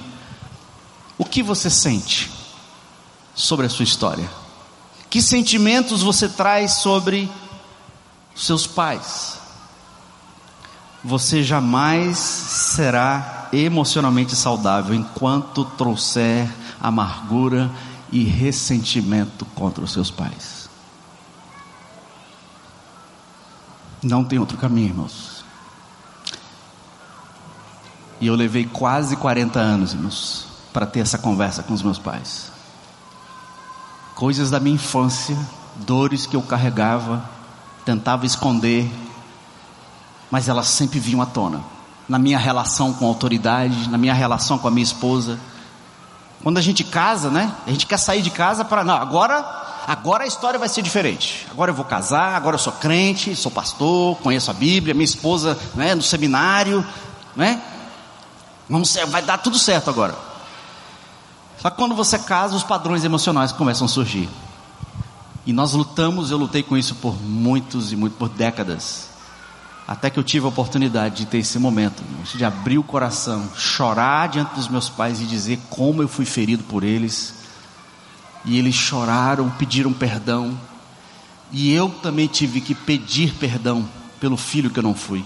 O 1.18 1.24
que 1.24 1.42
você 1.42 1.68
sente 1.68 2.30
sobre 3.34 3.66
a 3.66 3.68
sua 3.68 3.82
história? 3.82 4.30
Que 5.10 5.20
sentimentos 5.20 6.00
você 6.00 6.28
traz 6.28 6.74
sobre 6.74 7.28
seus 8.36 8.68
pais? 8.68 9.36
Você 11.02 11.42
jamais 11.42 12.18
será 12.18 13.48
emocionalmente 13.52 14.36
saudável 14.36 14.94
enquanto 14.94 15.64
trouxer 15.64 16.48
amargura 16.80 17.70
e 18.12 18.22
ressentimento 18.22 19.44
contra 19.44 19.82
os 19.82 19.92
seus 19.92 20.10
pais. 20.10 20.68
Não 24.02 24.24
tem 24.24 24.38
outro 24.38 24.56
caminho, 24.56 24.88
irmãos. 24.88 25.44
E 28.20 28.26
eu 28.26 28.34
levei 28.34 28.64
quase 28.64 29.16
40 29.16 29.58
anos, 29.58 29.92
irmãos, 29.94 30.47
para 30.78 30.86
ter 30.86 31.00
essa 31.00 31.18
conversa 31.18 31.60
com 31.64 31.74
os 31.74 31.82
meus 31.82 31.98
pais. 31.98 32.52
Coisas 34.14 34.48
da 34.48 34.60
minha 34.60 34.76
infância 34.76 35.36
dores 35.74 36.24
que 36.24 36.36
eu 36.36 36.42
carregava, 36.42 37.28
tentava 37.84 38.24
esconder, 38.24 38.88
mas 40.30 40.48
elas 40.48 40.68
sempre 40.68 41.00
vinham 41.00 41.20
à 41.20 41.26
tona. 41.26 41.64
Na 42.08 42.16
minha 42.16 42.38
relação 42.38 42.92
com 42.92 43.06
a 43.06 43.08
autoridade, 43.08 43.90
na 43.90 43.98
minha 43.98 44.14
relação 44.14 44.56
com 44.56 44.68
a 44.68 44.70
minha 44.70 44.84
esposa. 44.84 45.36
Quando 46.44 46.58
a 46.58 46.60
gente 46.60 46.84
casa, 46.84 47.28
né? 47.28 47.52
A 47.66 47.70
gente 47.70 47.84
quer 47.84 47.98
sair 47.98 48.22
de 48.22 48.30
casa 48.30 48.64
para 48.64 48.84
não, 48.84 48.94
agora, 48.94 49.44
agora 49.84 50.22
a 50.22 50.26
história 50.28 50.60
vai 50.60 50.68
ser 50.68 50.82
diferente. 50.82 51.44
Agora 51.50 51.72
eu 51.72 51.74
vou 51.74 51.86
casar, 51.86 52.36
agora 52.36 52.54
eu 52.54 52.60
sou 52.60 52.74
crente, 52.74 53.34
sou 53.34 53.50
pastor, 53.50 54.16
conheço 54.18 54.48
a 54.48 54.54
Bíblia, 54.54 54.94
minha 54.94 55.04
esposa, 55.04 55.58
né, 55.74 55.96
no 55.96 56.02
seminário, 56.02 56.86
né? 57.34 57.60
Vamos, 58.70 58.96
vai 59.08 59.22
dar 59.22 59.38
tudo 59.38 59.58
certo 59.58 59.90
agora. 59.90 60.27
Só 61.60 61.70
que 61.70 61.76
quando 61.76 61.94
você 61.94 62.18
casa, 62.18 62.56
os 62.56 62.62
padrões 62.62 63.04
emocionais 63.04 63.52
começam 63.52 63.84
a 63.84 63.88
surgir. 63.88 64.28
E 65.44 65.52
nós 65.52 65.72
lutamos, 65.72 66.30
eu 66.30 66.38
lutei 66.38 66.62
com 66.62 66.76
isso 66.76 66.94
por 66.96 67.20
muitos 67.20 67.92
e 67.92 67.96
muito 67.96 68.16
por 68.16 68.28
décadas. 68.28 69.08
Até 69.86 70.10
que 70.10 70.18
eu 70.18 70.22
tive 70.22 70.44
a 70.44 70.50
oportunidade 70.50 71.16
de 71.16 71.26
ter 71.26 71.38
esse 71.38 71.58
momento, 71.58 72.02
de 72.34 72.44
abrir 72.44 72.76
o 72.76 72.82
coração, 72.82 73.48
chorar 73.56 74.28
diante 74.28 74.54
dos 74.54 74.68
meus 74.68 74.90
pais 74.90 75.20
e 75.20 75.24
dizer 75.24 75.58
como 75.70 76.02
eu 76.02 76.08
fui 76.08 76.26
ferido 76.26 76.62
por 76.64 76.84
eles. 76.84 77.34
E 78.44 78.58
eles 78.58 78.74
choraram, 78.74 79.50
pediram 79.50 79.92
perdão. 79.92 80.58
E 81.50 81.72
eu 81.72 81.88
também 81.88 82.26
tive 82.26 82.60
que 82.60 82.74
pedir 82.74 83.32
perdão 83.34 83.88
pelo 84.20 84.36
filho 84.36 84.68
que 84.68 84.78
eu 84.78 84.82
não 84.82 84.94
fui. 84.94 85.24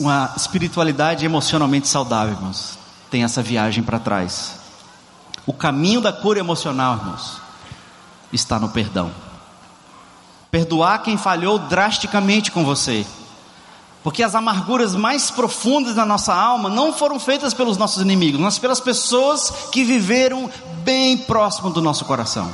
Uma 0.00 0.32
espiritualidade 0.36 1.24
emocionalmente 1.24 1.88
saudável, 1.88 2.34
irmãos, 2.34 2.78
tem 3.10 3.24
essa 3.24 3.42
viagem 3.42 3.82
para 3.82 3.98
trás. 3.98 4.56
O 5.46 5.52
caminho 5.52 6.00
da 6.00 6.12
cura 6.12 6.38
emocional, 6.38 6.96
irmãos, 6.96 7.40
está 8.32 8.58
no 8.58 8.68
perdão. 8.70 9.10
Perdoar 10.50 11.02
quem 11.02 11.16
falhou 11.16 11.58
drasticamente 11.58 12.50
com 12.50 12.64
você. 12.64 13.06
Porque 14.02 14.22
as 14.22 14.34
amarguras 14.34 14.94
mais 14.94 15.30
profundas 15.30 15.96
da 15.96 16.06
nossa 16.06 16.34
alma 16.34 16.70
não 16.70 16.92
foram 16.92 17.20
feitas 17.20 17.52
pelos 17.52 17.76
nossos 17.76 18.00
inimigos, 18.00 18.40
mas 18.40 18.58
pelas 18.58 18.80
pessoas 18.80 19.50
que 19.70 19.84
viveram 19.84 20.50
bem 20.82 21.18
próximo 21.18 21.70
do 21.70 21.82
nosso 21.82 22.04
coração. 22.04 22.50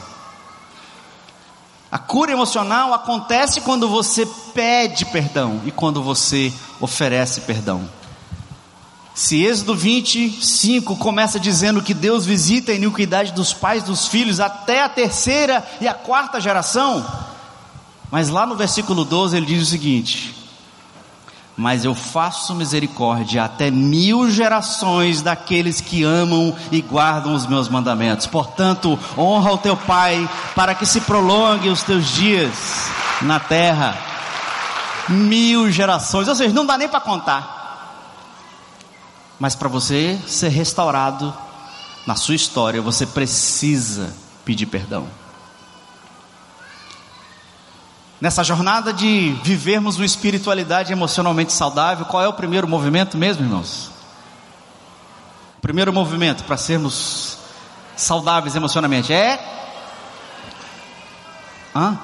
A 1.95 1.99
cura 1.99 2.33
emocional 2.33 2.93
acontece 2.93 3.61
quando 3.61 3.89
você 3.89 4.27
pede 4.53 5.05
perdão 5.05 5.61
e 5.65 5.71
quando 5.71 6.03
você 6.03 6.53
oferece 6.81 7.43
perdão. 7.43 7.89
Se 9.15 9.45
Êxodo 9.45 9.77
25 9.77 10.97
começa 10.97 11.39
dizendo 11.39 11.81
que 11.81 11.95
Deus 11.95 12.27
visita 12.27 12.73
a 12.73 12.75
iniquidade 12.75 13.31
dos 13.31 13.53
pais 13.53 13.85
dos 13.85 14.09
filhos 14.09 14.41
até 14.41 14.83
a 14.83 14.89
terceira 14.89 15.65
e 15.81 15.87
a 15.87 15.95
quarta 15.95 16.41
geração, 16.41 17.07
mas 18.11 18.29
lá 18.29 18.45
no 18.45 18.57
versículo 18.57 19.05
12 19.05 19.37
ele 19.37 19.47
diz 19.47 19.63
o 19.63 19.71
seguinte: 19.71 20.35
mas 21.57 21.85
eu 21.85 21.95
faço 21.95 22.55
misericórdia 22.55 23.45
até 23.45 23.71
mil 23.71 24.31
gerações 24.31 25.23
daqueles 25.23 25.81
que 25.81 26.03
amam 26.03 26.55
e 26.73 26.81
guardam 26.81 27.35
os 27.35 27.47
meus 27.47 27.69
mandamentos. 27.69 28.27
Portanto, 28.27 28.99
honra 29.17 29.53
o 29.53 29.59
teu 29.59 29.77
pai 29.77 30.29
para 30.55 30.75
que 30.75 30.85
se 30.85 31.01
prolongue 31.03 31.69
os 31.69 31.83
teus 31.83 32.09
dias 32.09 32.53
na 33.23 33.39
terra. 33.39 33.97
Mil 35.09 35.71
gerações, 35.71 36.27
ou 36.29 36.35
seja, 36.35 36.53
não 36.53 36.67
dá 36.67 36.77
nem 36.77 36.89
para 36.89 37.01
contar. 37.01 37.55
Mas 39.39 39.55
para 39.55 39.69
você 39.69 40.19
ser 40.27 40.49
restaurado 40.49 41.33
na 42.07 42.17
sua 42.17 42.35
história, 42.35 42.81
você 42.83 43.07
precisa 43.07 44.15
pedir 44.45 44.67
perdão. 44.67 45.07
Nessa 48.25 48.43
jornada 48.43 48.91
de 48.91 49.39
vivermos 49.43 49.99
uma 49.99 50.07
espiritualidade 50.07 50.91
emocionalmente 50.91 51.53
saudável, 51.53 52.07
qual 52.07 52.23
é 52.23 52.27
o 52.27 52.33
primeiro 52.33 52.67
movimento 52.67 53.19
mesmo, 53.19 53.45
irmãos? 53.45 53.91
O 55.59 55.61
primeiro 55.61 55.93
movimento 55.93 56.43
para 56.45 56.57
sermos 56.57 57.37
saudáveis 57.95 58.57
emocionalmente 58.57 59.13
é 59.13 59.39
hã? 61.77 61.99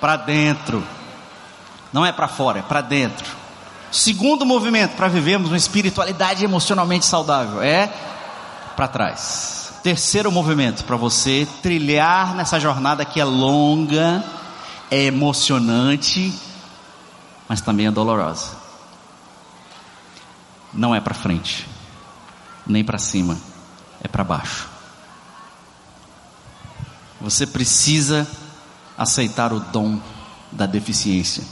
Para 0.00 0.16
dentro. 0.16 0.82
Não 1.92 2.04
é 2.04 2.10
para 2.10 2.26
fora, 2.26 2.58
é 2.58 2.62
para 2.62 2.80
dentro. 2.80 3.36
Segundo 3.92 4.44
movimento 4.44 4.96
para 4.96 5.06
vivermos 5.06 5.48
uma 5.48 5.56
espiritualidade 5.56 6.44
emocionalmente 6.44 7.06
saudável 7.06 7.62
é 7.62 7.88
para 8.74 8.88
trás. 8.88 9.74
Terceiro 9.80 10.32
movimento 10.32 10.82
para 10.82 10.96
você 10.96 11.46
trilhar 11.62 12.34
nessa 12.34 12.58
jornada 12.58 13.04
que 13.04 13.20
é 13.20 13.24
longa 13.24 14.24
é 14.94 15.06
emocionante, 15.06 16.32
mas 17.48 17.60
também 17.60 17.86
é 17.86 17.90
dolorosa. 17.90 18.50
Não 20.72 20.94
é 20.94 21.00
para 21.00 21.14
frente, 21.14 21.66
nem 22.64 22.84
para 22.84 22.98
cima, 22.98 23.36
é 24.00 24.06
para 24.06 24.22
baixo. 24.22 24.68
Você 27.20 27.44
precisa 27.44 28.24
aceitar 28.96 29.52
o 29.52 29.58
dom 29.58 29.98
da 30.52 30.64
deficiência. 30.64 31.42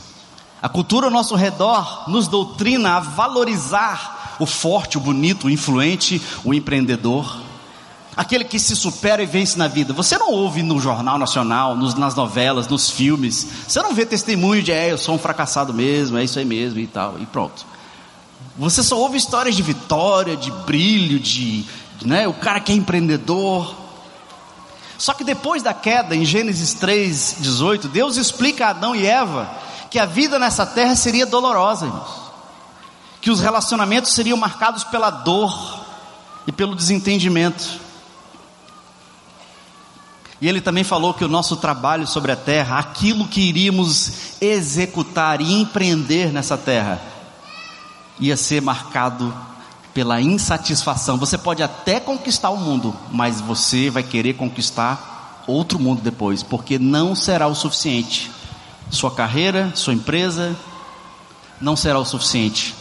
A 0.63 0.69
cultura 0.69 1.07
ao 1.07 1.13
nosso 1.13 1.35
redor 1.35 2.09
nos 2.09 2.29
doutrina 2.29 2.97
a 2.97 3.01
valorizar 3.01 4.37
o 4.39 4.47
forte, 4.47 4.97
o 4.97 5.01
bonito, 5.01 5.49
o 5.49 5.51
influente, 5.51 6.23
o 6.45 6.55
empreendedor 6.55 7.42
aquele 8.17 8.45
que 8.45 8.59
se 8.59 8.77
supera 8.77 9.23
e 9.23 9.27
vence 9.27 9.59
na 9.59 9.69
vida. 9.69 9.93
Você 9.93 10.19
não 10.19 10.31
ouve 10.31 10.63
no 10.63 10.79
Jornal 10.79 11.19
Nacional, 11.19 11.75
nos, 11.75 11.95
nas 11.95 12.15
novelas, 12.15 12.69
nos 12.69 12.91
filmes, 12.91 13.47
você 13.67 13.81
não 13.83 13.95
vê 13.95 14.05
testemunho 14.05 14.63
de, 14.63 14.73
é, 14.73 14.93
eu 14.93 14.99
sou 14.99 15.15
um 15.15 15.19
fracassado 15.19 15.73
mesmo, 15.73 16.19
é 16.19 16.25
isso 16.25 16.39
aí 16.39 16.45
mesmo 16.45 16.79
e 16.79 16.87
tal, 16.87 17.19
e 17.19 17.27
pronto. 17.27 17.65
Você 18.59 18.83
só 18.83 18.99
ouve 18.99 19.17
histórias 19.17 19.57
de 19.57 19.63
vitória, 19.63 20.37
de 20.37 20.51
brilho, 20.51 21.19
de, 21.19 21.65
né, 22.05 22.29
o 22.29 22.35
cara 22.35 22.61
que 22.61 22.73
é 22.73 22.75
empreendedor. 22.75 23.75
Só 24.99 25.15
que 25.15 25.25
depois 25.25 25.63
da 25.63 25.73
queda, 25.73 26.15
em 26.15 26.25
Gênesis 26.25 26.75
3, 26.75 27.37
18, 27.41 27.89
Deus 27.89 28.17
explica 28.17 28.67
a 28.67 28.71
Adão 28.71 28.95
e 28.95 29.07
Eva 29.07 29.51
que 29.91 29.99
a 29.99 30.07
vida 30.07 30.39
nessa 30.39 30.65
terra 30.65 30.95
seria 30.95 31.27
dolorosa, 31.27 31.87
irmãos. 31.87 32.23
Que 33.21 33.31
os 33.31 33.41
relacionamentos 33.41 34.13
seriam 34.13 34.37
marcados 34.37 34.85
pela 34.85 35.11
dor 35.11 35.81
e 36.47 36.53
pelo 36.53 36.75
desentendimento. 36.75 37.82
E 40.43 40.49
ele 40.49 40.61
também 40.61 40.83
falou 40.83 41.15
que 41.15 41.25
o 41.25 41.29
nosso 41.29 41.55
trabalho 41.55 42.05
sobre 42.05 42.33
a 42.33 42.37
terra, 42.37 42.77
aquilo 42.77 43.29
que 43.29 43.43
iríamos 43.43 44.41
executar 44.41 45.41
e 45.41 45.53
empreender 45.53 46.33
nessa 46.33 46.59
terra, 46.59 47.01
ia 48.19 48.37
ser 48.37 48.61
marcado 48.61 49.33
pela 49.95 50.21
insatisfação. 50.21 51.17
Você 51.17 51.39
pode 51.39 51.63
até 51.63 52.01
conquistar 52.01 52.51
o 52.51 52.57
mundo, 52.57 52.93
mas 53.13 53.41
você 53.41 53.89
vai 53.89 54.03
querer 54.03 54.33
conquistar 54.33 55.45
outro 55.47 55.79
mundo 55.79 56.03
depois, 56.03 56.43
porque 56.43 56.77
não 56.77 57.15
será 57.15 57.47
o 57.47 57.55
suficiente. 57.55 58.29
Sua 58.91 59.13
carreira, 59.13 59.71
sua 59.77 59.95
empresa, 59.95 60.57
não 61.61 61.77
será 61.77 62.01
o 62.01 62.05
suficiente. 62.05 62.75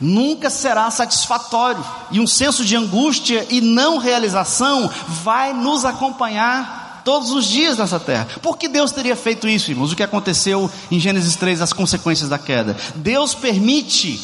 Nunca 0.00 0.50
será 0.50 0.90
satisfatório, 0.90 1.84
e 2.10 2.20
um 2.20 2.26
senso 2.26 2.64
de 2.64 2.76
angústia 2.76 3.46
e 3.50 3.60
não 3.60 3.98
realização 3.98 4.90
vai 5.22 5.52
nos 5.52 5.84
acompanhar 5.84 7.02
todos 7.04 7.30
os 7.30 7.46
dias 7.46 7.78
nessa 7.78 7.98
terra. 7.98 8.28
Por 8.42 8.58
que 8.58 8.68
Deus 8.68 8.92
teria 8.92 9.16
feito 9.16 9.48
isso, 9.48 9.70
irmãos? 9.70 9.92
O 9.92 9.96
que 9.96 10.02
aconteceu 10.02 10.70
em 10.90 11.00
Gênesis 11.00 11.36
3, 11.36 11.62
as 11.62 11.72
consequências 11.72 12.28
da 12.28 12.38
queda? 12.38 12.76
Deus 12.94 13.34
permite 13.34 14.20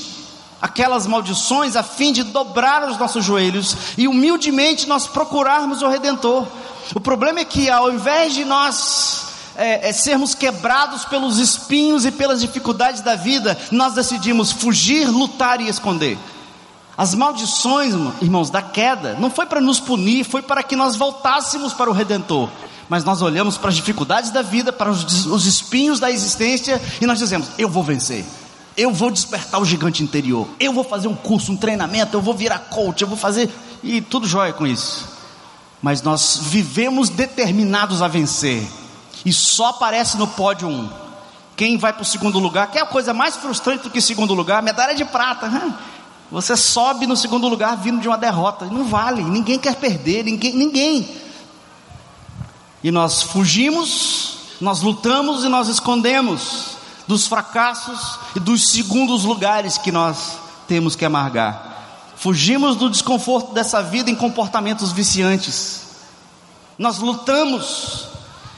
aquelas 0.61 1.07
maldições 1.07 1.77
a 1.77 1.83
fim 1.83 2.13
de 2.13 2.23
dobrar 2.23 2.89
os 2.89 2.99
nossos 2.99 3.25
joelhos 3.25 3.77
e 3.99 4.09
humildemente 4.09 4.87
nós 4.87 5.07
procurarmos 5.07 5.83
o 5.83 5.89
Redentor. 5.89 6.47
O 6.95 7.01
problema 7.01 7.41
é 7.41 7.45
que 7.45 7.71
ao 7.71 7.91
invés 7.91 8.35
de 8.35 8.45
nós 8.45 9.34
é, 9.57 9.89
é, 9.89 9.93
sermos 9.93 10.35
quebrados 10.35 11.05
pelos 11.05 11.39
espinhos 11.39 12.05
e 12.05 12.11
pelas 12.11 12.41
dificuldades 12.41 13.01
da 13.01 13.15
vida, 13.15 13.57
nós 13.71 13.95
decidimos 13.95 14.53
fugir, 14.53 15.09
lutar 15.09 15.61
e 15.61 15.69
esconder. 15.69 16.19
As 16.97 17.15
maldições, 17.15 17.93
irmãos, 18.23 18.51
da 18.51 18.63
queda, 18.63 19.17
não 19.19 19.31
foi 19.31 19.47
para 19.47 19.61
nos 19.61 19.81
punir, 19.81 20.25
foi 20.25 20.43
para 20.43 20.63
que 20.63 20.77
nós 20.77 20.97
voltássemos 20.97 21.73
para 21.73 21.91
o 21.91 21.93
Redentor. 21.93 22.49
Mas 22.89 23.03
nós 23.03 23.23
olhamos 23.23 23.57
para 23.57 23.71
as 23.71 23.77
dificuldades 23.77 24.31
da 24.31 24.43
vida, 24.43 24.73
para 24.73 24.91
os, 24.91 25.27
os 25.27 25.47
espinhos 25.47 25.99
da 25.99 26.11
existência, 26.11 26.81
e 27.01 27.07
nós 27.07 27.19
dizemos: 27.19 27.49
Eu 27.59 27.69
vou 27.69 27.83
vencer. 27.83 28.25
Eu 28.77 28.93
vou 28.93 29.11
despertar 29.11 29.61
o 29.61 29.65
gigante 29.65 30.03
interior. 30.03 30.49
Eu 30.59 30.73
vou 30.73 30.85
fazer 30.85 31.09
um 31.09 31.15
curso, 31.15 31.53
um 31.53 31.57
treinamento. 31.57 32.17
Eu 32.17 32.21
vou 32.21 32.35
virar 32.35 32.59
coach. 32.59 33.03
Eu 33.03 33.09
vou 33.09 33.17
fazer. 33.17 33.49
E 33.83 34.01
tudo 34.01 34.27
jóia 34.27 34.53
com 34.53 34.67
isso. 34.67 35.09
Mas 35.81 36.03
nós 36.03 36.41
vivemos 36.43 37.09
determinados 37.09 38.03
a 38.03 38.09
vencer 38.09 38.67
e 39.25 39.33
só 39.33 39.69
aparece 39.69 40.17
no 40.17 40.27
pódio 40.27 40.69
um. 40.69 40.89
Quem 41.57 41.79
vai 41.79 41.93
para 41.93 42.03
o 42.03 42.05
segundo 42.05 42.39
lugar, 42.39 42.71
que 42.71 42.79
é 42.79 42.83
a 42.83 42.87
coisa 42.87 43.15
mais 43.15 43.37
frustrante 43.37 43.85
do 43.85 43.91
que 43.91 44.01
segundo 44.01 44.35
lugar, 44.35 44.63
medalha 44.63 44.95
de 44.95 45.05
prata. 45.05 45.49
Né? 45.49 45.73
Você 46.31 46.57
sobe 46.57 47.07
no 47.07 47.17
segundo 47.17 47.49
lugar 47.49 47.77
vindo 47.77 48.01
de 48.01 48.09
uma 48.09 48.19
derrota. 48.19 48.67
Não 48.67 48.85
vale, 48.85 49.23
ninguém 49.23 49.59
quer 49.59 49.77
perder, 49.77 50.25
ninguém, 50.25 50.55
ninguém. 50.57 51.17
E 52.83 52.91
nós 52.91 53.23
fugimos, 53.23 54.37
nós 54.61 54.83
lutamos 54.83 55.45
e 55.45 55.49
nós 55.49 55.69
escondemos 55.69 56.75
dos 57.07 57.27
fracassos 57.27 58.19
e 58.35 58.41
dos 58.41 58.69
segundos 58.69 59.25
lugares 59.25 59.79
que 59.79 59.93
nós 59.93 60.39
temos 60.67 60.97
que 60.97 61.05
amargar. 61.05 61.73
Fugimos 62.17 62.77
do 62.77 62.91
desconforto 62.91 63.53
dessa 63.53 63.83
vida 63.83 64.11
em 64.11 64.15
comportamentos 64.15 64.93
viciantes. 64.93 65.83
Nós 66.79 66.99
lutamos 66.99 68.09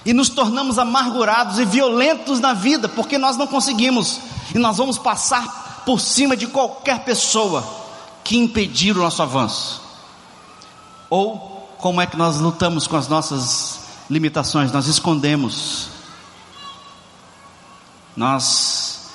e 0.07 0.15
nos 0.15 0.29
tornamos 0.29 0.79
amargurados 0.79 1.59
e 1.59 1.65
violentos 1.65 2.39
na 2.39 2.55
vida 2.55 2.89
porque 2.89 3.19
nós 3.19 3.37
não 3.37 3.49
conseguimos 3.49 4.21
e 4.55 4.59
nós 4.59 4.77
vamos 4.77 4.97
passar 4.97 5.83
por 5.85 6.01
cima 6.01 6.37
de 6.37 6.47
qualquer 6.47 7.01
pessoa 7.01 7.67
que 8.23 8.37
impedir 8.37 8.97
o 8.97 9.03
nosso 9.03 9.21
avanço. 9.21 9.83
Ou 11.11 11.69
como 11.79 12.01
é 12.01 12.07
que 12.07 12.17
nós 12.17 12.39
lutamos 12.39 12.87
com 12.87 12.97
as 12.97 13.09
nossas 13.09 13.81
limitações? 14.09 14.71
Nós 14.71 14.87
escondemos. 14.87 15.89
Nós 18.17 19.11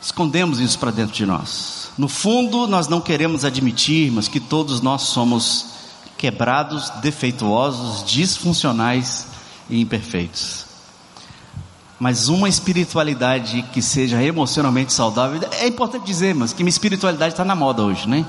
escondemos 0.00 0.60
isso 0.60 0.78
para 0.78 0.90
dentro 0.90 1.14
de 1.14 1.26
nós. 1.26 1.90
No 1.96 2.08
fundo, 2.08 2.66
nós 2.66 2.88
não 2.88 3.02
queremos 3.02 3.44
admitir, 3.44 4.10
mas 4.10 4.28
que 4.28 4.40
todos 4.40 4.80
nós 4.80 5.02
somos 5.02 5.66
quebrados, 6.16 6.88
defeituosos, 7.02 8.02
disfuncionais 8.04 9.31
e 9.68 9.80
imperfeitos. 9.80 10.66
Mas 11.98 12.28
uma 12.28 12.48
espiritualidade 12.48 13.62
que 13.72 13.80
seja 13.80 14.22
emocionalmente 14.22 14.92
saudável, 14.92 15.40
é 15.52 15.68
importante 15.68 16.04
dizer, 16.04 16.34
mas 16.34 16.52
que 16.52 16.64
minha 16.64 16.70
espiritualidade 16.70 17.34
está 17.34 17.44
na 17.44 17.54
moda 17.54 17.82
hoje, 17.82 18.08
né? 18.08 18.26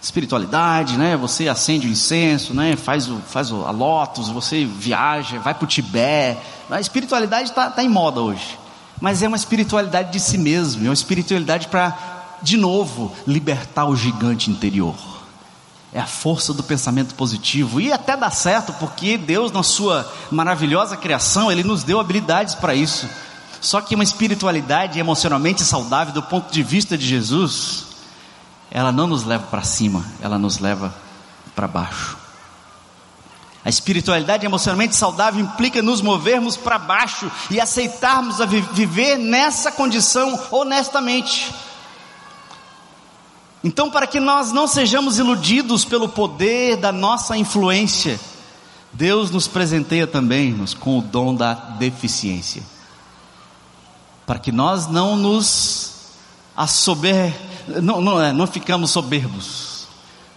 Espiritualidade, 0.00 0.96
né? 0.96 1.16
Você 1.16 1.48
acende 1.48 1.88
o 1.88 1.90
incenso, 1.90 2.54
né? 2.54 2.76
Faz 2.76 3.08
o, 3.08 3.16
faz 3.16 3.50
o, 3.50 3.64
a 3.64 3.72
lotus, 3.72 4.28
você 4.28 4.64
viaja, 4.64 5.40
vai 5.40 5.54
para 5.54 5.64
o 5.64 5.66
Tibete. 5.66 6.40
A 6.70 6.80
espiritualidade 6.80 7.48
está 7.48 7.68
tá 7.68 7.82
em 7.82 7.88
moda 7.88 8.20
hoje. 8.20 8.56
Mas 9.00 9.24
é 9.24 9.28
uma 9.28 9.36
espiritualidade 9.36 10.12
de 10.12 10.20
si 10.20 10.38
mesmo, 10.38 10.84
é 10.84 10.88
uma 10.88 10.94
espiritualidade 10.94 11.66
para, 11.66 11.96
de 12.42 12.56
novo, 12.56 13.12
libertar 13.26 13.86
o 13.86 13.96
gigante 13.96 14.50
interior 14.52 15.17
é 15.92 16.00
a 16.00 16.06
força 16.06 16.52
do 16.52 16.62
pensamento 16.62 17.14
positivo. 17.14 17.80
E 17.80 17.92
até 17.92 18.16
dá 18.16 18.30
certo, 18.30 18.72
porque 18.74 19.16
Deus, 19.16 19.50
na 19.50 19.62
sua 19.62 20.10
maravilhosa 20.30 20.96
criação, 20.96 21.50
Ele 21.50 21.64
nos 21.64 21.82
deu 21.82 21.98
habilidades 21.98 22.54
para 22.54 22.74
isso. 22.74 23.08
Só 23.60 23.80
que 23.80 23.94
uma 23.94 24.04
espiritualidade 24.04 24.98
emocionalmente 24.98 25.62
saudável, 25.62 26.14
do 26.14 26.22
ponto 26.22 26.52
de 26.52 26.62
vista 26.62 26.96
de 26.96 27.06
Jesus, 27.06 27.86
ela 28.70 28.92
não 28.92 29.06
nos 29.06 29.24
leva 29.24 29.46
para 29.46 29.62
cima, 29.62 30.04
ela 30.20 30.38
nos 30.38 30.58
leva 30.58 30.94
para 31.54 31.66
baixo. 31.66 32.16
A 33.64 33.68
espiritualidade 33.68 34.46
emocionalmente 34.46 34.94
saudável 34.94 35.40
implica 35.40 35.82
nos 35.82 36.00
movermos 36.00 36.56
para 36.56 36.78
baixo 36.78 37.30
e 37.50 37.60
aceitarmos 37.60 38.40
a 38.40 38.46
viver 38.46 39.18
nessa 39.18 39.72
condição 39.72 40.38
honestamente. 40.50 41.52
Então, 43.62 43.90
para 43.90 44.06
que 44.06 44.20
nós 44.20 44.52
não 44.52 44.66
sejamos 44.66 45.18
iludidos 45.18 45.84
pelo 45.84 46.08
poder 46.08 46.76
da 46.76 46.92
nossa 46.92 47.36
influência, 47.36 48.18
Deus 48.92 49.30
nos 49.30 49.48
presenteia 49.48 50.06
também 50.06 50.52
-nos 50.52 50.74
com 50.74 50.98
o 50.98 51.02
dom 51.02 51.34
da 51.34 51.54
deficiência. 51.54 52.62
Para 54.24 54.38
que 54.38 54.52
nós 54.52 54.86
não 54.86 55.16
nos 55.16 55.92
assober, 56.56 57.34
não, 57.82 58.00
não, 58.00 58.22
é, 58.22 58.32
não 58.32 58.46
ficamos 58.46 58.90
soberbos 58.90 59.86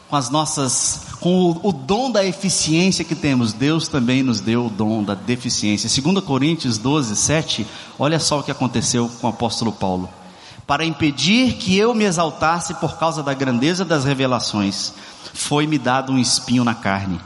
com 0.09 0.15
as 0.15 0.29
nossas, 0.29 1.01
com 1.19 1.51
o, 1.51 1.69
o 1.69 1.71
dom 1.71 2.09
da 2.09 2.25
eficiência 2.25 3.05
que 3.05 3.15
temos. 3.15 3.53
Deus 3.53 3.87
também 3.87 4.23
nos 4.23 4.41
deu 4.41 4.65
o 4.65 4.69
dom 4.69 5.03
da 5.03 5.13
deficiência. 5.13 5.89
2 6.01 6.23
Coríntios 6.25 6.77
12, 6.77 7.15
7, 7.15 7.67
olha 7.99 8.19
só 8.19 8.39
o 8.39 8.43
que 8.43 8.51
aconteceu 8.51 9.09
com 9.21 9.27
o 9.27 9.29
apóstolo 9.29 9.71
Paulo 9.71 10.09
para 10.71 10.85
impedir 10.85 11.55
que 11.55 11.77
eu 11.77 11.93
me 11.93 12.05
exaltasse 12.05 12.75
por 12.75 12.97
causa 12.97 13.21
da 13.21 13.33
grandeza 13.33 13.83
das 13.83 14.05
revelações, 14.05 14.93
foi-me 15.33 15.77
dado 15.77 16.13
um 16.13 16.17
espinho 16.17 16.63
na 16.63 16.73
carne, 16.73 17.19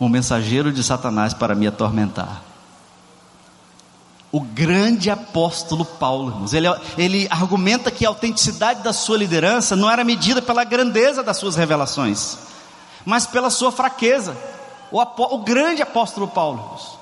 um 0.00 0.08
mensageiro 0.08 0.72
de 0.72 0.82
Satanás 0.82 1.32
para 1.32 1.54
me 1.54 1.68
atormentar. 1.68 2.42
O 4.32 4.40
grande 4.40 5.08
apóstolo 5.12 5.84
Paulo, 5.84 6.32
irmãos, 6.32 6.52
ele, 6.52 6.66
ele 6.98 7.28
argumenta 7.30 7.88
que 7.88 8.04
a 8.04 8.08
autenticidade 8.08 8.82
da 8.82 8.92
sua 8.92 9.16
liderança 9.16 9.76
não 9.76 9.88
era 9.88 10.02
medida 10.02 10.42
pela 10.42 10.64
grandeza 10.64 11.22
das 11.22 11.36
suas 11.36 11.54
revelações, 11.54 12.36
mas 13.04 13.28
pela 13.28 13.50
sua 13.50 13.70
fraqueza. 13.70 14.36
O, 14.90 15.00
o 15.00 15.38
grande 15.38 15.82
apóstolo 15.82 16.26
Paulo, 16.26 16.58
irmãos, 16.58 16.99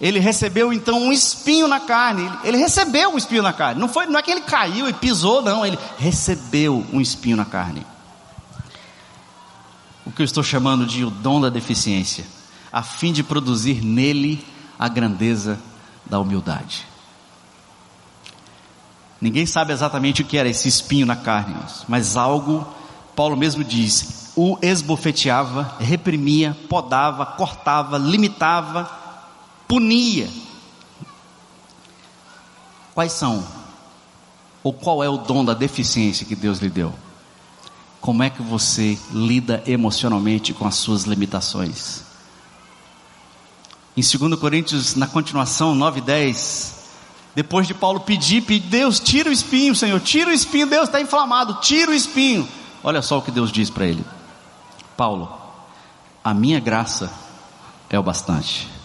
ele 0.00 0.20
recebeu 0.20 0.72
então 0.72 1.00
um 1.00 1.12
espinho 1.12 1.66
na 1.66 1.80
carne. 1.80 2.30
Ele 2.44 2.56
recebeu 2.56 3.12
um 3.12 3.18
espinho 3.18 3.42
na 3.42 3.52
carne. 3.52 3.80
Não 3.80 3.88
foi, 3.88 4.06
não 4.06 4.18
é 4.18 4.22
que 4.22 4.30
ele 4.30 4.42
caiu 4.42 4.88
e 4.88 4.92
pisou, 4.92 5.42
não. 5.42 5.66
Ele 5.66 5.78
recebeu 5.98 6.86
um 6.92 7.00
espinho 7.00 7.36
na 7.36 7.44
carne. 7.44 7.84
O 10.06 10.12
que 10.12 10.22
eu 10.22 10.24
estou 10.24 10.42
chamando 10.42 10.86
de 10.86 11.04
o 11.04 11.10
dom 11.10 11.40
da 11.40 11.48
deficiência, 11.50 12.24
a 12.72 12.82
fim 12.82 13.12
de 13.12 13.22
produzir 13.22 13.84
nele 13.84 14.44
a 14.78 14.88
grandeza 14.88 15.58
da 16.06 16.20
humildade. 16.20 16.86
Ninguém 19.20 19.46
sabe 19.46 19.72
exatamente 19.72 20.22
o 20.22 20.24
que 20.24 20.38
era 20.38 20.48
esse 20.48 20.68
espinho 20.68 21.04
na 21.04 21.16
carne, 21.16 21.56
mas 21.88 22.16
algo, 22.16 22.64
Paulo 23.16 23.36
mesmo 23.36 23.64
diz, 23.64 24.30
o 24.36 24.56
esbofeteava, 24.62 25.74
reprimia, 25.80 26.56
podava, 26.68 27.26
cortava, 27.26 27.98
limitava 27.98 28.97
punia. 29.68 30.28
Quais 32.94 33.12
são? 33.12 33.46
Ou 34.64 34.72
qual 34.72 35.04
é 35.04 35.08
o 35.08 35.18
dom 35.18 35.44
da 35.44 35.52
deficiência 35.52 36.26
que 36.26 36.34
Deus 36.34 36.58
lhe 36.58 36.70
deu? 36.70 36.92
Como 38.00 38.22
é 38.22 38.30
que 38.30 38.42
você 38.42 38.98
lida 39.12 39.62
emocionalmente 39.66 40.54
com 40.54 40.66
as 40.66 40.76
suas 40.76 41.04
limitações? 41.04 42.02
Em 43.96 44.00
2 44.00 44.40
Coríntios, 44.40 44.94
na 44.94 45.06
continuação, 45.06 45.74
9 45.74 45.98
e 45.98 46.02
10, 46.02 46.74
depois 47.34 47.66
de 47.66 47.74
Paulo 47.74 48.00
pedir, 48.00 48.42
pedir, 48.42 48.68
Deus, 48.68 48.98
tira 48.98 49.28
o 49.28 49.32
espinho, 49.32 49.74
Senhor, 49.74 50.00
tira 50.00 50.30
o 50.30 50.32
espinho, 50.32 50.66
Deus 50.66 50.88
está 50.88 51.00
inflamado, 51.00 51.60
tira 51.60 51.90
o 51.90 51.94
espinho. 51.94 52.48
Olha 52.82 53.02
só 53.02 53.18
o 53.18 53.22
que 53.22 53.30
Deus 53.30 53.52
diz 53.52 53.68
para 53.68 53.86
ele: 53.86 54.04
Paulo, 54.96 55.32
a 56.22 56.32
minha 56.32 56.60
graça 56.60 57.12
é 57.90 57.98
o 57.98 58.02
bastante 58.02 58.77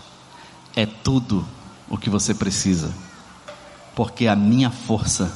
é 0.76 0.86
tudo 0.86 1.45
o 1.89 1.97
que 1.97 2.09
você 2.09 2.34
precisa, 2.34 2.93
porque 3.95 4.28
a 4.28 4.36
minha 4.36 4.71
força 4.71 5.32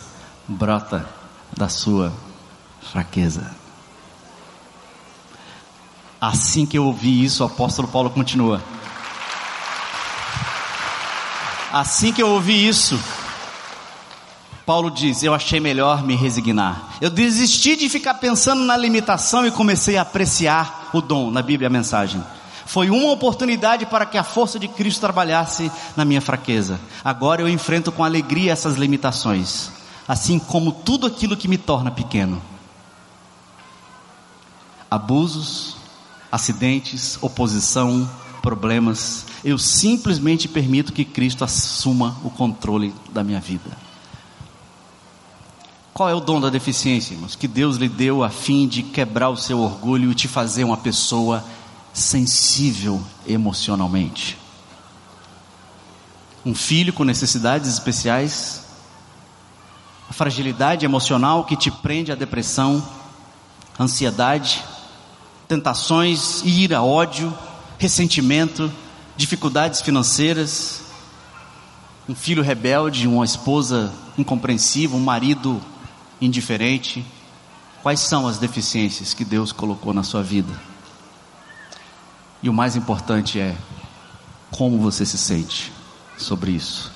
brota 0.47 1.07
da 1.55 1.69
sua 1.69 2.13
fraqueza. 2.81 3.55
Assim 6.19 6.65
que 6.65 6.77
eu 6.77 6.85
ouvi 6.85 7.23
isso, 7.23 7.43
o 7.43 7.47
apóstolo 7.47 7.88
Paulo 7.88 8.09
continua. 8.09 8.63
Assim 11.71 12.11
que 12.11 12.23
eu 12.23 12.29
ouvi 12.29 12.67
isso, 12.67 12.99
Paulo 14.65 14.89
diz: 14.89 15.21
Eu 15.21 15.33
achei 15.33 15.59
melhor 15.59 16.03
me 16.03 16.15
resignar. 16.15 16.97
Eu 16.99 17.09
desisti 17.09 17.75
de 17.75 17.88
ficar 17.88 18.15
pensando 18.15 18.63
na 18.63 18.75
limitação 18.75 19.45
e 19.45 19.51
comecei 19.51 19.95
a 19.95 20.01
apreciar 20.01 20.89
o 20.93 21.01
dom. 21.01 21.29
Na 21.29 21.41
Bíblia, 21.41 21.67
a 21.67 21.71
mensagem. 21.71 22.23
Foi 22.68 22.89
uma 22.89 23.13
oportunidade 23.13 23.86
para 23.86 24.05
que 24.05 24.18
a 24.18 24.24
força 24.24 24.59
de 24.59 24.68
Cristo 24.68 24.99
trabalhasse 24.99 25.72
na 25.95 26.03
minha 26.03 26.20
fraqueza. 26.20 26.78
Agora 27.01 27.41
eu 27.41 27.47
enfrento 27.47 27.93
com 27.93 28.03
alegria 28.03 28.51
essas 28.51 28.76
limitações, 28.76 29.72
assim 30.05 30.38
como 30.38 30.74
tudo 30.74 31.07
aquilo 31.07 31.38
que 31.38 31.47
me 31.47 31.57
torna 31.57 31.89
pequeno. 31.89 32.41
Abusos, 34.91 35.78
acidentes, 36.30 37.18
oposição, 37.22 38.09
problemas, 38.41 39.26
eu 39.45 39.57
simplesmente 39.57 40.49
permito 40.49 40.91
que 40.91 41.05
Cristo 41.05 41.45
assuma 41.45 42.18
o 42.22 42.30
controle 42.30 42.93
da 43.13 43.24
minha 43.24 43.39
vida. 43.39 43.78
Qual 45.93 46.09
é 46.09 46.13
o 46.13 46.20
dom 46.20 46.41
da 46.41 46.49
deficiência, 46.49 47.13
irmãos? 47.13 47.36
Que 47.36 47.47
Deus 47.47 47.78
lhe 47.78 47.88
deu 47.88 48.24
a 48.26 48.30
fim 48.30 48.68
de 48.68 48.84
quebrar 48.84 49.30
o 49.30 49.38
seu 49.38 49.59
orgulho 49.59 50.11
e 50.11 50.15
te 50.15 50.28
fazer 50.28 50.65
uma 50.65 50.78
pessoa 50.78 51.43
sensível 51.98 53.04
emocionalmente. 53.26 54.38
Um 56.45 56.54
filho 56.54 56.93
com 56.93 57.04
necessidades 57.04 57.68
especiais, 57.68 58.62
a 60.08 60.14
fragilidade 60.14 60.86
emocional 60.86 61.43
que 61.43 61.58
te 61.58 61.72
prende 61.72 62.12
à 62.12 62.16
depressão, 62.16 62.88
ansiedade, 63.80 64.64
tentações, 65.48 66.43
ira, 66.45 66.84
ódio, 66.84 67.36
ressentimento, 67.80 68.72
dificuldades 69.18 69.82
financeiras, 69.82 70.82
um 72.08 72.14
filho 72.14 72.43
rebelde, 72.43 73.08
uma 73.08 73.26
esposa 73.26 73.91
incompreensiva, 74.18 74.95
um 74.95 75.04
marido 75.04 75.60
indiferente? 76.22 77.04
Quais 77.82 78.02
são 78.02 78.28
as 78.28 78.38
deficiências 78.38 79.16
que 79.16 79.26
Deus 79.26 79.52
colocou 79.52 79.95
na 79.95 80.04
sua 80.04 80.22
vida? 80.22 80.66
E 82.41 82.49
o 82.49 82.53
mais 82.53 82.75
importante 82.75 83.39
é 83.39 83.55
como 84.51 84.79
você 84.79 85.05
se 85.05 85.17
sente 85.17 85.71
sobre 86.17 86.51
isso. 86.51 86.91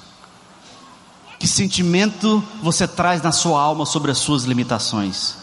Que 1.40 1.48
sentimento 1.48 2.44
você 2.62 2.88
traz 2.88 3.22
na 3.22 3.32
sua 3.32 3.62
alma 3.62 3.86
sobre 3.86 4.12
as 4.12 4.20
suas 4.20 4.44
limitações? 4.44 5.38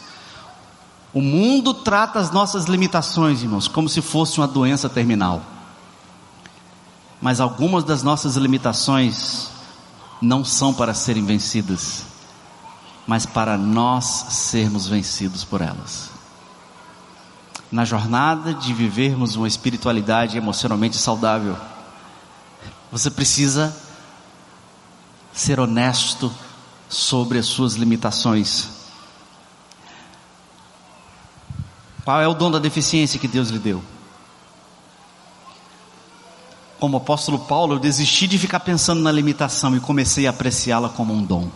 O 1.12 1.20
mundo 1.20 1.74
trata 1.74 2.18
as 2.20 2.30
nossas 2.30 2.66
limitações, 2.66 3.42
irmãos, 3.42 3.66
como 3.66 3.88
se 3.88 4.00
fosse 4.00 4.38
uma 4.38 4.46
doença 4.46 4.88
terminal. 4.88 5.42
Mas 7.20 7.40
algumas 7.40 7.82
das 7.82 8.02
nossas 8.02 8.36
limitações 8.36 9.48
não 10.22 10.44
são 10.44 10.72
para 10.72 10.94
serem 10.94 11.24
vencidas, 11.24 12.04
mas 13.06 13.26
para 13.26 13.56
nós 13.56 14.04
sermos 14.04 14.86
vencidos 14.86 15.42
por 15.44 15.60
elas. 15.60 16.17
Na 17.70 17.84
jornada 17.84 18.54
de 18.54 18.72
vivermos 18.72 19.36
uma 19.36 19.46
espiritualidade 19.46 20.38
emocionalmente 20.38 20.96
saudável, 20.96 21.56
você 22.90 23.10
precisa 23.10 23.76
ser 25.32 25.60
honesto 25.60 26.32
sobre 26.88 27.38
as 27.38 27.46
suas 27.46 27.74
limitações. 27.74 28.70
Qual 32.04 32.20
é 32.22 32.26
o 32.26 32.32
dom 32.32 32.50
da 32.50 32.58
deficiência 32.58 33.20
que 33.20 33.28
Deus 33.28 33.50
lhe 33.50 33.58
deu? 33.58 33.84
Como 36.80 36.96
apóstolo 36.96 37.40
Paulo, 37.40 37.74
eu 37.74 37.78
desisti 37.78 38.26
de 38.26 38.38
ficar 38.38 38.60
pensando 38.60 39.02
na 39.02 39.12
limitação 39.12 39.76
e 39.76 39.80
comecei 39.80 40.26
a 40.26 40.30
apreciá-la 40.30 40.88
como 40.88 41.12
um 41.12 41.22
dom. 41.22 41.50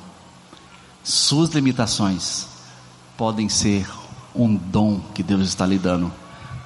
Suas 1.02 1.50
limitações 1.50 2.46
podem 3.16 3.48
ser 3.48 3.88
um 4.34 4.54
dom 4.54 5.00
que 5.14 5.22
Deus 5.22 5.48
está 5.48 5.66
lhe 5.66 5.78
dando 5.78 6.12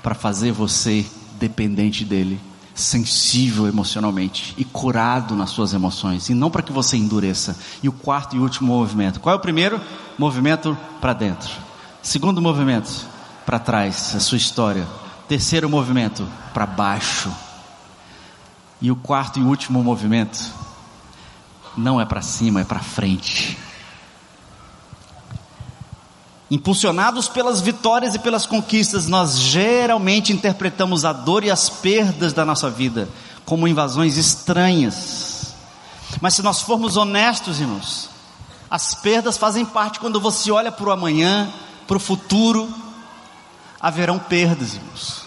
para 0.03 0.15
fazer 0.15 0.53
você 0.53 1.05
dependente 1.39 2.05
dele 2.05 2.41
sensível 2.77 3.67
emocionalmente 3.67 4.55
e 4.59 4.65
curado 4.65 5.35
nas 5.35 5.49
suas 5.49 5.73
emoções, 5.73 6.29
e 6.29 6.35
não 6.35 6.51
para 6.51 6.63
que 6.63 6.73
você 6.73 6.97
endureça. 6.97 7.59
E 7.83 7.89
o 7.89 7.93
quarto 7.93 8.37
e 8.37 8.39
último 8.39 8.75
movimento. 8.75 9.19
Qual 9.19 9.35
é 9.35 9.37
o 9.37 9.41
primeiro? 9.41 9.81
Movimento 10.19 10.77
para 11.01 11.15
dentro. 11.15 11.51
Segundo 12.03 12.43
movimento, 12.43 13.07
para 13.47 13.59
trás, 13.59 14.15
a 14.15 14.21
sua 14.21 14.37
história. 14.37 14.87
Terceiro 15.27 15.71
movimento, 15.71 16.29
para 16.53 16.67
baixo. 16.67 17.33
E 18.81 18.91
o 18.91 18.97
quarto 18.97 19.41
e 19.41 19.43
último 19.43 19.83
movimento 19.83 20.53
não 21.77 21.99
é 21.99 22.05
para 22.05 22.21
cima, 22.21 22.61
é 22.61 22.65
para 22.65 22.81
frente. 22.81 23.59
Impulsionados 26.49 27.29
pelas 27.29 27.61
vitórias 27.61 28.15
e 28.15 28.21
pelas 28.21 28.47
conquistas, 28.47 29.09
nós 29.09 29.39
geralmente 29.41 30.33
interpretamos 30.33 31.05
a 31.05 31.13
dor 31.13 31.43
e 31.43 31.51
as 31.51 31.69
perdas 31.69 32.33
da 32.33 32.45
nossa 32.45 32.71
vida 32.71 33.09
como 33.45 33.67
invasões 33.67 34.17
estranhas. 34.17 35.55
Mas 36.21 36.35
se 36.35 36.43
nós 36.43 36.61
formos 36.63 36.97
honestos, 36.97 37.61
irmãos, 37.61 38.11
as 38.71 38.95
perdas 38.95 39.37
fazem 39.37 39.65
parte 39.65 39.99
quando 39.99 40.21
você 40.21 40.51
olha 40.51 40.71
para 40.71 40.89
o 40.89 40.93
amanhã, 40.93 41.53
para 41.87 41.97
o 41.97 42.01
futuro, 42.01 42.69
haverão 43.81 44.19
perdas, 44.19 44.75
irmãos. 44.75 45.25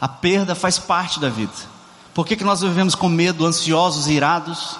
A 0.00 0.08
perda 0.08 0.54
faz 0.54 0.78
parte 0.78 1.20
da 1.20 1.28
vida. 1.28 1.52
Por 2.14 2.26
que, 2.26 2.36
que 2.36 2.44
nós 2.44 2.60
vivemos 2.60 2.94
com 2.94 3.08
medo, 3.08 3.46
ansiosos 3.46 4.06
e 4.08 4.12
irados? 4.12 4.76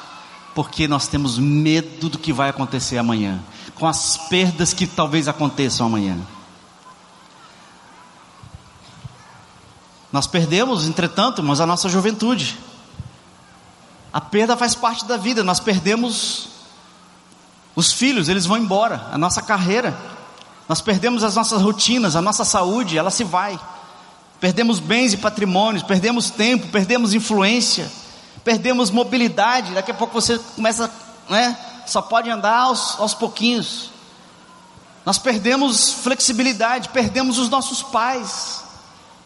Porque 0.55 0.89
nós 0.89 1.07
temos 1.07 1.39
medo 1.39 2.09
do 2.09 2.19
que 2.19 2.33
vai 2.33 2.51
acontecer 2.51 2.99
amanhã 2.99 3.41
com 3.81 3.87
as 3.87 4.19
perdas 4.29 4.75
que 4.75 4.87
talvez 4.87 5.27
aconteçam 5.27 5.87
amanhã. 5.87 6.19
Nós 10.13 10.27
perdemos, 10.27 10.85
entretanto, 10.85 11.43
mas 11.43 11.61
a 11.61 11.67
nossa 11.67 11.89
juventude. 11.89 12.59
A 14.13 14.21
perda 14.21 14.55
faz 14.55 14.75
parte 14.75 15.07
da 15.07 15.17
vida. 15.17 15.43
Nós 15.43 15.61
perdemos 15.61 16.49
os 17.75 17.91
filhos, 17.91 18.29
eles 18.29 18.45
vão 18.45 18.59
embora, 18.59 19.09
a 19.11 19.17
nossa 19.17 19.41
carreira. 19.41 19.97
Nós 20.69 20.83
perdemos 20.83 21.25
as 21.25 21.35
nossas 21.35 21.63
rotinas, 21.63 22.15
a 22.15 22.21
nossa 22.21 22.45
saúde, 22.45 22.99
ela 22.99 23.11
se 23.11 23.25
vai. 23.25 23.59
Perdemos 24.39 24.79
bens 24.79 25.15
e 25.15 25.17
patrimônios, 25.17 25.83
perdemos 25.83 26.29
tempo, 26.29 26.67
perdemos 26.69 27.15
influência, 27.15 27.91
perdemos 28.45 28.91
mobilidade. 28.91 29.73
Daqui 29.73 29.91
a 29.91 29.95
pouco 29.95 30.21
você 30.21 30.39
começa, 30.55 30.91
né, 31.31 31.57
só 31.87 32.03
pode 32.03 32.31
andar 32.31 32.57
aos, 32.57 32.99
aos 32.99 33.15
pouquinhos. 33.15 33.91
Nós 35.05 35.19
perdemos 35.19 35.93
flexibilidade, 35.93 36.89
perdemos 36.91 37.39
os 37.39 37.49
nossos 37.49 37.83
pais, 37.83 38.63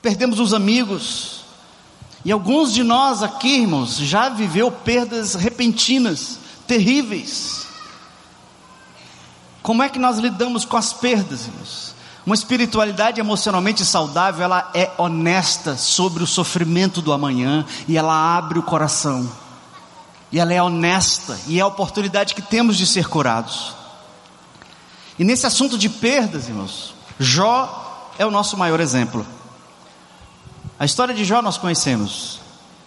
perdemos 0.00 0.38
os 0.38 0.54
amigos. 0.54 1.44
E 2.24 2.32
alguns 2.32 2.72
de 2.72 2.82
nós 2.82 3.22
aqui, 3.22 3.60
irmãos, 3.60 3.96
já 3.96 4.28
viveu 4.28 4.70
perdas 4.70 5.34
repentinas, 5.34 6.38
terríveis. 6.66 7.66
Como 9.62 9.82
é 9.82 9.88
que 9.88 9.98
nós 9.98 10.18
lidamos 10.18 10.64
com 10.64 10.76
as 10.76 10.92
perdas, 10.92 11.46
irmãos? 11.46 11.94
Uma 12.24 12.34
espiritualidade 12.34 13.20
emocionalmente 13.20 13.84
saudável, 13.84 14.44
ela 14.44 14.70
é 14.72 14.90
honesta 14.96 15.76
sobre 15.76 16.22
o 16.22 16.26
sofrimento 16.26 17.02
do 17.02 17.12
amanhã 17.12 17.66
e 17.86 17.98
ela 17.98 18.36
abre 18.36 18.58
o 18.58 18.62
coração 18.62 19.43
e 20.32 20.40
ela 20.40 20.52
é 20.52 20.62
honesta, 20.62 21.38
e 21.46 21.58
é 21.58 21.62
a 21.62 21.66
oportunidade 21.66 22.34
que 22.34 22.42
temos 22.42 22.76
de 22.76 22.86
ser 22.86 23.08
curados. 23.08 23.74
E 25.18 25.24
nesse 25.24 25.46
assunto 25.46 25.78
de 25.78 25.88
perdas, 25.88 26.48
irmãos, 26.48 26.94
Jó 27.18 28.12
é 28.18 28.26
o 28.26 28.30
nosso 28.30 28.56
maior 28.56 28.80
exemplo. 28.80 29.26
A 30.78 30.84
história 30.84 31.14
de 31.14 31.24
Jó 31.24 31.40
nós 31.40 31.56
conhecemos. 31.56 32.40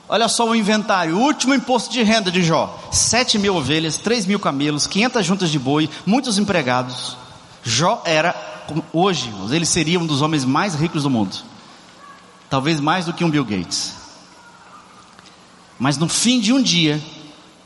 Olha 0.10 0.28
só 0.28 0.48
o 0.48 0.56
inventário, 0.56 1.18
o 1.18 1.22
último 1.22 1.54
imposto 1.54 1.92
de 1.92 2.02
renda 2.04 2.32
de 2.32 2.42
Jó: 2.44 2.78
sete 2.92 3.38
mil 3.38 3.56
ovelhas, 3.56 3.98
três 3.98 4.26
mil 4.26 4.40
camelos, 4.40 4.88
500 4.88 5.26
juntas 5.26 5.50
de 5.50 5.60
boi, 5.60 5.90
muitos 6.06 6.38
empregados. 6.38 7.18
Jó 7.64 8.02
era, 8.06 8.36
hoje, 8.94 9.34
ele 9.52 9.66
seria 9.66 10.00
um 10.00 10.06
dos 10.06 10.22
homens 10.22 10.46
mais 10.46 10.76
ricos 10.76 11.04
do 11.04 11.10
mundo, 11.10 11.36
talvez 12.50 12.80
mais 12.80 13.06
do 13.06 13.14
que 13.14 13.24
um 13.24 13.30
Bill 13.30 13.44
Gates. 13.44 13.96
Mas 15.78 15.98
no 15.98 16.08
fim 16.08 16.40
de 16.40 16.54
um 16.54 16.62
dia, 16.62 17.02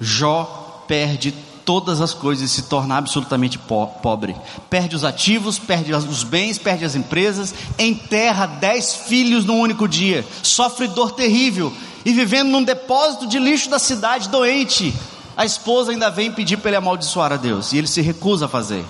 Jó 0.01 0.83
perde 0.87 1.31
todas 1.63 2.01
as 2.01 2.11
coisas 2.13 2.49
e 2.49 2.53
se 2.53 2.63
torna 2.63 2.97
absolutamente 2.97 3.59
po 3.59 3.85
pobre. 3.85 4.35
Perde 4.67 4.95
os 4.95 5.03
ativos, 5.03 5.59
perde 5.59 5.93
os 5.93 6.23
bens, 6.23 6.57
perde 6.57 6.83
as 6.83 6.95
empresas, 6.95 7.53
enterra 7.77 8.47
dez 8.47 8.95
filhos 8.95 9.45
num 9.45 9.59
único 9.59 9.87
dia, 9.87 10.25
sofre 10.41 10.87
dor 10.87 11.11
terrível 11.11 11.71
e 12.03 12.11
vivendo 12.11 12.49
num 12.49 12.63
depósito 12.63 13.27
de 13.27 13.37
lixo 13.37 13.69
da 13.69 13.77
cidade 13.77 14.27
doente. 14.27 14.91
A 15.37 15.45
esposa 15.45 15.91
ainda 15.91 16.09
vem 16.09 16.31
pedir 16.31 16.57
para 16.57 16.71
ele 16.71 16.77
amaldiçoar 16.77 17.31
a 17.31 17.37
Deus 17.37 17.71
e 17.71 17.77
ele 17.77 17.87
se 17.87 18.01
recusa 18.01 18.45
a 18.45 18.49
fazer. 18.49 18.83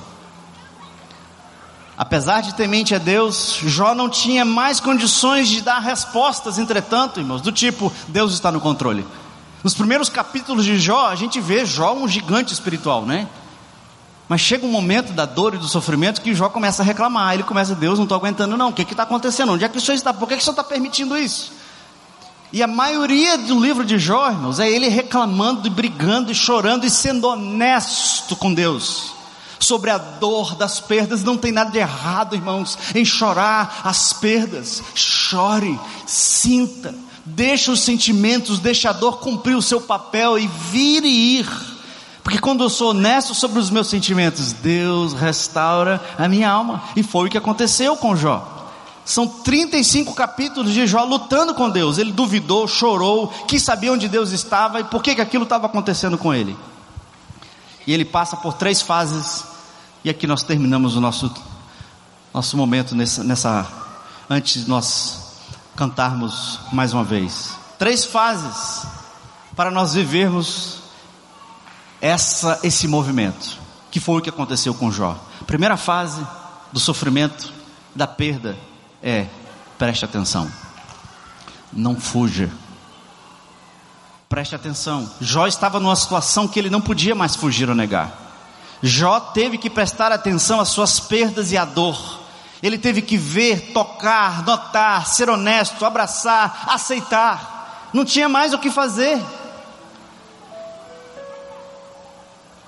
Apesar 1.97 2.41
de 2.41 2.55
temente 2.55 2.95
a 2.95 2.97
Deus, 2.97 3.59
Jó 3.61 3.93
não 3.93 4.09
tinha 4.09 4.43
mais 4.43 4.79
condições 4.79 5.47
de 5.47 5.61
dar 5.61 5.79
respostas, 5.79 6.57
entretanto, 6.57 7.19
irmãos, 7.19 7.41
do 7.41 7.51
tipo: 7.51 7.93
Deus 8.07 8.33
está 8.33 8.51
no 8.51 8.59
controle. 8.59 9.05
Nos 9.63 9.73
primeiros 9.73 10.09
capítulos 10.09 10.65
de 10.65 10.79
Jó, 10.79 11.07
a 11.07 11.15
gente 11.15 11.39
vê 11.39 11.65
Jó 11.65 11.93
um 11.93 12.07
gigante 12.07 12.53
espiritual, 12.53 13.05
né? 13.05 13.27
Mas 14.27 14.41
chega 14.41 14.65
um 14.65 14.71
momento 14.71 15.11
da 15.11 15.25
dor 15.25 15.53
e 15.53 15.57
do 15.57 15.67
sofrimento 15.67 16.21
que 16.21 16.33
Jó 16.33 16.49
começa 16.49 16.81
a 16.81 16.85
reclamar. 16.85 17.33
Ele 17.33 17.43
começa, 17.43 17.75
Deus, 17.75 17.99
não 17.99 18.05
estou 18.05 18.17
aguentando, 18.17 18.55
não. 18.55 18.69
O 18.69 18.73
que 18.73 18.83
está 18.83 19.03
acontecendo? 19.03 19.51
Onde 19.51 19.65
é 19.65 19.69
que 19.69 19.77
o 19.77 19.81
Senhor 19.81 19.95
está? 19.95 20.13
Por 20.13 20.27
que, 20.27 20.35
que 20.35 20.41
o 20.41 20.43
Senhor 20.43 20.53
está 20.53 20.63
permitindo 20.63 21.17
isso? 21.17 21.51
E 22.53 22.63
a 22.63 22.67
maioria 22.67 23.37
do 23.37 23.59
livro 23.59 23.85
de 23.85 23.99
Jó, 23.99 24.29
irmãos, 24.29 24.59
é 24.59 24.69
ele 24.69 24.87
reclamando 24.89 25.67
e 25.67 25.69
brigando 25.69 26.31
e 26.31 26.35
chorando 26.35 26.85
e 26.85 26.89
sendo 26.89 27.27
honesto 27.27 28.35
com 28.35 28.53
Deus. 28.53 29.13
Sobre 29.59 29.91
a 29.91 29.97
dor 29.97 30.55
das 30.55 30.79
perdas, 30.79 31.23
não 31.23 31.37
tem 31.37 31.51
nada 31.51 31.69
de 31.69 31.77
errado, 31.77 32.35
irmãos, 32.35 32.77
em 32.95 33.05
chorar 33.05 33.81
as 33.83 34.11
perdas. 34.11 34.81
Chore, 34.95 35.79
sinta, 36.05 36.95
Deixa 37.25 37.71
os 37.71 37.81
sentimentos, 37.81 38.59
deixa 38.59 38.89
a 38.89 38.93
dor 38.93 39.19
cumprir 39.19 39.55
o 39.55 39.61
seu 39.61 39.79
papel 39.79 40.39
e 40.39 40.47
vir 40.47 41.03
e 41.03 41.39
ir. 41.39 41.47
Porque 42.23 42.39
quando 42.39 42.63
eu 42.63 42.69
sou 42.69 42.91
honesto 42.91 43.33
sobre 43.33 43.59
os 43.59 43.69
meus 43.69 43.87
sentimentos, 43.87 44.53
Deus 44.53 45.13
restaura 45.13 46.01
a 46.17 46.27
minha 46.27 46.49
alma. 46.49 46.83
E 46.95 47.03
foi 47.03 47.27
o 47.27 47.31
que 47.31 47.37
aconteceu 47.37 47.95
com 47.95 48.15
Jó. 48.15 48.59
São 49.03 49.27
35 49.27 50.13
capítulos 50.13 50.73
de 50.73 50.85
Jó 50.87 51.03
lutando 51.03 51.53
com 51.53 51.69
Deus. 51.69 51.97
Ele 51.97 52.11
duvidou, 52.11 52.67
chorou, 52.67 53.27
quis 53.47 53.63
saber 53.63 53.89
onde 53.89 54.07
Deus 54.07 54.31
estava 54.31 54.79
e 54.79 54.83
por 54.83 55.01
que, 55.01 55.15
que 55.15 55.21
aquilo 55.21 55.43
estava 55.43 55.65
acontecendo 55.65 56.17
com 56.17 56.33
ele. 56.33 56.55
E 57.85 57.93
ele 57.93 58.05
passa 58.05 58.37
por 58.37 58.53
três 58.53 58.81
fases. 58.81 59.43
E 60.03 60.09
aqui 60.09 60.25
nós 60.25 60.43
terminamos 60.43 60.95
o 60.95 61.01
nosso, 61.01 61.31
nosso 62.33 62.55
momento 62.55 62.95
nessa, 62.95 63.23
nessa 63.23 63.67
antes 64.29 64.65
nós 64.67 65.20
cantarmos 65.75 66.59
mais 66.71 66.93
uma 66.93 67.03
vez. 67.03 67.57
Três 67.77 68.05
fases 68.05 68.85
para 69.55 69.71
nós 69.71 69.93
vivermos 69.93 70.79
essa, 71.99 72.59
esse 72.63 72.87
movimento, 72.87 73.57
que 73.89 73.99
foi 73.99 74.19
o 74.19 74.21
que 74.21 74.29
aconteceu 74.29 74.73
com 74.73 74.91
Jó. 74.91 75.17
primeira 75.45 75.77
fase 75.77 76.25
do 76.71 76.79
sofrimento, 76.79 77.51
da 77.93 78.07
perda, 78.07 78.57
é 79.03 79.27
preste 79.77 80.05
atenção. 80.05 80.51
Não 81.73 81.99
fuja. 81.99 82.49
Preste 84.29 84.55
atenção. 84.55 85.09
Jó 85.19 85.47
estava 85.47 85.79
numa 85.79 85.95
situação 85.95 86.47
que 86.47 86.57
ele 86.57 86.69
não 86.69 86.81
podia 86.81 87.13
mais 87.13 87.35
fugir 87.35 87.67
ou 87.69 87.75
negar. 87.75 88.17
Jó 88.81 89.19
teve 89.19 89.57
que 89.57 89.69
prestar 89.69 90.11
atenção 90.11 90.59
às 90.59 90.69
suas 90.69 90.99
perdas 90.99 91.51
e 91.51 91.57
à 91.57 91.65
dor. 91.65 92.20
Ele 92.61 92.77
teve 92.77 93.01
que 93.01 93.17
ver, 93.17 93.71
tocar, 93.73 94.43
notar, 94.45 95.07
ser 95.07 95.29
honesto, 95.29 95.83
abraçar, 95.83 96.65
aceitar. 96.67 97.89
Não 97.91 98.05
tinha 98.05 98.29
mais 98.29 98.53
o 98.53 98.59
que 98.59 98.69
fazer. 98.69 99.19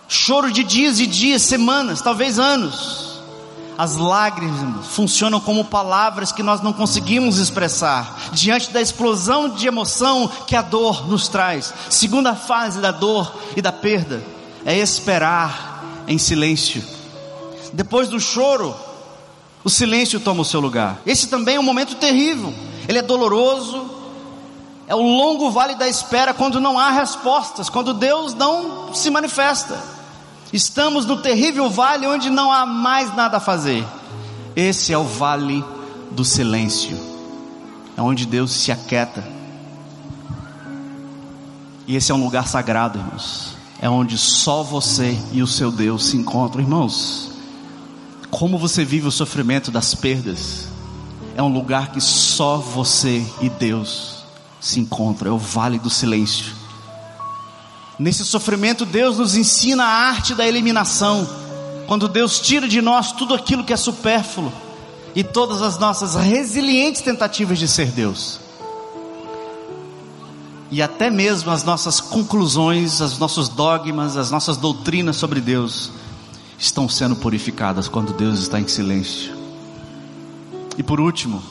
Choro 0.08 0.52
de 0.52 0.64
dias 0.64 1.00
e 1.00 1.06
dias, 1.06 1.44
semanas, 1.44 2.02
talvez 2.02 2.40
anos. 2.40 3.22
As 3.78 3.96
lágrimas 3.96 4.88
funcionam 4.88 5.40
como 5.40 5.66
palavras 5.66 6.32
que 6.32 6.44
nós 6.44 6.62
não 6.62 6.72
conseguimos 6.72 7.40
expressar 7.40 8.30
diante 8.32 8.72
da 8.72 8.82
explosão 8.82 9.50
de 9.50 9.68
emoção 9.68 10.28
que 10.46 10.56
a 10.56 10.62
dor 10.62 11.08
nos 11.08 11.28
traz. 11.28 11.74
Segunda 11.90 12.36
fase 12.36 12.80
da 12.80 12.92
dor 12.92 13.36
e 13.56 13.62
da 13.62 13.72
perda 13.72 14.24
é 14.66 14.78
esperar 14.78 15.84
em 16.08 16.18
silêncio. 16.18 16.84
Depois 17.74 18.08
do 18.08 18.20
choro, 18.20 18.76
o 19.64 19.70
silêncio 19.70 20.20
toma 20.20 20.42
o 20.42 20.46
seu 20.46 20.60
lugar. 20.60 21.02
Esse 21.06 21.28
também 21.28 21.56
é 21.56 21.60
um 21.60 21.64
momento 21.64 21.96
terrível. 21.96 22.54
Ele 22.88 22.98
é 22.98 23.02
doloroso. 23.02 23.90
É 24.86 24.94
o 24.94 25.02
longo 25.02 25.50
vale 25.50 25.76
da 25.76 25.88
espera 25.88 26.34
quando 26.34 26.60
não 26.60 26.78
há 26.78 26.92
respostas, 26.92 27.70
quando 27.70 27.94
Deus 27.94 28.34
não 28.34 28.94
se 28.94 29.10
manifesta. 29.10 29.82
Estamos 30.52 31.06
no 31.06 31.18
terrível 31.22 31.70
vale 31.70 32.06
onde 32.06 32.30
não 32.30 32.52
há 32.52 32.66
mais 32.66 33.16
nada 33.16 33.38
a 33.38 33.40
fazer. 33.40 33.86
Esse 34.56 34.92
é 34.92 34.98
o 34.98 35.04
vale 35.04 35.64
do 36.12 36.26
silêncio. 36.26 37.00
É 37.96 38.02
onde 38.02 38.26
Deus 38.26 38.52
se 38.52 38.72
aquieta. 38.72 39.24
E 41.88 41.96
esse 41.96 42.12
é 42.12 42.16
um 42.16 42.24
lugar 42.24 42.48
sagrado, 42.48 43.00
irmãos. 43.00 43.56
É 43.82 43.90
onde 43.90 44.18
só 44.18 44.62
você 44.62 45.18
e 45.32 45.42
o 45.42 45.48
seu 45.48 45.72
Deus 45.72 46.06
se 46.08 46.18
encontram, 46.18 46.62
irmãos. 46.62 47.33
Como 48.34 48.58
você 48.58 48.84
vive 48.84 49.08
o 49.08 49.12
sofrimento 49.12 49.70
das 49.70 49.94
perdas? 49.94 50.68
É 51.36 51.44
um 51.44 51.54
lugar 51.54 51.92
que 51.92 52.02
só 52.02 52.58
você 52.58 53.24
e 53.40 53.48
Deus 53.48 54.26
se 54.60 54.80
encontram, 54.80 55.32
é 55.32 55.36
o 55.36 55.38
vale 55.38 55.78
do 55.78 55.88
silêncio. 55.88 56.52
Nesse 58.00 58.26
sofrimento, 58.26 58.88
Deus 58.88 59.20
nos 59.20 59.36
ensina 59.36 59.84
a 59.84 60.08
arte 60.10 60.34
da 60.34 60.48
eliminação. 60.48 61.30
Quando 61.86 62.08
Deus 62.08 62.40
tira 62.40 62.68
de 62.68 62.82
nós 62.82 63.12
tudo 63.12 63.36
aquilo 63.36 63.64
que 63.64 63.72
é 63.72 63.78
supérfluo 63.78 64.52
e 65.14 65.24
todas 65.24 65.62
as 65.62 65.78
nossas 65.78 66.16
resilientes 66.16 67.04
tentativas 67.04 67.60
de 67.60 67.68
ser 67.68 67.92
Deus. 67.92 68.40
E 70.72 70.82
até 70.82 71.12
mesmo 71.12 71.52
as 71.52 71.64
nossas 71.64 72.02
conclusões, 72.02 73.00
os 73.00 73.20
nossos 73.20 73.48
dogmas, 73.48 74.18
as 74.18 74.32
nossas 74.32 74.58
doutrinas 74.58 75.18
sobre 75.18 75.40
Deus 75.40 75.92
estão 76.64 76.88
sendo 76.88 77.18
purificadas 77.18 77.90
quando 77.90 78.14
Deus 78.14 78.40
está 78.40 78.58
em 78.58 78.68
silêncio. 78.70 79.36
E 80.78 80.82
por 80.82 80.98
último, 80.98 81.44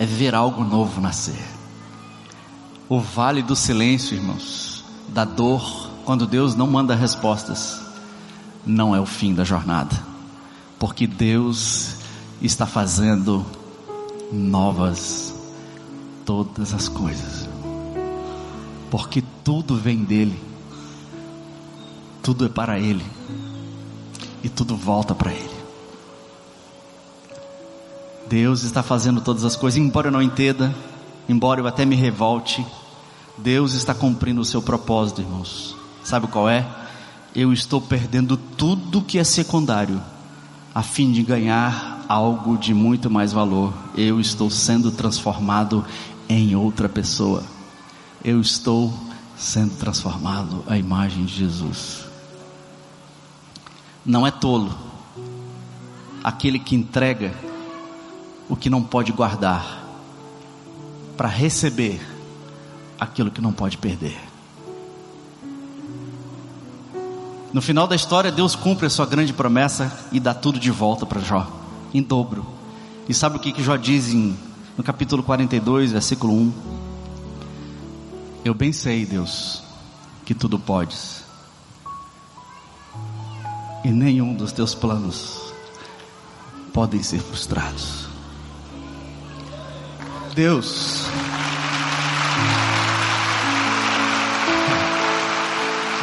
é 0.00 0.04
ver 0.04 0.34
algo 0.34 0.64
novo 0.64 1.00
nascer. 1.00 1.40
O 2.88 2.98
vale 2.98 3.40
do 3.40 3.54
silêncio, 3.54 4.16
irmãos, 4.16 4.84
da 5.08 5.24
dor, 5.24 5.88
quando 6.04 6.26
Deus 6.26 6.56
não 6.56 6.66
manda 6.66 6.96
respostas, 6.96 7.80
não 8.66 8.96
é 8.96 9.00
o 9.00 9.06
fim 9.06 9.32
da 9.32 9.44
jornada, 9.44 9.96
porque 10.76 11.06
Deus 11.06 11.98
está 12.42 12.66
fazendo 12.66 13.46
novas 14.32 15.32
todas 16.24 16.74
as 16.74 16.88
coisas, 16.88 17.48
porque 18.90 19.22
tudo 19.44 19.76
vem 19.76 20.02
dEle 20.02 20.53
tudo 22.24 22.46
é 22.46 22.48
para 22.48 22.80
Ele 22.80 23.04
e 24.42 24.48
tudo 24.48 24.74
volta 24.74 25.14
para 25.14 25.30
Ele. 25.30 25.54
Deus 28.26 28.62
está 28.62 28.82
fazendo 28.82 29.20
todas 29.20 29.44
as 29.44 29.54
coisas, 29.54 29.78
embora 29.78 30.08
eu 30.08 30.12
não 30.12 30.22
entenda, 30.22 30.74
embora 31.28 31.60
eu 31.60 31.66
até 31.66 31.84
me 31.84 31.94
revolte, 31.94 32.64
Deus 33.36 33.74
está 33.74 33.94
cumprindo 33.94 34.40
o 34.40 34.44
seu 34.44 34.62
propósito, 34.62 35.20
irmãos. 35.20 35.76
Sabe 36.02 36.26
qual 36.26 36.48
é? 36.48 36.66
Eu 37.34 37.52
estou 37.52 37.80
perdendo 37.80 38.38
tudo 38.38 39.02
que 39.02 39.18
é 39.18 39.24
secundário, 39.24 40.00
a 40.74 40.82
fim 40.82 41.12
de 41.12 41.22
ganhar 41.22 42.06
algo 42.08 42.56
de 42.56 42.72
muito 42.72 43.10
mais 43.10 43.32
valor. 43.32 43.74
Eu 43.94 44.18
estou 44.18 44.48
sendo 44.48 44.90
transformado 44.90 45.84
em 46.26 46.56
outra 46.56 46.88
pessoa. 46.88 47.42
Eu 48.24 48.40
estou 48.40 48.94
sendo 49.36 49.74
transformado 49.76 50.64
à 50.66 50.78
imagem 50.78 51.26
de 51.26 51.34
Jesus. 51.34 52.03
Não 54.04 54.26
é 54.26 54.30
tolo 54.30 54.70
aquele 56.22 56.58
que 56.58 56.74
entrega 56.76 57.34
o 58.48 58.54
que 58.54 58.68
não 58.68 58.82
pode 58.82 59.12
guardar 59.12 59.82
para 61.16 61.28
receber 61.28 62.00
aquilo 63.00 63.30
que 63.30 63.40
não 63.40 63.52
pode 63.52 63.78
perder. 63.78 64.18
No 67.50 67.62
final 67.62 67.86
da 67.86 67.96
história, 67.96 68.30
Deus 68.30 68.54
cumpre 68.54 68.86
a 68.86 68.90
sua 68.90 69.06
grande 69.06 69.32
promessa 69.32 70.06
e 70.12 70.20
dá 70.20 70.34
tudo 70.34 70.58
de 70.58 70.70
volta 70.70 71.06
para 71.06 71.20
Jó, 71.20 71.46
em 71.94 72.02
dobro. 72.02 72.44
E 73.08 73.14
sabe 73.14 73.36
o 73.36 73.40
que, 73.40 73.52
que 73.52 73.62
Jó 73.62 73.76
diz 73.76 74.12
em, 74.12 74.36
no 74.76 74.84
capítulo 74.84 75.22
42, 75.22 75.92
versículo 75.92 76.34
1? 76.34 76.52
Eu 78.44 78.52
bem 78.52 78.72
sei, 78.72 79.06
Deus, 79.06 79.62
que 80.26 80.34
tudo 80.34 80.58
podes 80.58 81.23
e 83.84 83.90
nenhum 83.90 84.34
dos 84.34 84.50
teus 84.50 84.74
planos 84.74 85.52
podem 86.72 87.02
ser 87.02 87.20
frustrados. 87.20 88.08
Deus, 90.34 91.06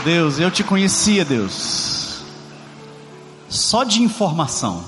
Deus, 0.06 0.40
eu 0.40 0.50
te 0.50 0.64
conhecia, 0.64 1.26
Deus, 1.26 2.22
só 3.50 3.84
de 3.84 4.02
informação. 4.02 4.86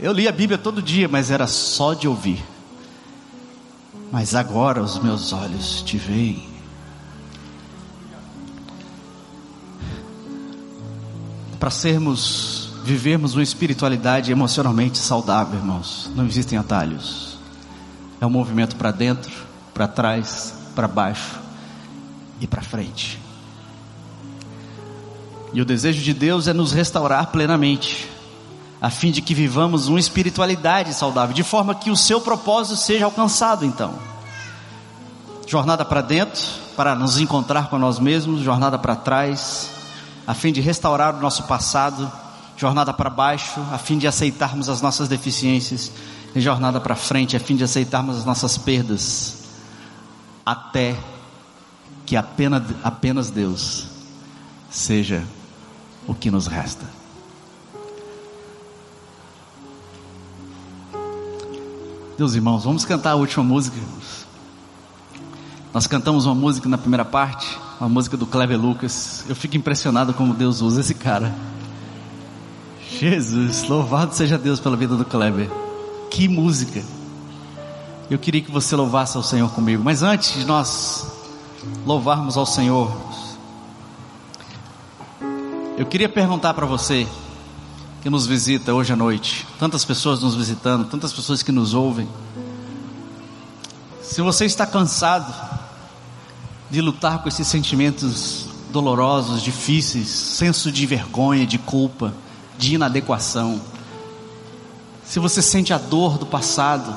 Eu 0.00 0.12
li 0.12 0.26
a 0.26 0.32
Bíblia 0.32 0.58
todo 0.58 0.82
dia, 0.82 1.08
mas 1.08 1.30
era 1.30 1.46
só 1.46 1.94
de 1.94 2.08
ouvir. 2.08 2.42
Mas 4.10 4.34
agora 4.34 4.82
os 4.82 4.98
meus 4.98 5.32
olhos 5.32 5.82
te 5.82 5.96
veem. 5.96 6.51
Para 11.62 11.70
sermos, 11.70 12.70
vivermos 12.82 13.34
uma 13.34 13.42
espiritualidade 13.42 14.32
emocionalmente 14.32 14.98
saudável, 14.98 15.60
irmãos, 15.60 16.10
não 16.12 16.26
existem 16.26 16.58
atalhos. 16.58 17.38
É 18.20 18.26
um 18.26 18.30
movimento 18.30 18.74
para 18.74 18.90
dentro, 18.90 19.30
para 19.72 19.86
trás, 19.86 20.52
para 20.74 20.88
baixo 20.88 21.38
e 22.40 22.48
para 22.48 22.62
frente. 22.62 23.16
E 25.52 25.62
o 25.62 25.64
desejo 25.64 26.02
de 26.02 26.12
Deus 26.12 26.48
é 26.48 26.52
nos 26.52 26.72
restaurar 26.72 27.28
plenamente, 27.28 28.10
a 28.80 28.90
fim 28.90 29.12
de 29.12 29.22
que 29.22 29.32
vivamos 29.32 29.86
uma 29.86 30.00
espiritualidade 30.00 30.92
saudável, 30.92 31.32
de 31.32 31.44
forma 31.44 31.76
que 31.76 31.92
o 31.92 31.96
seu 31.96 32.20
propósito 32.20 32.76
seja 32.76 33.04
alcançado, 33.04 33.64
então. 33.64 33.94
Jornada 35.46 35.84
para 35.84 36.00
dentro, 36.00 36.42
para 36.74 36.96
nos 36.96 37.20
encontrar 37.20 37.70
com 37.70 37.78
nós 37.78 38.00
mesmos, 38.00 38.40
jornada 38.40 38.80
para 38.80 38.96
trás, 38.96 39.70
a 40.26 40.34
fim 40.34 40.52
de 40.52 40.60
restaurar 40.60 41.14
o 41.14 41.20
nosso 41.20 41.44
passado, 41.44 42.10
jornada 42.56 42.92
para 42.92 43.10
baixo, 43.10 43.60
a 43.72 43.78
fim 43.78 43.98
de 43.98 44.06
aceitarmos 44.06 44.68
as 44.68 44.80
nossas 44.80 45.08
deficiências, 45.08 45.92
e 46.34 46.40
jornada 46.40 46.80
para 46.80 46.94
frente, 46.94 47.36
a 47.36 47.40
fim 47.40 47.56
de 47.56 47.64
aceitarmos 47.64 48.16
as 48.18 48.24
nossas 48.24 48.56
perdas, 48.56 49.44
até 50.44 50.96
que 52.06 52.16
apenas, 52.16 52.62
apenas 52.82 53.30
Deus 53.30 53.86
seja 54.70 55.22
o 56.06 56.14
que 56.14 56.30
nos 56.30 56.46
resta. 56.46 56.86
Meus 62.18 62.34
irmãos, 62.34 62.64
vamos 62.64 62.84
cantar 62.84 63.12
a 63.12 63.16
última 63.16 63.42
música. 63.42 63.76
Nós 65.72 65.86
cantamos 65.86 66.26
uma 66.26 66.34
música 66.34 66.68
na 66.68 66.78
primeira 66.78 67.04
parte 67.04 67.58
uma 67.82 67.88
música 67.88 68.16
do 68.16 68.26
Clever 68.26 68.60
Lucas. 68.60 69.24
Eu 69.28 69.34
fico 69.34 69.56
impressionado 69.56 70.14
como 70.14 70.32
Deus 70.32 70.60
usa 70.60 70.80
esse 70.80 70.94
cara. 70.94 71.34
Jesus, 73.00 73.64
louvado 73.64 74.14
seja 74.14 74.38
Deus 74.38 74.60
pela 74.60 74.76
vida 74.76 74.94
do 74.94 75.04
Kleber. 75.04 75.50
Que 76.08 76.28
música. 76.28 76.80
Eu 78.08 78.20
queria 78.20 78.40
que 78.40 78.52
você 78.52 78.76
louvasse 78.76 79.16
ao 79.16 79.22
Senhor 79.24 79.50
comigo. 79.50 79.82
Mas 79.82 80.04
antes 80.04 80.34
de 80.34 80.44
nós 80.44 81.06
louvarmos 81.84 82.36
ao 82.36 82.46
Senhor, 82.46 83.12
Eu 85.76 85.86
queria 85.86 86.08
perguntar 86.08 86.54
para 86.54 86.66
você 86.66 87.08
que 88.02 88.10
nos 88.10 88.26
visita 88.26 88.74
hoje 88.74 88.92
à 88.92 88.96
noite, 88.96 89.46
tantas 89.58 89.84
pessoas 89.84 90.20
nos 90.20 90.36
visitando, 90.36 90.84
tantas 90.84 91.12
pessoas 91.12 91.42
que 91.42 91.50
nos 91.50 91.74
ouvem. 91.74 92.06
Se 94.02 94.20
você 94.20 94.44
está 94.44 94.66
cansado 94.66 95.32
de 96.72 96.80
lutar 96.80 97.18
com 97.18 97.28
esses 97.28 97.46
sentimentos 97.46 98.46
dolorosos, 98.70 99.42
difíceis, 99.42 100.08
senso 100.08 100.72
de 100.72 100.86
vergonha, 100.86 101.46
de 101.46 101.58
culpa, 101.58 102.14
de 102.56 102.76
inadequação, 102.76 103.60
se 105.04 105.18
você 105.18 105.42
sente 105.42 105.74
a 105.74 105.76
dor 105.76 106.16
do 106.16 106.24
passado, 106.24 106.96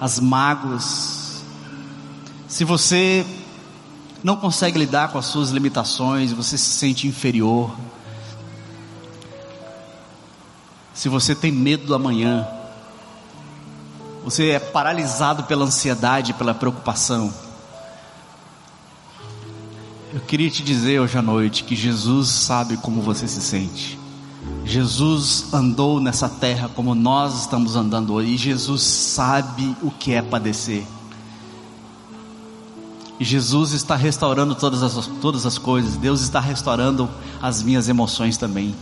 as 0.00 0.20
mágoas, 0.20 1.42
se 2.46 2.62
você 2.62 3.26
não 4.22 4.36
consegue 4.36 4.78
lidar 4.78 5.08
com 5.08 5.18
as 5.18 5.26
suas 5.26 5.50
limitações, 5.50 6.30
você 6.30 6.56
se 6.56 6.70
sente 6.70 7.08
inferior, 7.08 7.76
se 10.94 11.08
você 11.08 11.34
tem 11.34 11.50
medo 11.50 11.86
do 11.86 11.94
amanhã, 11.96 12.46
você 14.22 14.50
é 14.50 14.60
paralisado 14.60 15.42
pela 15.42 15.64
ansiedade, 15.64 16.34
pela 16.34 16.54
preocupação, 16.54 17.34
eu 20.12 20.20
queria 20.20 20.50
te 20.50 20.62
dizer 20.62 21.00
hoje 21.00 21.18
à 21.18 21.22
noite 21.22 21.64
que 21.64 21.76
Jesus 21.76 22.28
sabe 22.28 22.76
como 22.78 23.02
você 23.02 23.28
se 23.28 23.40
sente. 23.40 23.98
Jesus 24.64 25.52
andou 25.52 26.00
nessa 26.00 26.28
terra 26.28 26.70
como 26.74 26.94
nós 26.94 27.40
estamos 27.40 27.76
andando 27.76 28.14
hoje, 28.14 28.32
e 28.32 28.36
Jesus 28.36 28.82
sabe 28.82 29.76
o 29.82 29.90
que 29.90 30.14
é 30.14 30.22
padecer. 30.22 30.86
Jesus 33.20 33.72
está 33.72 33.96
restaurando 33.96 34.54
todas 34.54 34.82
as, 34.82 35.06
todas 35.20 35.44
as 35.44 35.58
coisas, 35.58 35.96
Deus 35.96 36.20
está 36.20 36.40
restaurando 36.40 37.08
as 37.42 37.62
minhas 37.62 37.88
emoções 37.88 38.36
também. 38.36 38.74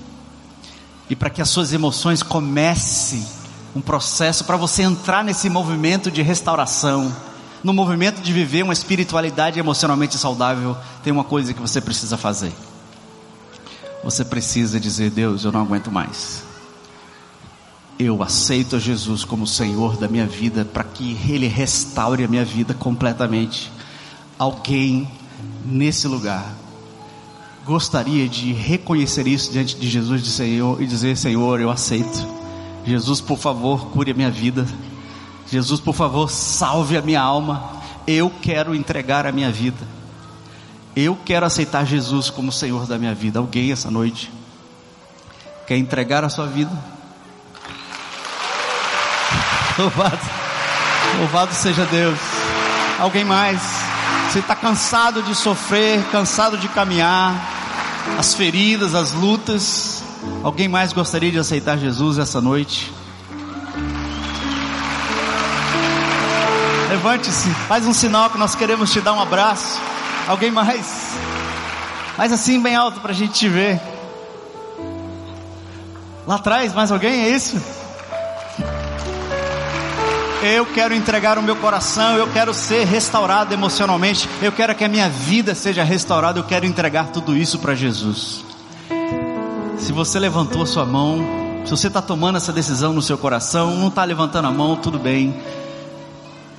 E 1.09 1.17
para 1.17 1.31
que 1.31 1.41
as 1.41 1.49
suas 1.49 1.73
emoções 1.73 2.23
comecem 2.23 3.25
um 3.75 3.81
processo 3.81 4.45
para 4.45 4.57
você 4.57 4.83
entrar 4.83 5.25
nesse 5.25 5.49
movimento 5.49 6.11
de 6.11 6.23
restauração, 6.23 7.13
no 7.63 7.73
movimento 7.73 8.21
de 8.21 8.33
viver 8.33 8.63
uma 8.63 8.73
espiritualidade 8.73 9.59
emocionalmente 9.59 10.17
saudável, 10.19 10.77
tem 11.03 11.13
uma 11.13 11.25
coisa 11.25 11.53
que 11.53 11.61
você 11.61 11.81
precisa 11.81 12.17
fazer. 12.17 12.53
Você 14.05 14.25
precisa 14.25 14.79
dizer: 14.79 15.11
Deus, 15.11 15.45
eu 15.45 15.53
não 15.53 15.63
aguento 15.63 15.91
mais. 15.91 16.45
Eu 17.99 18.23
aceito 18.23 18.77
a 18.77 18.79
Jesus 18.79 19.25
como 19.25 19.47
Senhor 19.47 19.97
da 19.97 20.07
minha 20.07 20.27
vida 20.27 20.65
para 20.65 20.85
que 20.85 21.17
Ele 21.29 21.47
restaure 21.47 22.23
a 22.23 22.29
minha 22.29 22.45
vida 22.45 22.75
completamente. 22.75 23.73
Alguém 24.39 25.11
nesse 25.65 26.07
lugar 26.07 26.55
gostaria 27.65 28.29
de 28.29 28.53
reconhecer 28.53 29.27
isso 29.27 29.51
diante 29.51 29.77
de 29.77 29.89
Jesus 29.89 30.23
de 30.23 30.31
Senhor 30.31 30.81
e 30.81 30.87
dizer: 30.87 31.17
Senhor, 31.17 31.61
eu 31.61 31.71
aceito. 31.71 32.27
Jesus, 32.87 33.21
por 33.21 33.39
favor, 33.39 33.87
cure 33.89 34.13
a 34.13 34.15
minha 34.15 34.31
vida. 34.31 34.65
Jesus, 35.51 35.81
por 35.81 35.95
favor, 35.95 36.31
salve 36.31 36.97
a 36.97 37.03
minha 37.03 37.21
alma. 37.21 37.71
Eu 38.07 38.31
quero 38.43 38.75
entregar 38.75 39.27
a 39.27 39.33
minha 39.33 39.51
vida. 39.51 39.87
Eu 40.95 41.17
quero 41.25 41.45
aceitar 41.45 41.85
Jesus 41.85 42.31
como 42.31 42.51
Senhor 42.51 42.87
da 42.87 42.99
minha 42.99 43.15
vida. 43.15 43.39
Alguém 43.39 43.71
essa 43.71 43.91
noite 43.91 44.31
quer 45.67 45.77
entregar 45.77 46.25
a 46.25 46.29
sua 46.29 46.47
vida? 46.47 46.71
Louvado, 49.79 50.19
louvado 51.19 51.53
seja 51.53 51.85
Deus. 51.85 52.19
Alguém 52.99 53.25
mais? 53.25 53.61
Você 54.31 54.39
está 54.39 54.57
cansado 54.57 55.23
de 55.23 55.35
sofrer, 55.35 56.03
cansado 56.11 56.57
de 56.57 56.67
caminhar, 56.69 57.35
as 58.19 58.35
feridas, 58.35 58.95
as 58.95 59.13
lutas. 59.13 60.03
Alguém 60.43 60.67
mais 60.67 60.93
gostaria 60.95 61.31
de 61.31 61.39
aceitar 61.39 61.77
Jesus 61.77 62.19
essa 62.19 62.41
noite? 62.41 62.91
Levante-se, 67.07 67.49
faz 67.69 67.87
um 67.87 67.93
sinal 67.93 68.29
que 68.31 68.37
nós 68.37 68.57
queremos 68.57 68.93
te 68.93 69.01
dar 69.01 69.13
um 69.13 69.21
abraço. 69.21 69.81
Alguém 70.27 70.51
mais? 70.51 71.15
Faz 72.17 72.33
assim 72.33 72.61
bem 72.61 72.75
alto 72.75 72.99
para 72.99 73.13
a 73.13 73.15
gente 73.15 73.33
te 73.33 73.49
ver. 73.49 73.81
Lá 76.27 76.35
atrás, 76.35 76.75
mais 76.75 76.91
alguém? 76.91 77.27
É 77.27 77.29
isso? 77.29 77.63
Eu 80.43 80.67
quero 80.67 80.97
entregar 80.97 81.39
o 81.39 81.43
meu 81.45 81.55
coração, 81.55 82.17
eu 82.17 82.27
quero 82.33 82.53
ser 82.53 82.85
restaurado 82.85 83.55
emocionalmente, 83.55 84.29
eu 84.43 84.51
quero 84.51 84.75
que 84.75 84.83
a 84.83 84.89
minha 84.89 85.09
vida 85.09 85.55
seja 85.55 85.85
restaurada, 85.85 86.41
eu 86.41 86.45
quero 86.45 86.67
entregar 86.67 87.13
tudo 87.13 87.37
isso 87.37 87.61
para 87.61 87.73
Jesus. 87.77 88.45
Se 89.79 89.93
você 89.93 90.19
levantou 90.19 90.63
a 90.63 90.67
sua 90.67 90.85
mão, 90.85 91.25
se 91.65 91.71
você 91.71 91.87
está 91.87 92.03
tomando 92.03 92.35
essa 92.35 92.53
decisão 92.53 92.93
no 92.93 93.01
seu 93.01 93.17
coração, 93.17 93.77
não 93.77 93.87
está 93.87 94.03
levantando 94.03 94.49
a 94.49 94.51
mão, 94.51 94.75
tudo 94.75 94.99
bem. 94.99 95.41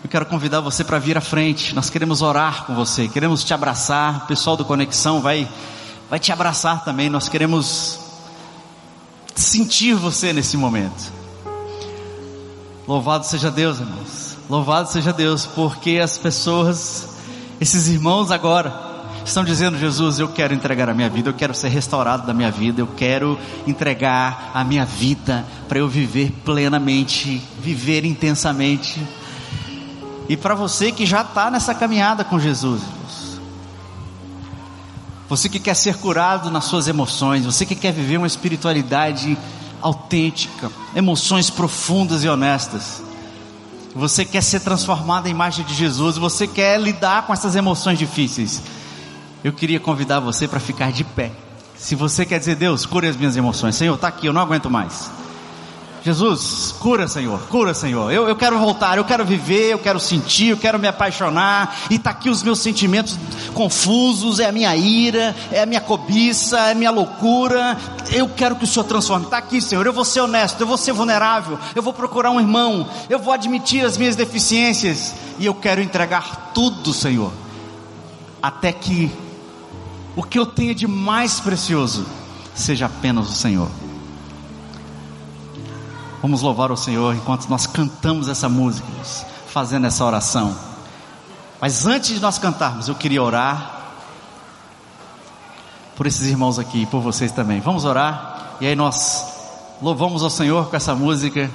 Eu 0.04 0.10
quero 0.10 0.26
convidar 0.28 0.62
você 0.62 0.84
para 0.84 1.00
vir 1.00 1.18
à 1.18 1.22
frente. 1.22 1.74
Nós 1.74 1.90
queremos 1.90 2.22
orar 2.22 2.66
com 2.66 2.76
você, 2.76 3.08
queremos 3.08 3.44
te 3.44 3.54
abraçar. 3.54 4.24
O 4.24 4.28
pessoal 4.28 4.56
do 4.56 4.64
Conexão 4.64 5.22
vai, 5.22 5.48
vai 6.10 6.20
te 6.20 6.32
abraçar 6.32 6.84
também. 6.86 7.10
Nós 7.10 7.28
queremos 7.28 8.00
sentir 9.36 9.96
você 9.96 10.32
nesse 10.32 10.56
momento. 10.56 11.12
Louvado 12.88 13.26
seja 13.26 13.50
Deus, 13.50 13.80
irmãos. 13.80 14.38
Louvado 14.50 14.90
seja 14.90 15.12
Deus, 15.12 15.46
porque 15.46 16.00
as 16.02 16.18
pessoas, 16.18 17.10
esses 17.60 17.88
irmãos 17.88 18.32
agora, 18.32 18.74
estão 19.26 19.44
dizendo: 19.44 19.78
Jesus, 19.78 20.20
eu 20.20 20.30
quero 20.30 20.54
entregar 20.54 20.88
a 20.90 20.94
minha 20.94 21.10
vida, 21.10 21.30
eu 21.30 21.34
quero 21.34 21.54
ser 21.54 21.68
restaurado 21.70 22.26
da 22.26 22.34
minha 22.34 22.52
vida, 22.52 22.82
eu 22.82 22.88
quero 22.88 23.38
entregar 23.66 24.52
a 24.54 24.64
minha 24.64 24.86
vida 24.86 25.44
para 25.68 25.80
eu 25.80 25.90
viver 25.90 26.32
plenamente, 26.46 27.42
viver 27.60 28.06
intensamente 28.06 29.02
e 30.30 30.36
para 30.36 30.56
você 30.56 30.92
que 30.92 31.06
já 31.06 31.22
está 31.22 31.50
nessa 31.50 31.74
caminhada 31.74 32.24
com 32.24 32.40
Jesus, 32.40 32.82
você 35.30 35.50
que 35.50 35.60
quer 35.60 35.76
ser 35.76 35.98
curado 35.98 36.50
nas 36.50 36.66
suas 36.66 36.88
emoções, 36.88 37.46
você 37.46 37.66
que 37.66 37.76
quer 37.76 37.92
viver 37.92 38.18
uma 38.18 38.28
espiritualidade 38.28 39.38
autêntica, 39.82 40.72
emoções 40.96 41.50
profundas 41.50 42.24
e 42.24 42.30
honestas, 42.30 43.02
você 43.94 44.24
quer 44.24 44.42
ser 44.42 44.60
transformado 44.60 45.28
em 45.28 45.32
imagem 45.32 45.66
de 45.66 45.74
Jesus, 45.74 46.18
você 46.18 46.46
quer 46.46 46.80
lidar 46.80 47.26
com 47.26 47.34
essas 47.34 47.56
emoções 47.56 47.98
difíceis, 47.98 48.62
eu 49.44 49.54
queria 49.54 49.80
convidar 49.80 50.20
você 50.20 50.48
para 50.48 50.60
ficar 50.60 50.92
de 50.92 51.04
pé. 51.04 51.32
Se 51.76 51.96
você 51.96 52.26
quer 52.26 52.40
dizer, 52.40 52.56
Deus, 52.56 52.86
cure 52.86 53.08
as 53.08 53.16
minhas 53.16 53.38
emoções, 53.38 53.76
Senhor, 53.76 53.96
está 53.96 54.08
aqui, 54.08 54.28
eu 54.28 54.34
não 54.34 54.42
aguento 54.42 54.70
mais. 54.70 55.12
Jesus, 56.08 56.74
cura, 56.80 57.06
Senhor, 57.06 57.38
cura, 57.50 57.74
Senhor. 57.74 58.10
Eu, 58.10 58.30
eu 58.30 58.36
quero 58.38 58.58
voltar, 58.58 58.98
eu 58.98 59.04
quero 59.04 59.26
viver, 59.26 59.74
eu 59.74 59.78
quero 59.78 60.00
sentir, 60.00 60.52
eu 60.52 60.58
quero 60.58 60.80
me 60.80 60.88
apaixonar. 60.88 61.76
E 61.90 61.96
está 61.96 62.12
aqui 62.12 62.30
os 62.30 62.42
meus 62.42 62.60
sentimentos 62.60 63.20
confusos: 63.54 64.40
é 64.40 64.48
a 64.48 64.52
minha 64.54 64.74
ira, 64.74 65.36
é 65.52 65.64
a 65.64 65.66
minha 65.66 65.82
cobiça, 65.82 66.58
é 66.60 66.72
a 66.72 66.76
minha 66.76 66.92
loucura. 66.92 67.78
Eu 68.10 68.30
quero 68.30 68.56
que 68.56 68.64
o 68.64 68.68
Senhor 68.68 68.86
transforme. 68.86 69.26
Está 69.26 69.38
aqui, 69.38 69.60
Senhor. 69.60 69.86
Eu 69.86 69.92
vou 69.92 70.06
ser 70.06 70.22
honesto, 70.22 70.62
eu 70.62 70.66
vou 70.66 70.78
ser 70.78 70.94
vulnerável, 70.94 71.60
eu 71.76 71.84
vou 71.84 71.92
procurar 71.92 72.32
um 72.32 72.40
irmão, 72.40 72.88
eu 73.10 73.20
vou 73.20 73.34
admitir 73.34 73.86
as 73.86 73.98
minhas 73.98 74.16
deficiências. 74.16 75.14
E 75.38 75.46
eu 75.46 75.54
quero 75.54 75.82
entregar 75.82 76.54
tudo, 76.54 76.94
Senhor, 76.94 77.34
até 78.42 78.72
que 78.72 79.12
o 80.16 80.24
que 80.24 80.40
eu 80.40 80.46
tenho 80.46 80.74
de 80.74 80.88
mais 80.88 81.42
precioso 81.42 82.06
seja 82.56 82.86
apenas 82.86 83.30
o 83.30 83.34
Senhor. 83.34 83.68
Vamos 86.28 86.42
louvar 86.42 86.74
o 86.74 86.76
Senhor 86.76 87.16
enquanto 87.16 87.48
nós 87.48 87.66
cantamos 87.66 88.28
essa 88.28 88.50
música, 88.50 88.86
fazendo 89.48 89.88
essa 89.88 90.04
oração. 90.04 90.54
Mas 91.62 91.86
antes 91.86 92.16
de 92.16 92.20
nós 92.20 92.38
cantarmos, 92.38 92.90
eu 92.90 92.96
queria 92.96 93.24
orar 93.24 93.94
por 95.96 96.06
esses 96.06 96.28
irmãos 96.28 96.60
aqui 96.60 96.82
e 96.82 96.86
por 96.86 97.00
vocês 97.00 97.32
também. 97.32 97.62
Vamos 97.62 97.86
orar 97.86 98.58
e 98.60 98.68
aí 98.68 98.76
nós 98.76 99.26
louvamos 99.82 100.22
ao 100.22 100.30
Senhor 100.30 100.70
com 100.70 100.76
essa 100.76 100.94
música, 100.94 101.50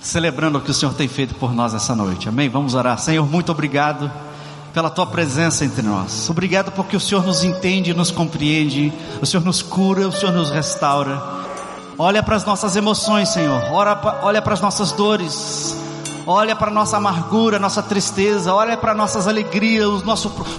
celebrando 0.00 0.56
o 0.56 0.62
que 0.62 0.70
o 0.70 0.74
Senhor 0.74 0.94
tem 0.94 1.06
feito 1.06 1.34
por 1.34 1.52
nós 1.52 1.74
essa 1.74 1.94
noite. 1.94 2.30
Amém? 2.30 2.48
Vamos 2.48 2.74
orar. 2.74 2.98
Senhor, 2.98 3.28
muito 3.28 3.52
obrigado 3.52 4.10
pela 4.72 4.88
tua 4.88 5.06
presença 5.06 5.66
entre 5.66 5.82
nós. 5.82 6.30
Obrigado 6.30 6.72
porque 6.72 6.96
o 6.96 7.00
Senhor 7.00 7.26
nos 7.26 7.44
entende, 7.44 7.92
nos 7.92 8.10
compreende, 8.10 8.90
o 9.20 9.26
Senhor 9.26 9.44
nos 9.44 9.60
cura, 9.60 10.08
o 10.08 10.12
Senhor 10.12 10.32
nos 10.32 10.48
restaura. 10.48 11.44
Olha 11.96 12.22
para 12.22 12.36
as 12.36 12.44
nossas 12.44 12.74
emoções, 12.76 13.28
Senhor. 13.28 13.62
Olha 13.72 14.42
para 14.42 14.54
as 14.54 14.60
nossas 14.60 14.92
dores. 14.92 15.83
Olha 16.26 16.56
para 16.56 16.70
a 16.70 16.74
nossa 16.74 16.96
amargura, 16.96 17.58
nossa 17.58 17.82
tristeza. 17.82 18.54
Olha 18.54 18.76
para 18.76 18.94
nossas 18.94 19.28
alegrias, 19.28 19.86
os, 19.86 20.04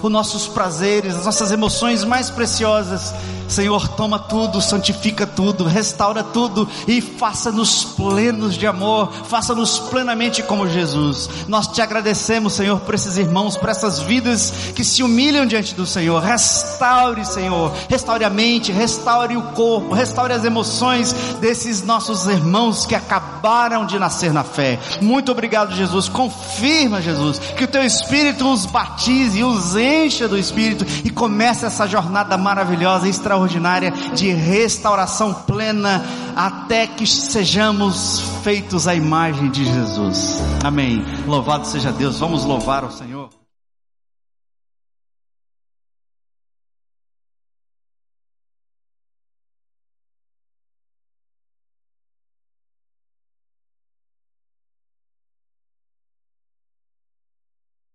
os 0.02 0.10
nossos 0.10 0.46
prazeres, 0.46 1.16
as 1.16 1.24
nossas 1.24 1.50
emoções 1.50 2.04
mais 2.04 2.30
preciosas. 2.30 3.14
Senhor, 3.48 3.88
toma 3.88 4.18
tudo, 4.18 4.60
santifica 4.60 5.26
tudo, 5.26 5.64
restaura 5.64 6.22
tudo 6.22 6.68
e 6.86 7.00
faça-nos 7.00 7.84
plenos 7.84 8.56
de 8.56 8.66
amor, 8.66 9.12
faça-nos 9.12 9.78
plenamente 9.78 10.42
como 10.42 10.68
Jesus. 10.68 11.28
Nós 11.46 11.68
te 11.68 11.80
agradecemos, 11.80 12.54
Senhor, 12.54 12.80
por 12.80 12.94
esses 12.94 13.16
irmãos, 13.16 13.56
por 13.56 13.68
essas 13.68 14.00
vidas 14.00 14.52
que 14.74 14.84
se 14.84 15.02
humilham 15.02 15.46
diante 15.46 15.74
do 15.74 15.86
Senhor. 15.86 16.20
Restaure, 16.22 17.24
Senhor, 17.24 17.72
restaure 17.88 18.24
a 18.24 18.30
mente, 18.30 18.72
restaure 18.72 19.36
o 19.36 19.42
corpo, 19.52 19.94
restaure 19.94 20.32
as 20.32 20.44
emoções 20.44 21.12
desses 21.40 21.82
nossos 21.82 22.26
irmãos 22.26 22.84
que 22.84 22.94
acabaram 22.94 23.86
de 23.86 23.98
nascer 23.98 24.32
na 24.32 24.42
fé. 24.42 24.78
Muito 25.00 25.30
obrigado, 25.30 25.55
Jesus. 25.64 26.08
Confirma, 26.08 27.00
Jesus, 27.00 27.38
que 27.38 27.64
o 27.64 27.68
teu 27.68 27.82
Espírito 27.82 28.52
os 28.52 28.66
batize 28.66 29.42
os 29.42 29.76
encha 29.76 30.28
do 30.28 30.36
Espírito 30.36 30.84
e 31.04 31.10
comece 31.10 31.64
essa 31.64 31.86
jornada 31.86 32.36
maravilhosa, 32.36 33.08
extraordinária 33.08 33.90
de 34.14 34.32
restauração 34.32 35.32
plena 35.32 36.04
até 36.34 36.86
que 36.86 37.06
sejamos 37.06 38.20
feitos 38.42 38.86
à 38.86 38.94
imagem 38.94 39.50
de 39.50 39.64
Jesus. 39.64 40.38
Amém. 40.64 41.04
Louvado 41.26 41.66
seja 41.66 41.92
Deus. 41.92 42.18
Vamos 42.18 42.44
louvar 42.44 42.84
o 42.84 42.90
Senhor. 42.90 43.35